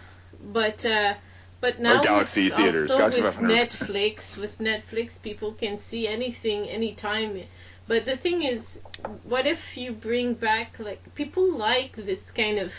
but 0.53 0.85
uh, 0.85 1.15
but 1.61 1.79
now 1.79 2.03
Galaxy 2.03 2.47
with, 2.47 2.55
theaters, 2.55 2.91
also 2.91 2.99
Galaxy 2.99 3.23
with 3.23 3.39
Netflix, 3.39 4.37
with 4.37 4.59
Netflix, 4.59 5.23
people 5.23 5.53
can 5.53 5.79
see 5.79 6.09
anything 6.09 6.69
anytime. 6.69 7.41
But 7.87 8.05
the 8.05 8.17
thing 8.17 8.43
is, 8.43 8.81
what 9.25 9.47
if 9.47 9.77
you 9.77 9.93
bring 9.93 10.35
back 10.35 10.79
like 10.79 11.15
people 11.15 11.57
like 11.57 11.93
this 11.93 12.31
kind 12.33 12.59
of 12.59 12.75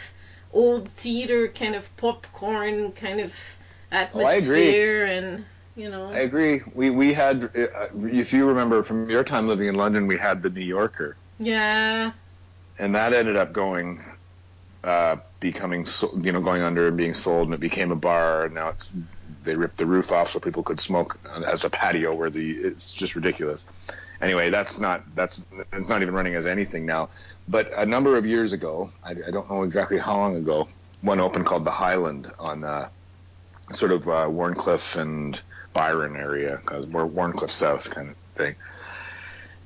old 0.53 0.89
theater, 0.89 1.47
kind 1.49 1.75
of 1.75 1.95
popcorn, 1.97 2.91
kind 2.93 3.19
of 3.19 3.35
Oh, 4.13 4.23
I 4.23 4.35
agree. 4.35 4.77
atmosphere, 4.77 5.05
and 5.05 5.45
you 5.75 5.89
know, 5.89 6.07
I 6.13 6.19
agree. 6.19 6.61
We 6.73 6.89
we 6.91 7.11
had, 7.13 7.43
uh, 7.43 7.87
if 7.93 8.31
you 8.31 8.45
remember 8.45 8.83
from 8.83 9.09
your 9.09 9.23
time 9.25 9.47
living 9.49 9.67
in 9.67 9.75
London, 9.75 10.07
we 10.07 10.17
had 10.17 10.41
the 10.41 10.49
New 10.49 10.61
Yorker, 10.61 11.17
yeah, 11.39 12.13
and 12.77 12.95
that 12.95 13.13
ended 13.13 13.35
up 13.35 13.53
going, 13.53 14.03
uh, 14.83 15.17
becoming, 15.39 15.85
so, 15.85 16.17
you 16.21 16.31
know, 16.31 16.41
going 16.41 16.61
under 16.63 16.87
and 16.89 16.97
being 16.97 17.13
sold, 17.13 17.47
and 17.47 17.55
it 17.55 17.59
became 17.59 17.91
a 17.91 17.95
bar. 17.95 18.45
And 18.45 18.55
now 18.55 18.69
it's 18.69 18.93
they 19.43 19.55
ripped 19.55 19.77
the 19.77 19.85
roof 19.87 20.11
off 20.11 20.29
so 20.29 20.39
people 20.39 20.63
could 20.63 20.79
smoke 20.79 21.19
as 21.47 21.65
a 21.65 21.69
patio 21.71 22.15
where 22.15 22.29
the 22.31 22.51
it's 22.51 22.93
just 22.93 23.15
ridiculous. 23.15 23.65
Anyway, 24.23 24.49
that's 24.49 24.79
not 24.79 25.03
that's 25.15 25.43
it's 25.73 25.89
not 25.89 26.01
even 26.01 26.13
running 26.13 26.35
as 26.35 26.45
anything 26.45 26.85
now. 26.85 27.09
But 27.49 27.73
a 27.75 27.85
number 27.85 28.17
of 28.17 28.25
years 28.25 28.53
ago, 28.53 28.89
I, 29.03 29.11
I 29.11 29.31
don't 29.31 29.49
know 29.49 29.63
exactly 29.63 29.97
how 29.97 30.15
long 30.15 30.37
ago, 30.37 30.69
one 31.01 31.19
opened 31.19 31.45
called 31.45 31.65
the 31.65 31.71
Hyland 31.71 32.31
on 32.39 32.63
uh, 32.63 32.87
sort 33.73 33.91
of 33.91 34.07
uh, 34.07 34.29
Wharncliffe 34.29 34.95
and 34.95 35.41
Byron 35.73 36.15
area, 36.15 36.57
cause 36.63 36.87
we're 36.87 37.05
Wharncliffe 37.05 37.51
South 37.51 37.93
kind 37.93 38.11
of 38.11 38.15
thing. 38.35 38.55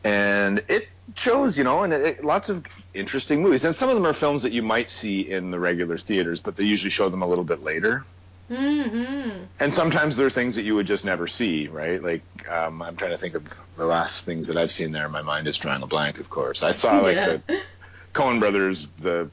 And 0.03 0.63
it 0.67 0.89
shows, 1.13 1.55
you 1.55 1.63
know, 1.63 1.83
and 1.83 1.93
it, 1.93 2.01
it, 2.01 2.25
lots 2.25 2.49
of 2.49 2.65
interesting 2.95 3.43
movies. 3.43 3.63
And 3.63 3.75
some 3.75 3.89
of 3.89 3.95
them 3.95 4.07
are 4.07 4.13
films 4.13 4.41
that 4.41 4.53
you 4.53 4.63
might 4.63 4.89
see 4.89 5.21
in 5.29 5.51
the 5.51 5.59
regular 5.59 5.99
theaters, 5.99 6.39
but 6.39 6.55
they 6.55 6.63
usually 6.63 6.89
show 6.89 7.09
them 7.09 7.21
a 7.21 7.27
little 7.27 7.43
bit 7.43 7.61
later. 7.61 8.05
Hmm 8.49 9.43
And 9.59 9.73
sometimes 9.73 10.15
there 10.15 10.25
are 10.27 10.29
things 10.31 10.55
that 10.55 10.63
you 10.63 10.75
would 10.75 10.87
just 10.87 11.03
never 11.05 11.27
see, 11.27 11.67
right? 11.67 12.01
Like 12.01 12.21
um, 12.49 12.81
I'm 12.81 12.95
trying 12.95 13.11
to 13.11 13.17
think 13.17 13.35
of 13.35 13.43
the 13.75 13.85
last 13.85 14.25
things 14.25 14.47
that 14.47 14.57
I've 14.57 14.71
seen 14.71 14.91
there. 14.91 15.09
My 15.09 15.21
mind 15.21 15.47
is 15.47 15.57
drawing 15.57 15.83
a 15.83 15.87
blank. 15.87 16.19
Of 16.19 16.29
course, 16.29 16.63
I 16.63 16.71
saw 16.71 16.99
like 17.01 17.15
yeah. 17.15 17.37
the 17.47 17.61
Coen 18.13 18.39
Brothers, 18.39 18.87
the 18.99 19.29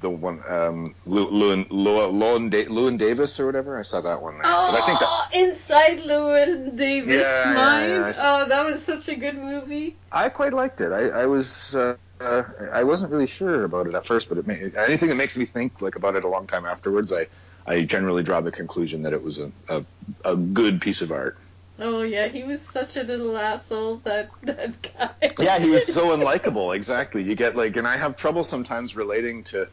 the 0.00 0.10
one 0.10 0.42
um, 0.46 0.94
Llewyn, 1.06 1.68
Llewyn, 1.70 2.50
Llewyn 2.50 2.98
Davis 2.98 3.40
or 3.40 3.46
whatever. 3.46 3.78
I 3.78 3.82
saw 3.82 4.00
that 4.02 4.20
one. 4.22 4.34
There. 4.34 4.42
Oh, 4.44 4.72
but 4.72 4.82
I 4.82 4.86
think 4.86 5.00
that, 5.00 5.28
inside 5.34 5.98
Llewyn 6.06 6.76
Davis' 6.76 7.08
Yeah, 7.08 7.50
yeah, 7.50 7.56
mind. 7.56 7.90
yeah, 7.90 8.04
I 8.06 8.12
saw- 8.12 8.42
Oh, 8.42 8.48
that 8.48 8.64
was 8.64 8.84
such 8.84 9.08
a 9.08 9.16
good 9.16 9.36
movie. 9.36 9.96
I 10.12 10.28
quite 10.28 10.52
liked 10.52 10.80
it. 10.80 10.92
I, 10.92 11.08
I 11.08 11.26
was 11.26 11.74
uh, 11.74 11.96
uh, 12.20 12.42
I 12.72 12.84
wasn't 12.84 13.12
really 13.12 13.26
sure 13.26 13.64
about 13.64 13.86
it 13.86 13.94
at 13.94 14.06
first, 14.06 14.28
but 14.28 14.38
it 14.38 14.46
made, 14.46 14.74
anything 14.76 15.08
that 15.08 15.16
makes 15.16 15.36
me 15.36 15.44
think 15.44 15.80
like 15.80 15.96
about 15.96 16.14
it 16.16 16.24
a 16.24 16.28
long 16.28 16.46
time 16.46 16.66
afterwards, 16.66 17.12
I 17.12 17.26
I 17.66 17.82
generally 17.82 18.22
draw 18.22 18.40
the 18.40 18.52
conclusion 18.52 19.02
that 19.02 19.12
it 19.12 19.22
was 19.22 19.38
a, 19.38 19.50
a, 19.68 19.84
a 20.24 20.36
good 20.36 20.80
piece 20.80 21.02
of 21.02 21.10
art. 21.10 21.36
Oh 21.78 22.02
yeah, 22.02 22.28
he 22.28 22.42
was 22.44 22.62
such 22.62 22.96
a 22.96 23.02
little 23.02 23.36
asshole. 23.36 23.96
That 23.96 24.30
that 24.42 24.82
guy. 24.82 25.32
Yeah, 25.38 25.58
he 25.58 25.68
was 25.68 25.86
so 25.86 26.08
unlikable. 26.16 26.74
Exactly. 26.74 27.22
You 27.22 27.34
get 27.34 27.56
like, 27.56 27.76
and 27.76 27.86
I 27.86 27.96
have 27.96 28.16
trouble 28.16 28.44
sometimes 28.44 28.96
relating 28.96 29.44
to 29.44 29.68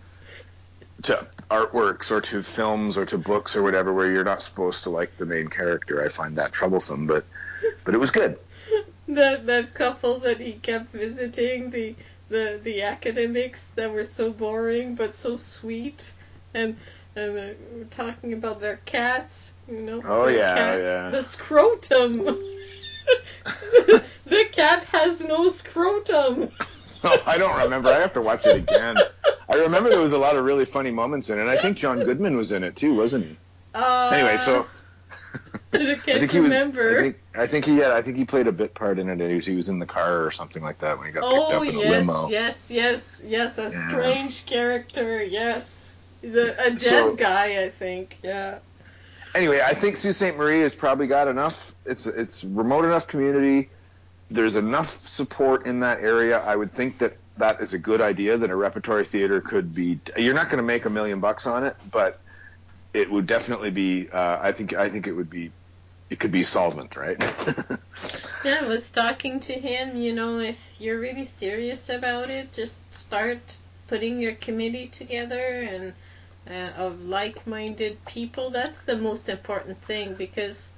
to 1.03 1.27
artworks 1.49 2.11
or 2.11 2.21
to 2.21 2.41
films 2.43 2.97
or 2.97 3.05
to 3.05 3.17
books 3.17 3.55
or 3.55 3.63
whatever 3.63 3.93
where 3.93 4.11
you're 4.11 4.23
not 4.23 4.41
supposed 4.41 4.83
to 4.83 4.89
like 4.89 5.15
the 5.17 5.25
main 5.25 5.47
character. 5.47 6.03
I 6.03 6.07
find 6.07 6.37
that 6.37 6.51
troublesome, 6.51 7.07
but 7.07 7.25
but 7.85 7.93
it 7.93 7.99
was 7.99 8.11
good. 8.11 8.37
that 9.07 9.45
that 9.45 9.73
couple 9.73 10.19
that 10.19 10.39
he 10.39 10.53
kept 10.53 10.91
visiting 10.91 11.69
the 11.69 11.95
the 12.29 12.59
the 12.63 12.81
academics 12.81 13.67
that 13.75 13.91
were 13.91 14.05
so 14.05 14.31
boring 14.31 14.95
but 14.95 15.13
so 15.13 15.37
sweet 15.37 16.11
and 16.53 16.77
and 17.15 17.37
uh, 17.37 17.53
we're 17.73 17.85
talking 17.85 18.33
about 18.33 18.59
their 18.59 18.77
cats 18.77 19.53
you 19.67 19.81
know 19.81 20.03
Oh, 20.03 20.27
yeah, 20.27 20.37
cat, 20.45 20.77
yeah. 20.77 21.11
the 21.11 21.21
scrotum 21.21 22.23
the 24.25 24.45
cat 24.51 24.83
has 24.85 25.19
no 25.21 25.49
scrotum 25.49 26.51
Oh, 27.03 27.21
I 27.25 27.37
don't 27.37 27.57
remember. 27.57 27.91
I 27.91 27.99
have 27.99 28.13
to 28.13 28.21
watch 28.21 28.47
it 28.47 28.55
again. 28.55 29.03
I 29.49 29.55
remember 29.55 29.89
there 29.91 29.99
was 29.99 30.13
a 30.13 30.17
lot 30.17 30.35
of 30.37 30.45
really 30.45 30.65
funny 30.65 30.91
moments 30.91 31.29
in 31.29 31.39
it. 31.39 31.47
I 31.47 31.57
think 31.57 31.77
John 31.77 32.03
Goodman 32.03 32.37
was 32.37 32.51
in 32.51 32.63
it 32.63 32.75
too, 32.75 32.93
wasn't 32.95 33.25
he? 33.25 33.39
uh, 33.73 33.79
Anyway, 34.11 34.37
so 34.37 34.69
I 35.73 35.95
can't 35.95 36.01
I 36.13 36.19
think 36.19 36.31
he 36.31 36.39
was. 36.39 36.53
remember 36.53 36.89
I 36.89 36.95
think 36.95 37.17
I 37.35 37.47
think 37.47 37.65
he 37.65 37.79
yeah, 37.79 37.93
I 37.95 38.01
think 38.01 38.17
he 38.17 38.25
played 38.25 38.47
a 38.47 38.51
bit 38.51 38.75
part 38.75 38.99
in 38.99 39.09
it. 39.09 39.19
He 39.27 39.35
was, 39.35 39.45
he 39.45 39.55
was 39.55 39.69
in 39.69 39.79
the 39.79 39.85
car 39.85 40.25
or 40.25 40.31
something 40.31 40.61
like 40.61 40.79
that 40.79 40.97
when 40.97 41.07
he 41.07 41.13
got 41.13 41.29
picked 41.29 41.51
Oh 41.51 41.51
up 41.51 41.69
in 41.69 41.75
a 41.75 41.81
yes, 41.81 41.81
limo. 41.81 42.35
yes, 42.35 42.69
yes, 42.69 43.19
yes. 43.25 43.57
A 43.57 43.71
Yeah. 43.71 43.71
strange 43.71 44.45
character. 44.45 45.23
Yes, 45.23 45.82
the 46.23 46.53
a 46.59 46.69
dead 46.71 46.81
So- 46.81 47.15
guy. 47.15 47.63
I 47.63 47.69
think. 47.69 48.17
Yeah. 48.23 48.59
Anyway, 49.35 49.59
I 49.65 49.73
think 49.73 49.97
Sault 49.97 50.13
Ste. 50.15 50.35
Marie 50.37 50.59
has 50.61 50.75
probably 50.75 51.07
got 51.07 51.27
enough. 51.27 51.73
It's 51.85 52.05
it's 52.07 52.43
remote 52.43 52.85
enough 52.85 53.07
community. 53.07 53.69
There's 54.31 54.55
enough 54.55 55.05
support 55.07 55.65
in 55.67 55.81
that 55.81 55.99
area. 56.01 56.39
I 56.39 56.55
would 56.55 56.71
think 56.71 56.99
that 56.99 57.17
that 57.37 57.61
is 57.61 57.73
a 57.73 57.79
good 57.79 57.99
idea. 58.01 58.37
That 58.37 58.49
a 58.49 58.55
repertory 58.55 59.05
theater 59.05 59.41
could 59.41 59.73
be. 59.73 59.99
You're 60.17 60.33
not 60.35 60.49
going 60.49 60.57
to 60.57 60.63
make 60.63 60.85
a 60.85 60.89
million 60.89 61.19
bucks 61.19 61.45
on 61.47 61.65
it, 61.65 61.75
but 61.91 62.19
it 62.93 63.09
would 63.09 63.25
definitely 63.27 63.71
be. 63.71 64.09
Uh, 64.09 64.37
I 64.41 64.51
think 64.51 64.73
I 64.73 64.89
think 64.89 65.07
it 65.07 65.13
would 65.13 65.29
be. 65.29 65.51
It 66.09 66.19
could 66.19 66.31
be 66.31 66.43
solvent, 66.43 66.95
right? 66.95 67.17
Yeah, 68.43 68.59
I 68.63 68.67
was 68.67 68.91
talking 68.91 69.39
to 69.41 69.53
him. 69.53 69.95
You 69.95 70.13
know, 70.13 70.39
if 70.39 70.75
you're 70.77 70.99
really 70.99 71.23
serious 71.23 71.87
about 71.87 72.29
it, 72.29 72.51
just 72.51 72.93
start 72.93 73.55
putting 73.87 74.19
your 74.19 74.33
committee 74.33 74.87
together 74.89 75.37
and 75.39 75.93
uh, 76.49 76.71
of 76.77 77.05
like-minded 77.07 78.05
people. 78.05 78.49
That's 78.49 78.83
the 78.83 78.97
most 78.97 79.29
important 79.29 79.81
thing 79.81 80.15
because 80.15 80.71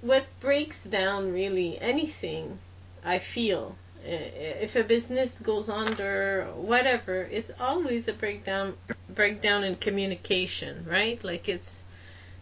what 0.00 0.26
breaks 0.40 0.84
down 0.84 1.32
really 1.32 1.78
anything, 1.80 2.58
I 3.04 3.18
feel, 3.18 3.76
if 4.04 4.76
a 4.76 4.82
business 4.84 5.40
goes 5.40 5.68
under, 5.70 6.44
whatever, 6.56 7.22
it's 7.22 7.50
always 7.58 8.08
a 8.08 8.12
breakdown 8.12 8.74
breakdown 9.08 9.64
in 9.64 9.74
communication, 9.76 10.86
right? 10.88 11.22
Like 11.24 11.48
it's 11.48 11.84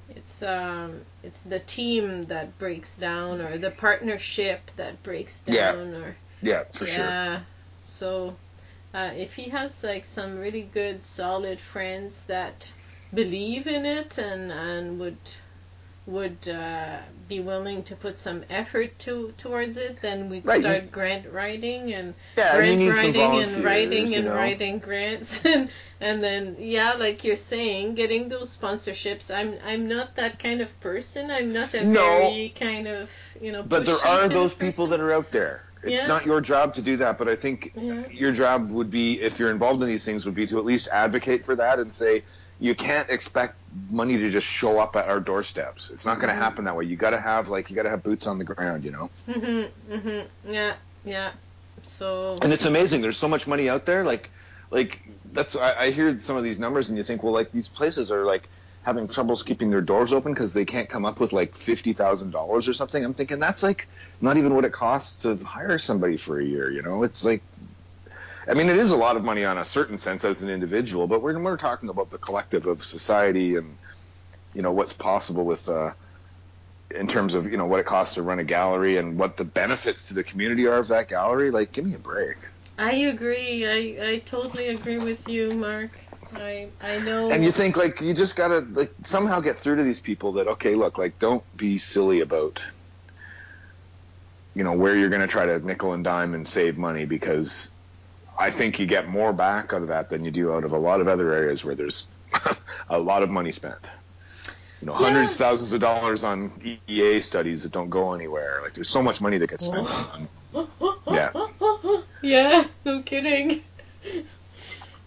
it's 0.09 0.43
um 0.43 1.01
it's 1.23 1.43
the 1.43 1.61
team 1.61 2.25
that 2.25 2.59
breaks 2.59 2.97
down 2.97 3.41
or 3.41 3.59
the 3.59 3.71
partnership 3.71 4.71
that 4.77 5.03
breaks 5.03 5.41
Yeah, 5.47 5.73
down 5.73 5.95
or 5.95 6.17
yeah, 6.43 6.65
for 6.73 6.87
sure. 6.87 7.05
yeah. 7.05 7.41
So 7.83 8.35
uh, 8.95 9.11
if 9.17 9.35
he 9.37 9.51
has 9.51 9.83
like 9.85 10.05
some 10.07 10.39
really 10.39 10.63
good 10.63 11.03
solid 11.03 11.61
friends 11.61 12.25
that 12.27 12.73
believe 13.15 13.67
in 13.67 13.85
it 13.87 14.19
and 14.19 14.51
and 14.53 14.99
would 14.99 15.19
would 16.07 16.49
uh, 16.49 16.99
be 17.29 17.41
willing 17.41 17.83
to 17.85 17.97
put 17.97 18.17
some 18.17 18.45
effort 18.51 18.99
to 19.01 19.33
towards 19.39 19.77
it, 19.77 20.01
then 20.01 20.29
we'd 20.29 20.47
Right, 20.47 20.61
start 20.61 20.91
grant 20.93 21.27
writing 21.33 21.93
and 21.93 22.15
Yeah, 22.37 22.59
grant 22.59 22.83
some 22.93 23.13
writing 23.15 23.37
and 23.37 23.65
writing 23.65 24.15
and 24.15 24.27
know? 24.27 24.35
writing 24.35 24.79
grants 24.79 25.45
and 25.47 25.71
and 26.01 26.23
then 26.23 26.57
yeah, 26.59 26.93
like 26.95 27.25
you're 27.25 27.37
saying, 27.37 27.95
getting 27.95 28.29
those 28.29 28.57
sponsorships. 28.57 29.35
I'm 29.35 29.59
I'm 29.65 29.89
not 29.89 30.15
that 30.17 30.39
kind 30.39 30.61
of 30.61 30.79
person. 30.81 31.31
I'm 31.31 31.53
not 31.53 31.75
a 31.75 31.85
No. 31.85 31.99
very 31.99 32.53
kind 32.55 32.87
of 32.89 33.11
you 33.41 33.53
know. 33.53 33.63
But 33.63 33.87
there 33.87 33.97
are 34.05 34.29
those 34.29 34.55
people 34.55 34.87
person. 34.87 34.89
that 34.89 35.01
are 35.01 35.13
out 35.13 35.33
there. 35.33 35.63
It's 35.83 36.03
Yeah. 36.03 36.09
not 36.09 36.27
your 36.27 36.41
job 36.41 36.75
to 36.75 36.83
do 36.83 36.99
that, 36.99 37.19
but 37.19 37.29
I 37.29 37.35
think 37.35 37.73
Yeah. 37.75 38.03
your 38.11 38.33
job 38.33 38.71
would 38.71 38.91
be, 38.91 39.21
if 39.21 39.39
you're 39.39 39.51
involved 39.51 39.83
in 39.83 39.89
these 39.89 40.05
things, 40.05 40.25
would 40.27 40.35
be 40.35 40.47
to 40.47 40.59
at 40.59 40.65
least 40.65 40.89
advocate 40.93 41.45
for 41.45 41.57
that 41.57 41.79
and 41.79 41.93
say, 41.93 42.23
you 42.61 42.75
can't 42.77 43.11
expect 43.11 43.57
money 43.91 44.17
to 44.19 44.31
just 44.31 44.47
show 44.47 44.79
up 44.79 44.95
at 44.95 45.09
our 45.09 45.19
doorsteps. 45.19 45.91
It's 45.91 46.07
not 46.07 46.21
going 46.21 46.29
to 46.33 46.39
happen 46.39 46.67
that 46.67 46.77
way. 46.77 46.85
You 46.85 46.97
got 46.97 47.11
to 47.11 47.21
have 47.21 47.49
like 47.49 47.71
you 47.71 47.77
got 47.77 47.83
to 47.83 47.91
have 47.91 48.05
boots 48.05 48.27
on 48.29 48.39
the 48.39 48.45
ground, 48.45 48.85
you 48.85 48.93
know. 48.93 49.11
Mhm, 49.29 49.69
mhm. 49.91 50.27
Yeah, 50.49 50.75
yeah. 51.05 51.33
So 51.83 52.39
And 52.41 52.53
it's 52.53 52.65
amazing. 52.65 53.03
There's 53.03 53.17
so 53.17 53.29
much 53.29 53.49
money 53.49 53.69
out 53.69 53.85
there. 53.85 54.05
Like, 54.05 54.31
like 54.71 55.01
that's 55.33 55.57
I, 55.57 55.75
I 55.87 55.91
hear 55.91 56.19
some 56.21 56.37
of 56.37 56.45
these 56.45 56.61
numbers, 56.61 56.89
and 56.89 56.97
you 56.97 57.03
think, 57.03 57.25
well, 57.25 57.33
like 57.33 57.51
these 57.51 57.67
places 57.67 58.13
are 58.13 58.25
like 58.25 58.49
having 58.83 59.09
troubles 59.09 59.43
keeping 59.43 59.71
their 59.71 59.81
doors 59.81 60.13
open 60.13 60.33
because 60.33 60.53
they 60.53 60.65
can't 60.65 60.89
come 60.89 61.05
up 61.05 61.19
with 61.19 61.33
like 61.33 61.57
fifty 61.57 61.93
thousand 61.93 62.31
dollars 62.31 62.69
or 62.69 62.73
something. 62.75 63.05
I'm 63.05 63.15
thinking 63.15 63.41
that's 63.41 63.63
like 63.63 63.89
not 64.23 64.37
even 64.39 64.55
what 64.55 64.65
it 64.65 64.73
costs 64.73 65.23
to 65.23 65.37
hire 65.37 65.79
somebody 65.79 66.17
for 66.17 66.41
a 66.41 66.45
year. 66.45 66.71
You 66.71 66.83
know, 66.83 67.03
it's 67.03 67.25
like. 67.25 67.43
I 68.49 68.55
mean, 68.55 68.69
it 68.69 68.77
is 68.77 68.91
a 68.91 68.97
lot 68.97 69.15
of 69.15 69.23
money 69.23 69.45
on 69.45 69.57
a 69.57 69.63
certain 69.63 69.97
sense 69.97 70.25
as 70.25 70.43
an 70.43 70.51
individual, 70.51 71.07
but 71.07 71.23
we're, 71.23 71.39
we're 71.41 71.57
talking 71.57 71.89
about 71.89 72.11
the 72.11 72.19
collective 72.19 72.67
of 72.67 72.83
society 72.83 73.55
and, 73.55 73.79
you 74.53 74.63
know, 74.63 74.73
what's 74.73 74.93
possible 74.93 75.45
with, 75.45 75.69
uh, 75.69 75.93
in 76.93 77.07
terms 77.07 77.35
of, 77.35 77.47
you 77.47 77.57
know, 77.57 77.67
what 77.67 77.79
it 77.79 77.87
costs 77.87 78.17
to 78.17 78.23
run 78.23 78.41
a 78.41 78.45
gallery 78.45 78.97
and 78.97 79.17
what 79.17 79.37
the 79.37 79.45
benefits 79.45 80.09
to 80.09 80.15
the 80.15 80.25
community 80.25 80.67
are 80.67 80.79
of 80.79 80.89
that 80.89 81.07
gallery. 81.07 81.53
Like, 81.53 81.71
give 81.71 81.85
me 81.85 81.95
a 81.95 82.01
break. 82.01 82.37
I 82.79 82.93
agree. 82.93 83.65
I, 83.65 84.13
I 84.15 84.19
totally 84.19 84.69
agree 84.69 84.99
with 84.99 85.29
you, 85.29 85.55
Mark. 85.55 85.91
I 86.37 86.69
I 86.83 86.99
know. 86.99 87.31
And 87.31 87.45
you 87.45 87.53
think 87.53 87.77
like 87.77 88.01
you 88.01 88.15
just 88.15 88.37
gotta 88.37 88.61
like 88.61 88.93
somehow 89.05 89.41
get 89.41 89.57
through 89.57 89.77
to 89.77 89.85
these 89.85 90.01
people 90.01 90.33
that 90.33 90.49
okay, 90.49 90.75
look, 90.75 90.99
like 90.99 91.19
don't 91.19 91.45
be 91.57 91.79
silly 91.79 92.21
about 92.21 92.61
you 94.55 94.65
know 94.65 94.73
where 94.73 94.97
you're 94.97 95.09
gonna 95.09 95.27
try 95.27 95.47
to 95.47 95.59
nickel 95.61 95.93
and 95.93 96.05
dime 96.05 96.35
and 96.35 96.47
save 96.47 96.79
money 96.79 97.05
because 97.05 97.71
I 98.39 98.51
think 98.51 98.79
you 98.79 98.87
get 98.87 99.09
more 99.09 99.33
back 99.33 99.73
out 99.73 99.83
of 99.83 99.89
that 99.89 100.11
than 100.11 100.25
you 100.25 100.31
do 100.31 100.53
out 100.53 100.65
of 100.65 100.73
a 100.73 100.79
lot 100.79 101.01
of 101.01 101.09
other 101.09 101.33
areas 101.33 101.65
where 101.65 101.75
there's 101.75 102.09
a 102.89 102.99
lot 102.99 103.23
of 103.23 103.31
money 103.31 103.53
spent. 103.53 103.77
You 104.81 104.87
know, 104.87 104.95
hundreds 104.95 105.33
of 105.33 105.37
thousands 105.37 105.73
of 105.73 105.81
dollars 105.81 106.25
on 106.25 106.51
EA 106.89 107.21
studies 107.21 107.63
that 107.63 107.71
don't 107.71 107.89
go 107.89 108.15
anywhere. 108.15 108.59
Like 108.63 108.75
there's 108.75 108.89
so 108.91 109.01
much 109.01 109.21
money 109.21 109.39
that 109.39 109.49
gets 109.49 109.67
spent 109.67 109.87
on 110.53 110.69
Yeah. 111.07 111.31
yeah, 112.23 112.65
no 112.85 113.03
kidding. 113.03 113.63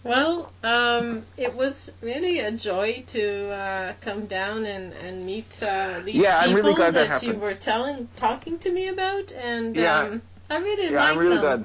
Well, 0.06 0.52
um, 0.62 1.24
it 1.36 1.54
was 1.56 1.92
really 2.00 2.38
a 2.38 2.52
joy 2.52 3.02
to 3.08 3.50
uh, 3.50 3.92
come 4.00 4.26
down 4.26 4.64
and, 4.64 4.92
and 4.92 5.26
meet 5.26 5.60
uh, 5.62 6.00
these 6.04 6.22
Yeah, 6.22 6.44
people 6.44 6.54
really 6.54 6.74
glad 6.74 6.94
that 6.94 7.22
you 7.24 7.34
were 7.34 7.54
telling, 7.54 8.08
talking 8.14 8.58
to 8.60 8.72
me 8.72 8.88
about, 8.88 9.32
and 9.32 9.76
Yeah. 9.76 10.06
um, 10.06 10.22
I 10.48 10.58
really 10.58 10.90
yeah, 10.92 11.00
like 11.00 11.10
I'm 11.10 11.18
really 11.18 11.36
them. 11.36 11.40
glad. 11.40 11.64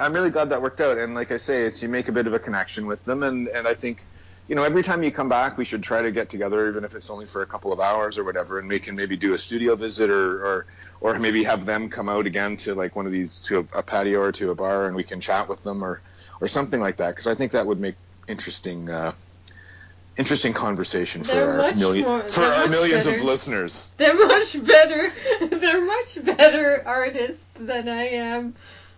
I'm 0.00 0.12
really 0.12 0.30
glad 0.30 0.50
that 0.50 0.60
worked 0.62 0.80
out. 0.80 0.98
And 0.98 1.14
like 1.14 1.30
I 1.30 1.36
say, 1.36 1.62
it's 1.62 1.82
you 1.82 1.88
make 1.88 2.08
a 2.08 2.12
bit 2.12 2.26
of 2.26 2.34
a 2.34 2.38
connection 2.38 2.86
with 2.86 3.04
them, 3.04 3.22
and 3.22 3.46
and 3.48 3.68
I 3.68 3.74
think, 3.74 4.04
you 4.48 4.56
know, 4.56 4.64
every 4.64 4.82
time 4.82 5.02
you 5.04 5.12
come 5.12 5.28
back, 5.28 5.56
we 5.56 5.64
should 5.64 5.82
try 5.82 6.02
to 6.02 6.10
get 6.10 6.30
together, 6.30 6.68
even 6.68 6.84
if 6.84 6.94
it's 6.94 7.10
only 7.10 7.26
for 7.26 7.42
a 7.42 7.46
couple 7.46 7.72
of 7.72 7.80
hours 7.80 8.18
or 8.18 8.24
whatever, 8.24 8.58
and 8.58 8.68
we 8.68 8.80
can 8.80 8.96
maybe 8.96 9.16
do 9.16 9.34
a 9.34 9.38
studio 9.38 9.76
visit 9.76 10.10
or 10.10 10.44
or 10.44 10.66
or 11.00 11.18
maybe 11.18 11.44
have 11.44 11.64
them 11.64 11.88
come 11.90 12.08
out 12.08 12.26
again 12.26 12.56
to 12.58 12.74
like 12.74 12.96
one 12.96 13.06
of 13.06 13.12
these 13.12 13.42
to 13.42 13.60
a, 13.72 13.78
a 13.78 13.82
patio 13.82 14.20
or 14.20 14.32
to 14.32 14.50
a 14.50 14.54
bar, 14.54 14.86
and 14.86 14.96
we 14.96 15.04
can 15.04 15.20
chat 15.20 15.48
with 15.48 15.62
them 15.62 15.84
or 15.84 16.02
or 16.40 16.48
something 16.48 16.80
like 16.80 16.96
that, 16.98 17.10
because 17.10 17.26
I 17.26 17.34
think 17.34 17.52
that 17.52 17.66
would 17.66 17.80
make 17.80 17.96
interesting. 18.26 18.88
Uh, 18.90 19.12
Interesting 20.16 20.52
conversation 20.52 21.22
for 21.22 21.30
They're 21.32 21.62
our 21.62 21.72
million 21.76 22.04
more- 22.04 22.28
for 22.28 22.42
our 22.42 22.66
millions 22.66 23.04
better. 23.04 23.18
of 23.18 23.22
listeners. 23.24 23.86
They're 23.98 24.16
much 24.16 24.64
better. 24.66 25.12
They're 25.46 25.84
much 25.86 26.18
better 26.24 26.82
artists 26.84 27.44
than 27.54 27.88
I 27.88 28.08
am. 28.08 28.54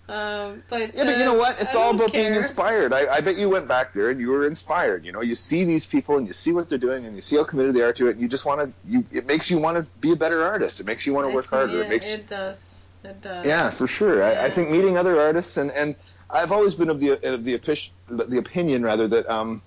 Um, 0.09 0.62
but 0.70 0.95
Yeah, 0.95 1.05
but 1.05 1.18
you 1.18 1.24
know 1.24 1.34
uh, 1.34 1.38
what? 1.41 1.61
It's 1.61 1.74
I 1.74 1.78
all 1.78 1.95
about 1.95 2.12
being 2.14 2.34
inspired. 2.34 2.95
I, 2.95 3.07
I 3.16 3.20
bet 3.20 3.36
you 3.36 3.51
went 3.51 3.68
back 3.68 3.93
there 3.93 4.09
and 4.09 4.18
you 4.18 4.30
were 4.30 4.47
inspired. 4.47 5.05
You 5.05 5.12
know, 5.12 5.20
you 5.20 5.34
see 5.34 5.64
these 5.64 5.84
people 5.84 6.16
and 6.16 6.26
you 6.26 6.32
see 6.32 6.53
what 6.53 6.70
they're 6.70 6.78
doing 6.78 7.05
and 7.05 7.14
you 7.14 7.20
see 7.20 7.36
how 7.36 7.45
committed 7.45 7.74
they 7.74 7.82
are 7.82 7.93
to 7.93 8.07
it. 8.07 8.12
And 8.12 8.20
you 8.22 8.26
just 8.26 8.47
want 8.47 8.62
to. 8.62 8.72
You 8.91 9.05
it 9.12 9.26
makes 9.26 9.51
you 9.51 9.59
want 9.59 9.76
to 9.76 9.82
be 10.01 10.12
a 10.12 10.16
better 10.16 10.43
artist. 10.43 10.80
It 10.80 10.86
makes 10.86 11.05
you 11.05 11.12
want 11.12 11.28
to 11.28 11.34
work 11.34 11.49
harder. 11.49 11.74
Yeah, 11.80 11.84
It 11.84 11.88
makes 11.91 12.11
it 12.14 12.28
does. 12.28 12.82
It 13.05 13.20
does. 13.20 13.45
yeah, 13.45 13.68
for 13.68 13.86
sure. 13.86 14.22
I, 14.24 14.47
I 14.47 14.51
think 14.51 14.70
meeting 14.70 14.97
other 14.97 15.20
artists 15.20 15.59
and 15.59 15.70
and 15.70 15.95
I've 16.33 16.53
always 16.53 16.74
been 16.74 16.91
of 16.91 17.01
the 17.01 17.12
of 17.33 17.45
the, 17.45 17.59
opi- 17.59 17.91
the 18.09 18.39
opinion 18.39 18.83
rather 18.83 19.09
that 19.09 19.28
um 19.28 19.62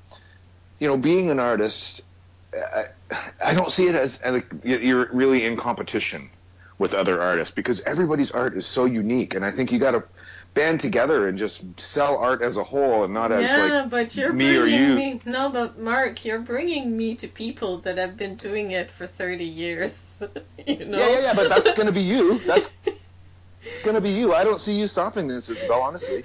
you 0.83 0.89
know, 0.89 0.97
being 0.97 1.29
an 1.29 1.39
artist, 1.39 2.01
I, 2.53 2.87
I 3.41 3.53
don't 3.53 3.71
see 3.71 3.87
it 3.87 3.95
as, 3.95 4.19
like 4.23 4.47
you're 4.63 5.07
really 5.13 5.45
in 5.45 5.55
competition 5.55 6.29
with 6.77 6.93
other 6.93 7.21
artists 7.21 7.55
because 7.55 7.79
everybody's 7.81 8.31
art 8.31 8.57
is 8.57 8.65
so 8.65 8.83
unique, 8.83 9.33
and 9.33 9.45
I 9.45 9.51
think 9.51 9.71
you 9.71 9.79
got 9.79 9.91
to 9.91 10.03
band 10.53 10.81
together 10.81 11.29
and 11.29 11.37
just 11.37 11.63
sell 11.79 12.17
art 12.17 12.41
as 12.41 12.57
a 12.57 12.63
whole 12.63 13.05
and 13.05 13.13
not 13.13 13.31
as 13.31 13.49
yeah, 13.49 13.63
like 13.81 13.89
but 13.89 14.15
you're 14.15 14.33
me 14.33 14.57
or 14.57 14.63
bringing 14.63 14.89
you. 14.89 14.95
me. 14.95 15.21
No, 15.25 15.49
but 15.49 15.79
Mark, 15.79 16.25
you're 16.25 16.41
bringing 16.41 16.97
me 16.97 17.15
to 17.15 17.29
people 17.29 17.77
that 17.79 17.97
have 17.97 18.17
been 18.17 18.35
doing 18.35 18.71
it 18.71 18.91
for 18.91 19.07
30 19.07 19.45
years. 19.45 20.19
you 20.67 20.85
know? 20.85 20.97
Yeah, 20.97 21.09
yeah, 21.09 21.19
yeah, 21.21 21.33
but 21.33 21.47
that's 21.47 21.71
going 21.71 21.87
to 21.87 21.93
be 21.93 22.01
you. 22.01 22.39
That's 22.39 22.69
going 23.83 23.95
to 23.95 24.01
be 24.01 24.11
you. 24.11 24.33
I 24.33 24.43
don't 24.43 24.59
see 24.59 24.77
you 24.77 24.87
stopping 24.87 25.27
this, 25.27 25.49
Isabel, 25.49 25.81
honestly. 25.81 26.23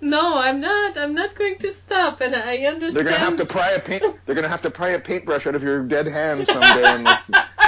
No, 0.00 0.38
I'm 0.38 0.60
not. 0.60 0.96
I'm 0.96 1.14
not 1.14 1.34
going 1.34 1.58
to 1.58 1.72
stop, 1.72 2.20
and 2.20 2.34
I 2.34 2.58
understand. 2.58 2.94
They're 2.94 3.04
going 3.04 3.14
to 3.14 3.20
have 3.20 3.36
to 3.36 3.46
pry 3.46 3.70
a 3.70 3.80
paint 3.80 4.04
they're 4.26 4.34
to 4.34 4.48
have 4.48 4.62
to 4.62 4.70
pry 4.70 4.90
a 4.90 5.00
paintbrush 5.00 5.46
out 5.46 5.54
of 5.54 5.62
your 5.62 5.82
dead 5.82 6.06
hand 6.06 6.46
someday 6.46 6.84
and, 6.84 7.08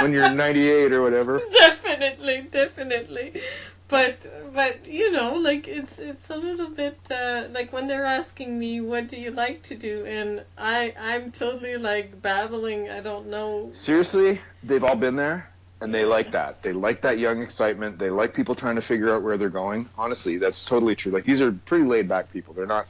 when 0.01 0.13
you're 0.13 0.29
98 0.29 0.93
or 0.93 1.01
whatever. 1.01 1.41
definitely, 1.53 2.41
definitely. 2.51 3.41
But 3.87 4.53
but 4.53 4.85
you 4.85 5.11
know, 5.11 5.35
like 5.35 5.67
it's 5.67 5.97
it's 5.97 6.29
a 6.29 6.35
little 6.35 6.69
bit 6.69 6.99
uh, 7.09 7.45
like 7.51 7.71
when 7.71 7.87
they're 7.87 8.05
asking 8.05 8.59
me 8.59 8.81
what 8.81 9.07
do 9.07 9.17
you 9.17 9.31
like 9.31 9.63
to 9.63 9.75
do, 9.75 10.05
and 10.05 10.43
I 10.57 10.93
I'm 10.99 11.31
totally 11.31 11.77
like 11.77 12.21
babbling. 12.21 12.89
I 12.89 12.99
don't 12.99 13.27
know. 13.27 13.69
Seriously, 13.71 14.41
they've 14.61 14.83
all 14.83 14.97
been 14.97 15.15
there 15.15 15.49
and 15.81 15.93
they 15.93 16.05
like 16.05 16.31
that. 16.31 16.61
They 16.63 16.73
like 16.73 17.01
that 17.01 17.19
young 17.19 17.41
excitement. 17.41 17.99
They 17.99 18.09
like 18.09 18.33
people 18.33 18.55
trying 18.55 18.75
to 18.75 18.81
figure 18.81 19.13
out 19.13 19.21
where 19.23 19.37
they're 19.37 19.49
going. 19.49 19.89
Honestly, 19.97 20.37
that's 20.37 20.65
totally 20.65 20.95
true. 20.95 21.11
Like 21.11 21.23
these 21.23 21.41
are 21.41 21.51
pretty 21.51 21.85
laid 21.85 22.07
back 22.07 22.31
people. 22.31 22.53
They're 22.53 22.65
not. 22.65 22.87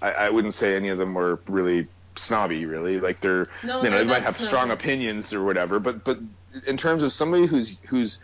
I, 0.00 0.10
I 0.12 0.30
wouldn't 0.30 0.54
say 0.54 0.74
any 0.74 0.88
of 0.88 0.98
them 0.98 1.14
were 1.14 1.38
really 1.46 1.86
snobby. 2.16 2.66
Really, 2.66 2.98
like 3.00 3.20
they're 3.20 3.48
No, 3.62 3.82
you 3.82 3.90
know 3.90 3.98
they 3.98 4.04
might 4.04 4.22
have 4.22 4.34
snobby. 4.36 4.48
strong 4.48 4.70
opinions 4.72 5.32
or 5.32 5.44
whatever. 5.44 5.78
But 5.78 6.04
but 6.04 6.18
in 6.66 6.76
terms 6.76 7.02
of 7.02 7.12
somebody 7.12 7.46
who's 7.46 7.76
who's 7.86 8.18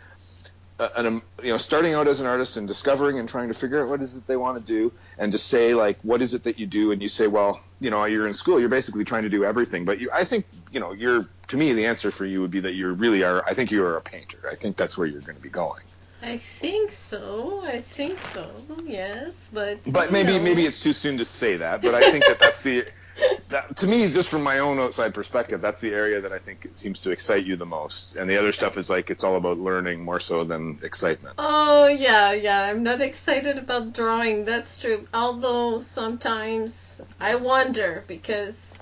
uh, 0.79 0.89
an, 0.95 1.05
um, 1.05 1.21
you 1.41 1.51
know 1.51 1.57
starting 1.57 1.93
out 1.93 2.07
as 2.07 2.19
an 2.19 2.27
artist 2.27 2.57
and 2.57 2.67
discovering 2.67 3.17
and 3.17 3.27
trying 3.29 3.47
to 3.47 3.53
figure 3.53 3.81
out 3.81 3.89
what 3.89 4.01
is 4.01 4.15
it 4.15 4.27
they 4.27 4.37
want 4.37 4.57
to 4.57 4.63
do 4.73 4.91
and 5.17 5.31
to 5.31 5.37
say 5.37 5.73
like 5.73 5.99
what 6.03 6.21
is 6.21 6.33
it 6.33 6.43
that 6.43 6.59
you 6.59 6.65
do 6.65 6.91
and 6.91 7.01
you 7.01 7.07
say 7.09 7.27
well 7.27 7.59
you 7.81 7.89
know 7.89 8.05
you're 8.05 8.27
in 8.27 8.33
school 8.33 8.59
you're 8.59 8.69
basically 8.69 9.03
trying 9.03 9.23
to 9.23 9.29
do 9.29 9.43
everything 9.43 9.83
but 9.83 9.99
you 9.99 10.09
I 10.13 10.23
think 10.23 10.45
you 10.71 10.79
know 10.79 10.93
you're 10.93 11.27
to 11.49 11.57
me 11.57 11.73
the 11.73 11.85
answer 11.85 12.11
for 12.11 12.25
you 12.25 12.41
would 12.41 12.51
be 12.51 12.61
that 12.61 12.73
you 12.73 12.91
really 12.93 13.23
are 13.23 13.43
I 13.47 13.53
think 13.53 13.71
you 13.71 13.83
are 13.83 13.97
a 13.97 14.01
painter 14.01 14.39
I 14.49 14.55
think 14.55 14.77
that's 14.77 14.97
where 14.97 15.07
you're 15.07 15.21
going 15.21 15.35
to 15.35 15.41
be 15.41 15.49
going 15.49 15.83
I 16.21 16.35
think 16.35 16.91
so. 16.91 17.63
I 17.65 17.77
think 17.77 18.19
so. 18.19 18.51
Yes, 18.85 19.31
but 19.53 19.79
but 19.87 20.11
maybe 20.11 20.33
know. 20.33 20.39
maybe 20.39 20.65
it's 20.65 20.81
too 20.81 20.93
soon 20.93 21.17
to 21.17 21.25
say 21.25 21.57
that 21.57 21.81
but 21.81 21.95
I 21.95 22.11
think 22.11 22.25
that 22.25 22.39
that's 22.39 22.61
the 22.61 22.85
that, 23.49 23.77
to 23.77 23.87
me 23.87 24.09
just 24.09 24.29
from 24.29 24.43
my 24.43 24.59
own 24.59 24.79
outside 24.79 25.13
perspective 25.13 25.61
that's 25.61 25.81
the 25.81 25.93
area 25.93 26.21
that 26.21 26.31
I 26.31 26.39
think 26.39 26.67
seems 26.73 27.01
to 27.01 27.11
excite 27.11 27.45
you 27.45 27.55
the 27.55 27.65
most 27.65 28.15
and 28.15 28.29
the 28.29 28.37
other 28.37 28.51
stuff 28.51 28.77
is 28.77 28.89
like 28.89 29.09
it's 29.09 29.23
all 29.23 29.35
about 29.35 29.59
learning 29.59 30.03
more 30.03 30.19
so 30.19 30.43
than 30.43 30.79
excitement 30.83 31.35
Oh 31.41 31.87
yeah, 31.87 32.33
yeah. 32.33 32.63
I'm 32.63 32.83
not 32.83 32.99
excited 33.01 33.57
about 33.57 33.93
drawing. 33.93 34.43
That's 34.43 34.77
true. 34.79 35.07
Although 35.13 35.79
sometimes 35.79 37.01
I 37.19 37.35
wonder 37.35 38.03
because, 38.07 38.77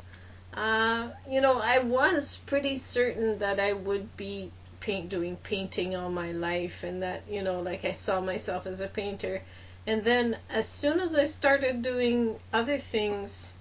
uh, 0.57 1.11
you 1.29 1.39
know, 1.39 1.59
I 1.59 1.77
was 1.79 2.37
pretty 2.47 2.77
certain 2.77 3.37
that 3.37 3.59
I 3.59 3.73
would 3.73 4.17
be 4.17 4.51
paint 4.79 5.07
doing 5.07 5.35
painting 5.35 5.95
all 5.95 6.09
my 6.09 6.31
life, 6.31 6.83
and 6.83 7.03
that 7.03 7.21
you 7.29 7.43
know, 7.43 7.61
like 7.61 7.85
I 7.85 7.91
saw 7.91 8.21
myself 8.21 8.65
as 8.65 8.81
a 8.81 8.87
painter. 8.87 9.43
And 9.85 10.03
then 10.03 10.37
as 10.49 10.67
soon 10.67 10.99
as 10.99 11.15
I 11.15 11.25
started 11.25 11.83
doing 11.83 12.39
other 12.51 12.79
things, 12.79 13.53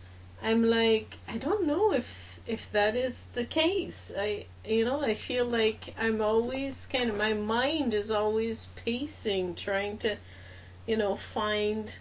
I'm 0.42 0.64
like, 0.64 1.18
I 1.28 1.36
don't 1.36 1.66
know 1.66 1.92
if 1.92 2.40
if 2.46 2.72
that 2.72 2.96
is 2.96 3.26
the 3.34 3.44
case. 3.44 4.10
I 4.18 4.46
you 4.64 4.86
know, 4.86 4.98
I 5.00 5.12
feel 5.12 5.44
like 5.44 5.92
I'm 5.98 6.22
always 6.22 6.86
kind 6.86 7.10
of 7.10 7.18
my 7.18 7.34
mind 7.34 7.92
is 7.92 8.10
always 8.10 8.68
pacing, 8.86 9.54
trying 9.54 9.98
to, 9.98 10.16
you 10.86 10.96
know, 10.96 11.14
find 11.14 11.94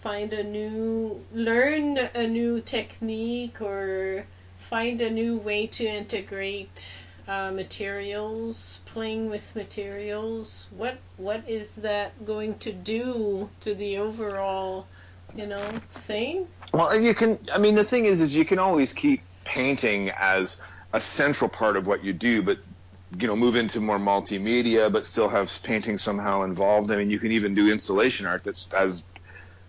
find 0.00 0.32
a 0.32 0.44
new 0.44 1.24
learn 1.32 1.98
a 2.14 2.26
new 2.26 2.60
technique 2.60 3.60
or 3.60 4.24
find 4.58 5.00
a 5.00 5.10
new 5.10 5.38
way 5.38 5.66
to 5.66 5.86
integrate 5.86 7.02
uh, 7.28 7.50
materials, 7.50 8.80
playing 8.86 9.28
with 9.28 9.54
materials. 9.54 10.66
What 10.76 10.98
what 11.18 11.48
is 11.48 11.76
that 11.76 12.24
going 12.26 12.58
to 12.60 12.72
do 12.72 13.50
to 13.60 13.74
the 13.74 13.98
overall, 13.98 14.86
you 15.36 15.46
know, 15.46 15.66
thing? 15.92 16.46
Well, 16.72 16.98
you 16.98 17.14
can. 17.14 17.38
I 17.54 17.58
mean, 17.58 17.74
the 17.74 17.84
thing 17.84 18.06
is, 18.06 18.22
is 18.22 18.34
you 18.34 18.44
can 18.44 18.58
always 18.58 18.92
keep 18.92 19.22
painting 19.44 20.10
as 20.10 20.56
a 20.92 21.00
central 21.00 21.50
part 21.50 21.76
of 21.76 21.86
what 21.86 22.02
you 22.02 22.12
do, 22.12 22.42
but 22.42 22.58
you 23.18 23.26
know, 23.26 23.36
move 23.36 23.56
into 23.56 23.80
more 23.80 23.98
multimedia, 23.98 24.92
but 24.92 25.06
still 25.06 25.28
have 25.28 25.62
painting 25.62 25.98
somehow 25.98 26.42
involved. 26.42 26.90
I 26.90 26.96
mean, 26.96 27.10
you 27.10 27.18
can 27.18 27.32
even 27.32 27.54
do 27.54 27.70
installation 27.70 28.26
art 28.26 28.44
that's 28.44 28.72
as 28.72 29.04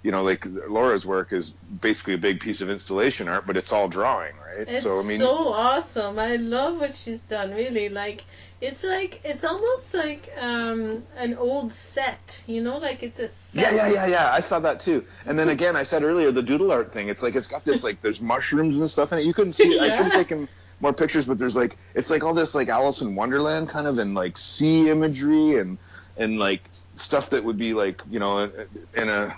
you 0.02 0.12
know, 0.12 0.24
like 0.24 0.46
Laura's 0.46 1.06
work 1.06 1.34
is 1.34 1.50
basically 1.52 2.14
a 2.14 2.18
big 2.18 2.40
piece 2.40 2.62
of 2.62 2.70
installation 2.70 3.28
art, 3.28 3.46
but 3.46 3.58
it's 3.58 3.74
all 3.74 3.88
drawing, 3.90 4.34
right? 4.38 4.68
It's 4.68 4.84
so 4.84 5.00
I 5.00 5.04
mean, 5.04 5.20
so 5.20 5.54
awesome. 5.54 6.18
I 6.18 6.38
love 6.38 6.80
what 6.80 6.96
she's 6.96 7.24
done. 7.24 7.52
Really, 7.52 7.90
like 7.90 8.24
it's 8.62 8.84
like 8.84 9.22
it's 9.26 9.44
almost 9.44 9.94
like 9.94 10.32
um, 10.40 11.04
an 11.18 11.36
old 11.36 11.74
set. 11.74 12.44
You 12.48 12.62
know, 12.64 12.78
like 12.78 13.04
it's 13.04 13.20
a 13.20 13.28
set. 13.28 13.74
yeah, 13.74 13.88
yeah, 13.88 13.94
yeah, 13.94 14.08
yeah. 14.08 14.32
I 14.32 14.40
saw 14.40 14.60
that 14.60 14.80
too. 14.80 15.06
And 15.26 15.38
then 15.38 15.50
again, 15.50 15.76
I 15.76 15.84
said 15.84 16.04
earlier 16.04 16.32
the 16.32 16.44
doodle 16.44 16.72
art 16.72 16.94
thing. 16.94 17.10
It's 17.10 17.22
like 17.24 17.36
it's 17.36 17.48
got 17.48 17.66
this 17.66 17.84
like 17.84 18.02
there's 18.02 18.22
mushrooms 18.22 18.78
and 18.78 18.90
stuff 18.90 19.12
in 19.12 19.20
it. 19.20 19.26
You 19.26 19.34
couldn't 19.34 19.54
see 19.54 19.68
it. 19.74 19.82
I 19.82 19.96
should 19.96 20.06
have 20.06 20.14
Yeah. 20.14 20.18
taken 20.24 20.48
more 20.80 20.94
pictures, 20.94 21.26
but 21.26 21.38
there's 21.40 21.58
like 21.58 21.78
it's 21.94 22.10
like 22.10 22.24
all 22.24 22.34
this 22.34 22.56
like 22.56 22.70
Alice 22.70 23.02
in 23.02 23.16
Wonderland 23.16 23.68
kind 23.68 23.86
of 23.86 23.98
and 23.98 24.16
like 24.16 24.38
sea 24.38 24.90
imagery 24.90 25.58
and 25.58 25.78
and 26.16 26.40
like 26.40 26.64
stuff 26.96 27.32
that 27.32 27.44
would 27.44 27.58
be 27.58 27.74
like 27.74 28.02
you 28.10 28.20
know 28.20 28.50
in 28.96 29.10
a 29.10 29.36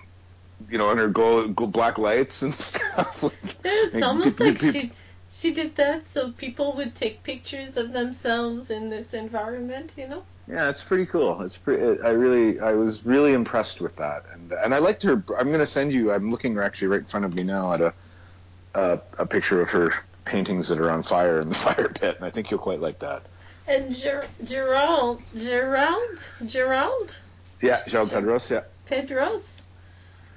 you 0.69 0.77
know 0.77 0.89
under 0.89 1.07
glow, 1.07 1.47
glow 1.47 1.67
black 1.67 1.97
lights 1.97 2.41
and 2.41 2.53
stuff. 2.69 3.23
It's 3.63 3.93
Like, 3.95 4.03
almost 4.03 4.37
peop- 4.37 4.47
like 4.47 4.59
peop- 4.59 4.73
she 4.73 4.91
she 5.31 5.53
did 5.53 5.75
that 5.77 6.05
so 6.07 6.31
people 6.31 6.73
would 6.73 6.93
take 6.93 7.23
pictures 7.23 7.77
of 7.77 7.93
themselves 7.93 8.69
in 8.69 8.89
this 8.89 9.13
environment. 9.13 9.93
You 9.97 10.07
know. 10.07 10.23
Yeah, 10.47 10.69
it's 10.69 10.83
pretty 10.83 11.05
cool. 11.05 11.41
It's 11.43 11.55
pretty. 11.55 12.01
I 12.01 12.09
really, 12.11 12.59
I 12.59 12.73
was 12.73 13.05
really 13.05 13.31
impressed 13.33 13.79
with 13.79 13.95
that, 13.97 14.23
and 14.33 14.51
and 14.51 14.73
I 14.73 14.79
liked 14.79 15.03
her. 15.03 15.23
I'm 15.37 15.47
going 15.47 15.59
to 15.59 15.65
send 15.65 15.93
you. 15.93 16.11
I'm 16.11 16.31
looking 16.31 16.57
actually 16.57 16.89
right 16.89 16.99
in 17.01 17.05
front 17.05 17.25
of 17.25 17.33
me 17.33 17.43
now 17.43 17.71
at 17.73 17.81
a 17.81 17.93
a, 18.75 19.01
a 19.19 19.25
picture 19.25 19.61
of 19.61 19.69
her 19.69 19.93
paintings 20.25 20.67
that 20.69 20.79
are 20.79 20.89
on 20.91 21.03
fire 21.03 21.39
in 21.39 21.49
the 21.49 21.55
fire 21.67 21.87
pit, 21.89 22.15
and 22.17 22.25
I 22.25 22.31
think 22.31 22.51
you'll 22.51 22.59
quite 22.59 22.81
like 22.81 22.99
that. 22.99 23.23
And 23.67 23.93
Ger- 23.95 24.25
Gerald, 24.43 25.21
Gerald, 25.37 26.31
Gerald 26.45 27.17
Yeah, 27.61 27.77
João 27.87 28.07
Pedros. 28.09 28.49
Yeah, 28.51 28.63
Pedros. 28.89 29.63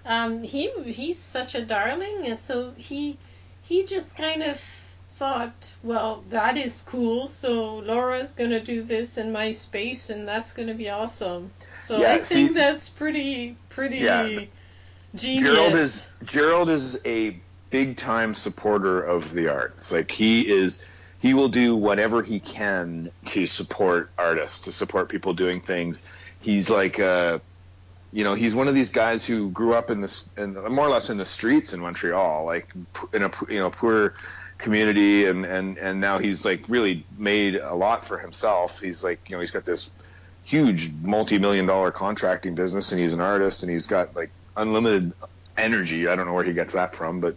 Um, 0.06 0.42
he 0.42 0.70
he's 0.84 1.18
such 1.18 1.54
a 1.54 1.64
darling, 1.64 2.26
and 2.26 2.38
so 2.38 2.72
he 2.76 3.16
he 3.62 3.84
just 3.84 4.16
kind 4.16 4.42
of 4.42 4.60
thought, 5.08 5.72
well, 5.82 6.22
that 6.28 6.56
is 6.56 6.82
cool. 6.82 7.26
So 7.26 7.76
Laura's 7.76 8.34
gonna 8.34 8.60
do 8.60 8.82
this 8.82 9.16
in 9.16 9.32
my 9.32 9.52
space, 9.52 10.10
and 10.10 10.26
that's 10.26 10.52
gonna 10.52 10.74
be 10.74 10.90
awesome. 10.90 11.50
So 11.80 12.00
Yeah, 12.00 12.12
I 12.12 12.18
think 12.18 12.54
that's 12.54 12.88
pretty 12.88 13.56
pretty 13.70 14.00
Yeah. 14.00 14.40
genius. 15.14 15.44
Gerald 15.44 15.74
is 15.74 16.08
Gerald 16.24 16.70
is 16.70 17.00
a 17.04 17.40
big 17.70 17.96
time 17.96 18.34
supporter 18.34 19.00
of 19.00 19.32
the 19.32 19.48
arts. 19.48 19.92
Like 19.92 20.10
he 20.10 20.46
is, 20.46 20.84
he 21.20 21.34
will 21.34 21.48
do 21.48 21.76
whatever 21.76 22.22
he 22.22 22.40
can 22.40 23.10
to 23.26 23.46
support 23.46 24.10
artists, 24.18 24.60
to 24.60 24.72
support 24.72 25.08
people 25.08 25.32
doing 25.34 25.60
things. 25.60 26.02
He's 26.40 26.70
like, 26.70 27.00
uh, 27.00 27.38
you 28.14 28.22
know, 28.22 28.34
he's 28.34 28.54
one 28.54 28.68
of 28.68 28.76
these 28.76 28.92
guys 28.92 29.24
who 29.24 29.50
grew 29.50 29.74
up 29.74 29.90
in 29.90 30.00
this, 30.00 30.24
in, 30.36 30.54
more 30.54 30.86
or 30.86 30.88
less 30.88 31.10
in 31.10 31.18
the 31.18 31.24
streets 31.24 31.72
in 31.72 31.80
Montreal, 31.80 32.44
like 32.44 32.72
in 33.12 33.24
a 33.24 33.30
you 33.48 33.58
know 33.58 33.70
poor 33.70 34.14
community, 34.56 35.26
and 35.26 35.44
and 35.44 35.78
and 35.78 36.00
now 36.00 36.18
he's 36.18 36.44
like 36.44 36.68
really 36.68 37.04
made 37.18 37.56
a 37.56 37.74
lot 37.74 38.04
for 38.04 38.16
himself. 38.18 38.80
He's 38.80 39.02
like, 39.02 39.28
you 39.28 39.34
know, 39.34 39.40
he's 39.40 39.50
got 39.50 39.64
this 39.64 39.90
huge 40.44 40.92
multi-million 41.02 41.66
dollar 41.66 41.90
contracting 41.90 42.54
business 42.54 42.92
and 42.92 43.00
he's 43.00 43.14
an 43.14 43.20
artist 43.20 43.62
and 43.64 43.72
he's 43.72 43.88
got 43.88 44.14
like 44.14 44.30
unlimited 44.56 45.12
energy. 45.56 46.06
I 46.06 46.14
don't 46.14 46.26
know 46.26 46.34
where 46.34 46.44
he 46.44 46.52
gets 46.52 46.74
that 46.74 46.94
from, 46.94 47.18
but 47.18 47.36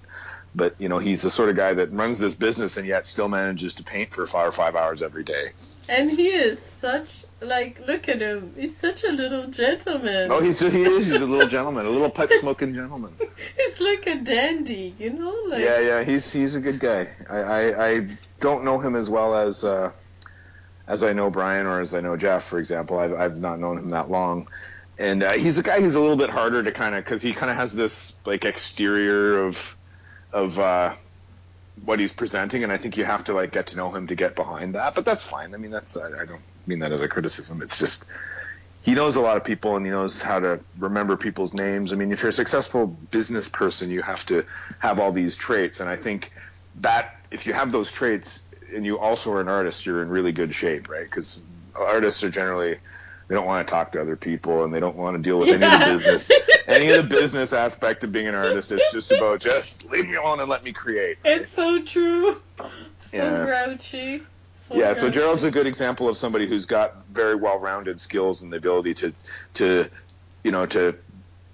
but 0.54 0.76
you 0.78 0.90
know, 0.90 1.00
he's 1.00 1.24
the 1.24 1.32
sort 1.32 1.50
of 1.50 1.56
guy 1.56 1.74
that 1.74 1.92
runs 1.92 2.20
this 2.20 2.36
business 2.36 2.78
and 2.78 2.86
yet 2.86 3.08
still 3.08 3.30
manages 3.30 3.74
to 3.76 3.84
paint 3.84 4.14
for 4.14 4.28
five 4.28 4.48
or 4.48 4.52
five 4.52 4.76
hours 4.76 5.02
every 5.02 5.24
day. 5.24 5.54
And 5.90 6.12
he 6.12 6.28
is 6.28 6.60
such 6.60 7.26
like 7.42 7.86
look 7.88 8.10
at 8.10 8.22
him. 8.22 8.54
He's 8.58 8.76
such 8.76 9.04
a 9.04 9.12
little 9.12 9.48
gentleman. 9.48 10.32
Oh, 10.32 10.42
he's 10.42 10.60
he 10.60 10.84
is. 10.84 11.08
He's 11.08 11.22
a 11.22 11.26
little 11.26 11.48
gentleman, 11.48 11.86
a 11.86 11.90
little 11.90 12.10
pipe 12.10 12.32
smoking 12.40 12.74
gentleman. 12.74 13.14
He's 13.58 13.80
like 13.80 14.08
a 14.08 14.16
dandy, 14.16 14.94
you 14.98 15.12
know, 15.12 15.36
like 15.48 15.62
Yeah, 15.62 15.80
yeah, 15.80 16.04
he's 16.04 16.32
he's 16.32 16.56
a 16.56 16.60
good 16.60 16.80
guy. 16.80 17.10
I 17.30 17.38
I, 17.38 17.88
I 17.90 18.18
don't 18.40 18.64
know 18.64 18.80
him 18.80 18.96
as 18.96 19.10
well 19.10 19.36
as 19.36 19.64
uh, 19.64 19.92
as 20.88 21.04
I 21.04 21.14
know 21.14 21.30
Brian 21.30 21.66
or 21.66 21.80
as 21.80 21.94
I 21.94 22.02
know 22.02 22.18
Jeff, 22.18 22.44
for 22.44 22.60
example. 22.60 23.00
I've 23.00 23.14
I've 23.14 23.40
not 23.40 23.60
known 23.60 23.78
him 23.78 23.92
that 23.92 24.10
long. 24.10 24.48
And 25.00 25.22
uh, 25.22 25.34
he's 25.34 25.60
a 25.60 25.64
guy 25.64 25.80
who's 25.80 25.94
a 25.94 26.02
little 26.02 26.16
bit 26.16 26.32
harder 26.32 26.64
to 26.64 26.72
kind 26.72 26.96
of 26.96 27.04
because 27.04 27.22
he 27.22 27.34
kind 27.34 27.52
of 27.52 27.58
has 27.58 27.74
this 27.74 28.14
like 28.26 28.46
exterior 28.46 29.44
of 29.44 29.78
of 30.34 30.60
uh, 30.60 30.96
what 31.86 32.00
he's 32.00 32.14
presenting, 32.14 32.64
and 32.64 32.72
I 32.72 32.78
think 32.78 32.98
you 32.98 33.06
have 33.06 33.24
to 33.26 33.34
like 33.34 33.52
get 33.52 33.68
to 33.68 33.78
know 33.78 33.92
him 33.92 34.08
to 34.08 34.16
get 34.16 34.36
behind 34.36 34.76
that. 34.76 34.96
But 34.96 35.06
that's 35.06 35.26
fine. 35.26 35.54
I 35.54 35.58
mean, 35.58 35.72
that's 35.72 35.98
I, 35.98 36.22
I 36.22 36.26
don't 36.26 36.42
mean 36.66 36.80
that 36.80 36.92
as 36.92 37.02
a 37.02 37.08
criticism. 37.08 37.62
It's 37.62 37.78
just 37.78 38.06
he 38.82 38.94
knows 38.94 39.16
a 39.16 39.22
lot 39.22 39.38
of 39.38 39.44
people 39.44 39.76
and 39.76 39.86
he 39.86 39.92
knows 39.92 40.22
how 40.22 40.40
to 40.40 40.60
remember 40.78 41.18
people's 41.18 41.54
names. 41.54 41.92
I 41.92 41.96
mean, 41.96 42.12
if 42.12 42.22
you're 42.22 42.30
a 42.30 42.34
successful 42.34 42.88
business 42.88 43.48
person, 43.48 43.90
you 43.90 44.02
have 44.02 44.26
to 44.28 44.46
have 44.80 45.00
all 45.00 45.12
these 45.12 45.36
traits, 45.36 45.80
and 45.80 45.90
I 45.90 45.96
think 45.96 46.32
that 46.82 47.16
if 47.32 47.46
you 47.46 47.54
have 47.54 47.72
those 47.72 47.92
traits 47.92 48.44
and 48.74 48.86
you 48.86 49.00
also 49.00 49.32
are 49.34 49.42
an 49.42 49.48
artist, 49.48 49.86
you're 49.86 50.02
in 50.02 50.10
really 50.10 50.32
good 50.32 50.54
shape, 50.54 50.90
right? 50.90 51.04
Because 51.04 51.42
artists 51.76 52.24
are 52.24 52.30
generally 52.30 52.78
they 53.28 53.36
don't 53.36 53.46
want 53.46 53.68
to 53.68 53.72
talk 53.72 53.92
to 53.94 54.02
other 54.02 54.16
people 54.16 54.64
and 54.64 54.74
they 54.74 54.80
don't 54.80 54.96
want 54.96 55.16
to 55.18 55.22
deal 55.22 55.40
with 55.40 55.50
any 55.52 55.66
of 55.66 55.72
the 55.72 55.86
business 55.86 56.32
any 56.68 56.90
of 56.92 56.98
the 57.10 57.16
business 57.16 57.54
aspect 57.54 58.04
of 58.04 58.12
being 58.12 58.28
an 58.28 58.36
artist. 58.36 58.72
It's 58.72 58.92
just 58.92 59.12
about 59.12 59.40
just 59.42 59.90
leave 59.92 60.08
me 60.08 60.16
alone 60.16 60.40
and 60.40 60.50
let 60.50 60.64
me 60.64 60.74
create. 60.74 61.18
right? 61.26 61.42
It's 61.42 61.52
so 61.52 61.84
true. 61.84 62.42
So 63.02 63.18
Yeah. 63.18 63.46
grouchy. 63.46 64.24
So 64.54 64.78
yeah, 64.78 64.94
so 64.94 65.02
grouchy. 65.04 65.20
Gerald's 65.20 65.44
a 65.46 65.52
good 65.52 65.68
example 65.68 66.10
of 66.10 66.18
somebody 66.18 66.48
who's 66.48 66.66
got 66.66 67.08
very 67.08 67.36
well-rounded 67.36 68.00
skills 68.00 68.42
and 68.42 68.52
the 68.52 68.58
ability 68.58 68.94
to, 68.96 69.14
to, 69.56 69.90
you 70.44 70.52
know, 70.52 70.66
to 70.68 70.98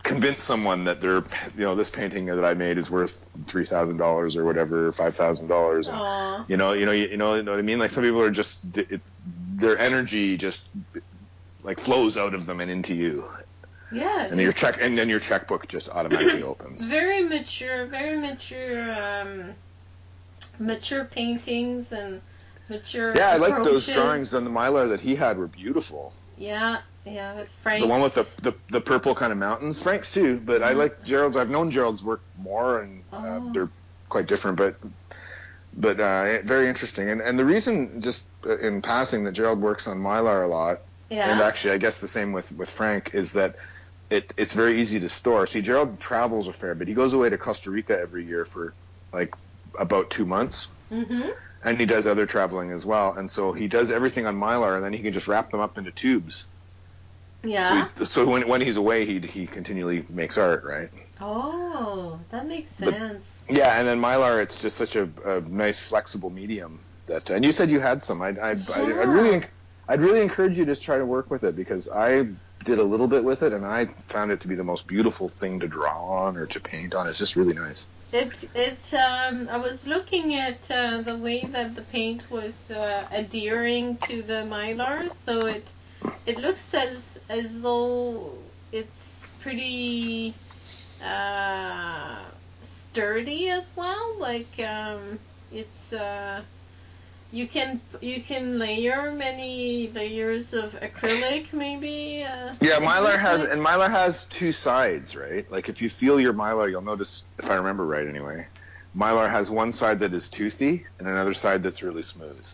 convince 0.03 0.43
someone 0.43 0.85
that 0.85 0.99
they're, 0.99 1.23
you 1.55 1.63
know, 1.63 1.75
this 1.75 1.89
painting 1.89 2.25
that 2.25 2.43
I 2.43 2.53
made 2.55 2.77
is 2.77 2.91
worth 2.91 3.25
three 3.47 3.65
thousand 3.65 3.97
dollars 3.97 4.35
or 4.35 4.45
whatever, 4.45 4.91
five 4.91 5.15
thousand 5.15 5.47
dollars. 5.47 5.87
You 6.47 6.57
know, 6.57 6.73
you 6.73 6.85
know, 6.85 6.91
you, 6.91 7.07
you 7.07 7.17
know, 7.17 7.35
you 7.35 7.43
know 7.43 7.51
what 7.51 7.59
I 7.59 7.63
mean. 7.63 7.79
Like 7.79 7.91
some 7.91 8.03
people 8.03 8.21
are 8.21 8.31
just, 8.31 8.59
it, 8.77 9.01
their 9.25 9.77
energy 9.77 10.37
just 10.37 10.69
like 11.63 11.79
flows 11.79 12.17
out 12.17 12.33
of 12.33 12.45
them 12.45 12.59
and 12.59 12.69
into 12.69 12.93
you, 12.93 13.25
Yeah. 13.91 14.27
and 14.29 14.39
your 14.39 14.51
check, 14.51 14.75
and 14.81 14.97
then 14.97 15.09
your 15.09 15.19
checkbook 15.19 15.67
just 15.67 15.89
automatically 15.89 16.43
opens. 16.51 16.85
very 16.85 17.23
mature, 17.23 17.85
very 17.85 18.17
mature, 18.19 18.91
um, 18.93 19.53
mature 20.59 21.05
paintings 21.05 21.91
and 21.91 22.21
mature. 22.69 23.15
Yeah, 23.15 23.29
I 23.29 23.37
like 23.37 23.63
those 23.63 23.85
drawings 23.85 24.33
on 24.33 24.43
the 24.43 24.49
mylar 24.49 24.89
that 24.89 24.99
he 25.01 25.15
had 25.15 25.37
were 25.37 25.47
beautiful. 25.47 26.13
Yeah, 26.37 26.79
yeah, 27.05 27.43
Frank's. 27.61 27.83
The 27.83 27.87
one 27.87 28.01
with 28.01 28.15
the, 28.15 28.27
the 28.41 28.53
the 28.69 28.81
purple 28.81 29.13
kind 29.15 29.31
of 29.31 29.37
mountains, 29.37 29.81
Frank's 29.81 30.11
too. 30.11 30.39
But 30.39 30.63
I 30.63 30.71
like 30.73 31.03
Gerald's. 31.05 31.37
I've 31.37 31.49
known 31.49 31.69
Gerald's 31.71 32.03
work 32.03 32.21
more, 32.37 32.81
and 32.81 33.03
uh, 33.13 33.39
Oh. 33.41 33.51
they're 33.53 33.69
quite 34.09 34.27
different, 34.27 34.57
but 34.57 34.75
but 35.75 35.99
uh, 35.99 36.41
very 36.43 36.67
interesting. 36.67 37.09
And 37.09 37.21
and 37.21 37.37
the 37.37 37.45
reason, 37.45 38.01
just 38.01 38.25
uh, 38.45 38.57
in 38.59 38.81
passing, 38.81 39.23
that 39.25 39.33
Gerald 39.33 39.61
works 39.61 39.87
on 39.87 39.97
Mylar 39.97 40.43
a 40.43 40.47
lot, 40.47 40.79
Yeah. 41.13 41.31
and 41.31 41.41
actually, 41.41 41.73
I 41.73 41.77
guess 41.77 41.99
the 42.01 42.07
same 42.07 42.31
with 42.33 42.51
with 42.51 42.69
Frank, 42.69 43.11
is 43.13 43.33
that 43.33 43.55
it 44.09 44.33
it's 44.37 44.53
very 44.53 44.81
easy 44.81 44.99
to 44.99 45.09
store. 45.09 45.45
See, 45.47 45.61
Gerald 45.61 45.99
travels 45.99 46.47
a 46.47 46.53
fair 46.53 46.75
bit. 46.75 46.87
He 46.87 46.93
goes 46.93 47.13
away 47.13 47.29
to 47.29 47.37
Costa 47.37 47.71
Rica 47.71 47.99
every 47.99 48.25
year 48.25 48.45
for 48.45 48.73
like 49.11 49.33
about 49.77 50.09
two 50.09 50.25
months. 50.25 50.67
mm-hmm. 50.91 51.29
And 51.65 51.79
he 51.79 51.85
does 51.85 52.07
other 52.07 52.25
traveling 52.25 52.71
as 52.71 52.85
well, 52.85 53.13
and 53.13 53.29
so 53.29 53.53
he 53.53 53.69
does 53.69 53.89
everything 53.89 54.25
on 54.25 54.35
Mylar, 54.35 54.75
and 54.75 54.83
then 54.83 54.91
he 54.91 54.99
can 55.01 55.13
just 55.13 55.29
wrap 55.29 55.49
them 55.51 55.61
up 55.61 55.77
into 55.77 55.91
tubes. 55.91 56.45
Yeah. 57.41 57.87
So, 57.93 57.99
he, 57.99 58.05
so 58.05 58.25
when 58.27 58.47
when 58.49 58.59
he's 58.61 58.75
away, 58.77 59.05
he 59.05 59.19
he 59.19 59.47
continually 59.47 60.03
makes 60.09 60.37
art, 60.37 60.63
right? 60.65 60.89
oh, 61.21 62.19
that 62.31 62.45
makes 62.47 62.79
But- 62.79 62.93
sense. 62.93 63.45
Yeah, 63.49 63.79
and 63.79 63.87
then 63.87 64.01
Mylar, 64.01 64.41
it's 64.43 64.57
just 64.57 64.75
such 64.77 64.95
a, 64.97 65.07
a 65.25 65.39
nice 65.41 65.79
flexible 65.79 66.29
medium 66.29 66.79
that. 67.07 67.29
And 67.29 67.45
you 67.45 67.51
said 67.53 67.69
you 67.69 67.79
had 67.79 68.01
some. 68.01 68.21
I 68.21 68.29
I 68.29 68.49
I 68.49 68.53
Yeah. 68.53 69.01
I'd 69.01 69.07
really 69.07 69.45
I'd 69.87 70.01
really 70.01 70.21
encourage 70.21 70.57
you 70.57 70.65
to 70.65 70.75
try 70.75 70.97
to 70.97 71.05
work 71.05 71.29
with 71.29 71.43
it 71.43 71.55
because 71.55 71.89
I 71.89 72.27
did 72.63 72.79
a 72.79 72.83
little 72.83 73.07
bit 73.07 73.23
with 73.23 73.43
it, 73.43 73.51
and 73.53 73.65
I 73.65 73.85
found 74.07 74.31
it 74.31 74.39
to 74.41 74.47
be 74.47 74.55
the 74.55 74.63
most 74.63 74.87
beautiful 74.87 75.27
thing 75.27 75.59
to 75.59 75.67
draw 75.67 76.25
on 76.25 76.37
or 76.37 76.45
to 76.47 76.59
paint 76.59 76.95
on. 76.95 77.07
It's 77.07 77.19
just 77.19 77.35
really 77.35 77.53
nice. 77.53 77.87
It 78.13 78.49
it 78.53 78.93
um 78.93 79.49
I 79.49 79.57
was 79.57 79.87
looking 79.87 80.35
at 80.35 80.69
uh, 80.69 81.01
the 81.01 81.17
way 81.17 81.45
that 81.47 81.75
the 81.75 81.81
paint 81.81 82.29
was 82.29 82.71
uh, 82.71 83.07
adhering 83.11 83.97
to 83.97 84.21
the 84.21 84.45
mylar, 84.49 85.09
so 85.09 85.45
it 85.47 85.73
it 86.25 86.37
looks 86.37 86.73
as 86.73 87.19
as 87.29 87.61
though 87.61 88.33
it's 88.71 89.29
pretty 89.39 90.33
uh, 91.01 92.15
sturdy 92.61 93.49
as 93.49 93.75
well. 93.75 94.15
Like 94.19 94.59
um, 94.59 95.19
it's 95.51 95.91
uh, 95.93 96.41
you 97.33 97.47
can 97.47 97.81
you 97.99 98.21
can 98.21 98.59
layer 98.59 99.11
many 99.11 99.89
layers 99.89 100.53
of 100.53 100.73
acrylic 100.79 101.51
maybe. 101.51 102.23
Uh, 102.23 102.53
Yeah, 102.61 102.77
Mylar 102.79 103.17
has 103.17 103.41
and 103.41 103.59
Mylar 103.61 103.89
has 103.89 104.25
two 104.25 104.51
sides, 104.51 105.15
right? 105.15 105.49
Like 105.51 105.67
if 105.67 105.81
you 105.81 105.89
feel 105.89 106.19
your 106.19 106.33
Mylar, 106.33 106.69
you'll 106.69 106.83
notice 106.83 107.25
if 107.39 107.49
I 107.49 107.55
remember 107.55 107.85
right 107.85 108.07
anyway. 108.07 108.47
Mylar 108.95 109.27
has 109.29 109.49
one 109.49 109.71
side 109.71 109.99
that 110.01 110.13
is 110.13 110.29
toothy 110.29 110.85
and 110.99 111.07
another 111.07 111.33
side 111.33 111.63
that's 111.63 111.81
really 111.81 112.03
smooth. 112.03 112.45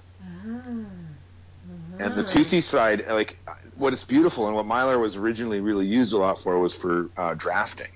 And 2.00 2.16
the 2.16 2.22
Ah. 2.22 2.34
toothy 2.34 2.62
side, 2.62 3.06
like 3.10 3.38
what 3.74 3.92
is 3.92 4.06
beautiful 4.06 4.48
and 4.48 4.56
what 4.56 4.66
Mylar 4.66 5.00
was 5.02 5.18
originally 5.18 5.60
really 5.60 5.86
used 5.88 6.14
a 6.14 6.18
lot 6.18 6.38
for 6.40 6.58
was 6.58 6.74
for 6.74 7.10
uh, 7.18 7.34
drafting. 7.34 7.92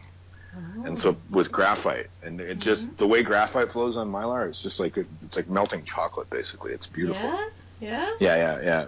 And 0.86 0.98
so 0.98 1.16
with 1.30 1.52
graphite, 1.52 2.10
and 2.22 2.42
it 2.42 2.60
just 2.60 2.98
the 2.98 3.08
way 3.08 3.24
graphite 3.24 3.72
flows 3.72 3.96
on 3.98 4.10
Mylar, 4.12 4.48
it's 4.48 4.62
just 4.62 4.80
like 4.80 4.98
it's 4.98 5.36
like 5.36 5.50
melting 5.50 5.84
chocolate. 5.84 6.30
Basically, 6.30 6.74
it's 6.74 6.88
beautiful. 6.88 7.30
Yeah, 7.30 7.40
yeah. 7.80 8.10
Yeah, 8.20 8.36
yeah, 8.36 8.62
yeah. 8.62 8.86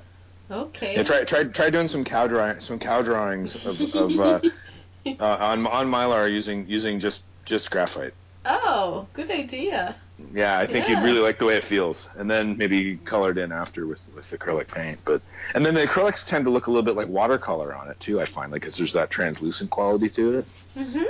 Okay. 0.57 0.95
Yeah, 0.95 1.03
try 1.03 1.23
try 1.23 1.43
try 1.45 1.69
doing 1.69 1.87
some 1.87 2.03
cow 2.03 2.27
drawing, 2.27 2.59
some 2.59 2.79
cow 2.79 3.01
drawings 3.01 3.55
of, 3.65 3.95
of 3.95 4.19
uh, 4.19 4.39
uh, 5.19 5.37
on 5.39 5.65
on 5.67 5.87
Mylar 5.89 6.29
using 6.31 6.67
using 6.67 6.99
just 6.99 7.23
just 7.45 7.71
graphite. 7.71 8.13
Oh, 8.45 9.07
good 9.13 9.31
idea. 9.31 9.95
Yeah, 10.33 10.59
I 10.59 10.65
think 10.65 10.87
Yeah. 10.87 10.95
you'd 10.95 11.03
really 11.03 11.19
like 11.19 11.39
the 11.39 11.45
way 11.45 11.57
it 11.57 11.63
feels, 11.63 12.07
and 12.15 12.29
then 12.29 12.57
maybe 12.57 12.97
colored 12.97 13.37
in 13.37 13.51
after 13.51 13.87
with 13.87 14.07
with 14.13 14.25
acrylic 14.25 14.67
paint. 14.67 14.99
But 15.05 15.21
and 15.55 15.65
then 15.65 15.73
the 15.73 15.81
acrylics 15.81 16.25
tend 16.25 16.45
to 16.45 16.51
look 16.51 16.67
a 16.67 16.71
little 16.71 16.83
bit 16.83 16.95
like 16.95 17.07
watercolor 17.07 17.73
on 17.73 17.89
it 17.89 17.99
too. 17.99 18.21
I 18.21 18.25
find 18.25 18.51
like 18.51 18.61
because 18.61 18.77
there's 18.77 18.93
that 18.93 19.09
translucent 19.09 19.71
quality 19.71 20.09
to 20.09 20.39
it. 20.39 20.45
Mhm. 20.77 21.05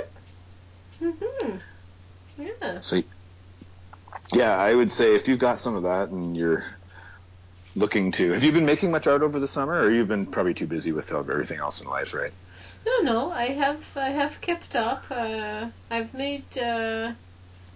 Mhm. 1.00 1.60
Yeah. 2.38 2.80
So 2.80 3.02
yeah, 4.32 4.56
I 4.56 4.74
would 4.74 4.90
say 4.90 5.14
if 5.14 5.28
you've 5.28 5.38
got 5.38 5.60
some 5.60 5.74
of 5.74 5.84
that 5.84 6.10
and 6.10 6.36
you're 6.36 6.64
looking 7.74 8.12
to, 8.12 8.32
have 8.32 8.42
you 8.42 8.52
been 8.52 8.66
making 8.66 8.90
much 8.90 9.06
art 9.06 9.22
over 9.22 9.38
the 9.38 9.46
summer, 9.48 9.78
or 9.78 9.90
you've 9.90 10.08
been 10.08 10.26
probably 10.26 10.54
too 10.54 10.66
busy 10.66 10.92
with 10.92 11.12
everything 11.12 11.58
else 11.58 11.80
in 11.80 11.88
life, 11.88 12.14
right? 12.14 12.32
No, 12.86 13.00
no. 13.02 13.32
I 13.32 13.46
have 13.46 13.84
I 13.96 14.10
have 14.10 14.40
kept 14.40 14.74
up. 14.74 15.04
Uh, 15.10 15.68
I've 15.90 16.14
made 16.14 16.58
uh, 16.58 17.12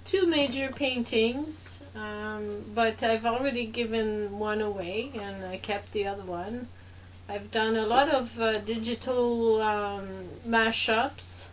two 0.04 0.26
major 0.26 0.70
paintings, 0.70 1.82
um, 1.94 2.64
but 2.74 3.02
I've 3.02 3.26
already 3.26 3.66
given 3.66 4.38
one 4.38 4.60
away, 4.60 5.10
and 5.14 5.44
I 5.44 5.58
kept 5.58 5.92
the 5.92 6.06
other 6.06 6.24
one. 6.24 6.68
I've 7.28 7.50
done 7.50 7.76
a 7.76 7.86
lot 7.86 8.08
of 8.08 8.40
uh, 8.40 8.58
digital 8.58 9.60
um, 9.62 10.08
mashups. 10.48 11.50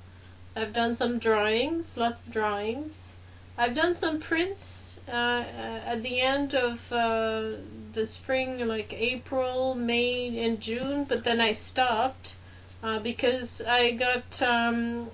I've 0.57 0.73
done 0.73 0.95
some 0.95 1.19
drawings, 1.19 1.97
lots 1.97 2.21
of 2.21 2.31
drawings. 2.31 3.13
I've 3.59 3.75
done 3.75 3.93
some 3.93 4.19
prints 4.19 4.99
uh, 5.07 5.11
uh, 5.11 5.81
at 5.85 6.01
the 6.01 6.19
end 6.19 6.55
of 6.55 6.91
uh, 6.91 7.51
the 7.93 8.05
spring, 8.05 8.67
like 8.67 8.91
April, 8.93 9.75
May, 9.75 10.37
and 10.45 10.59
June, 10.59 11.03
but 11.03 11.23
then 11.23 11.39
I 11.39 11.53
stopped 11.53 12.35
uh, 12.81 12.99
because 12.99 13.61
I 13.61 13.91
got 13.91 14.41
um, 14.41 15.11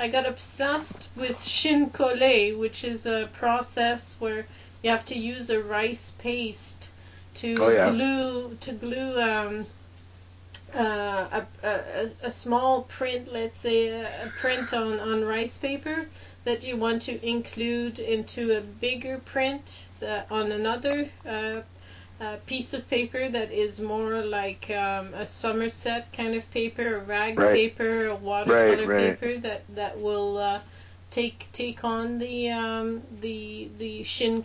I 0.00 0.08
got 0.08 0.26
obsessed 0.26 1.10
with 1.14 1.44
chine-collé, 1.44 2.58
which 2.58 2.82
is 2.82 3.06
a 3.06 3.28
process 3.32 4.16
where 4.18 4.46
you 4.82 4.90
have 4.90 5.04
to 5.06 5.16
use 5.16 5.48
a 5.48 5.62
rice 5.62 6.12
paste 6.18 6.88
to 7.34 7.54
Oh, 7.60 7.70
yeah. 7.70 7.90
glue 7.90 8.56
to 8.60 8.72
glue 8.72 9.20
um, 9.20 9.66
uh, 10.74 11.42
a, 11.62 11.68
a, 11.68 12.08
a 12.22 12.30
small 12.30 12.82
print, 12.82 13.32
let's 13.32 13.58
say 13.58 13.88
a, 13.88 14.26
a 14.26 14.28
print 14.40 14.72
on, 14.72 14.98
on 15.00 15.24
rice 15.24 15.58
paper 15.58 16.06
that 16.44 16.66
you 16.66 16.76
want 16.76 17.02
to 17.02 17.26
include 17.26 17.98
into 17.98 18.56
a 18.56 18.60
bigger 18.60 19.18
print 19.18 19.86
that, 20.00 20.26
on 20.30 20.52
another 20.52 21.08
uh, 21.26 21.60
uh, 22.20 22.36
piece 22.46 22.72
of 22.74 22.88
paper 22.88 23.28
that 23.28 23.50
is 23.52 23.80
more 23.80 24.24
like 24.24 24.70
um, 24.70 25.12
a 25.14 25.26
Somerset 25.26 26.12
kind 26.12 26.34
of 26.34 26.48
paper, 26.50 26.96
a 26.96 27.00
rag 27.00 27.38
Right. 27.38 27.54
paper, 27.54 28.06
a 28.06 28.14
watercolor 28.14 28.86
right. 28.86 29.20
paper 29.20 29.38
that 29.40 29.62
that 29.74 30.00
will 30.00 30.38
uh, 30.38 30.60
take 31.10 31.48
take 31.52 31.84
on 31.84 32.18
the 32.18 32.50
um, 32.50 33.02
the 33.20 33.68
the 33.78 34.02
shin 34.04 34.44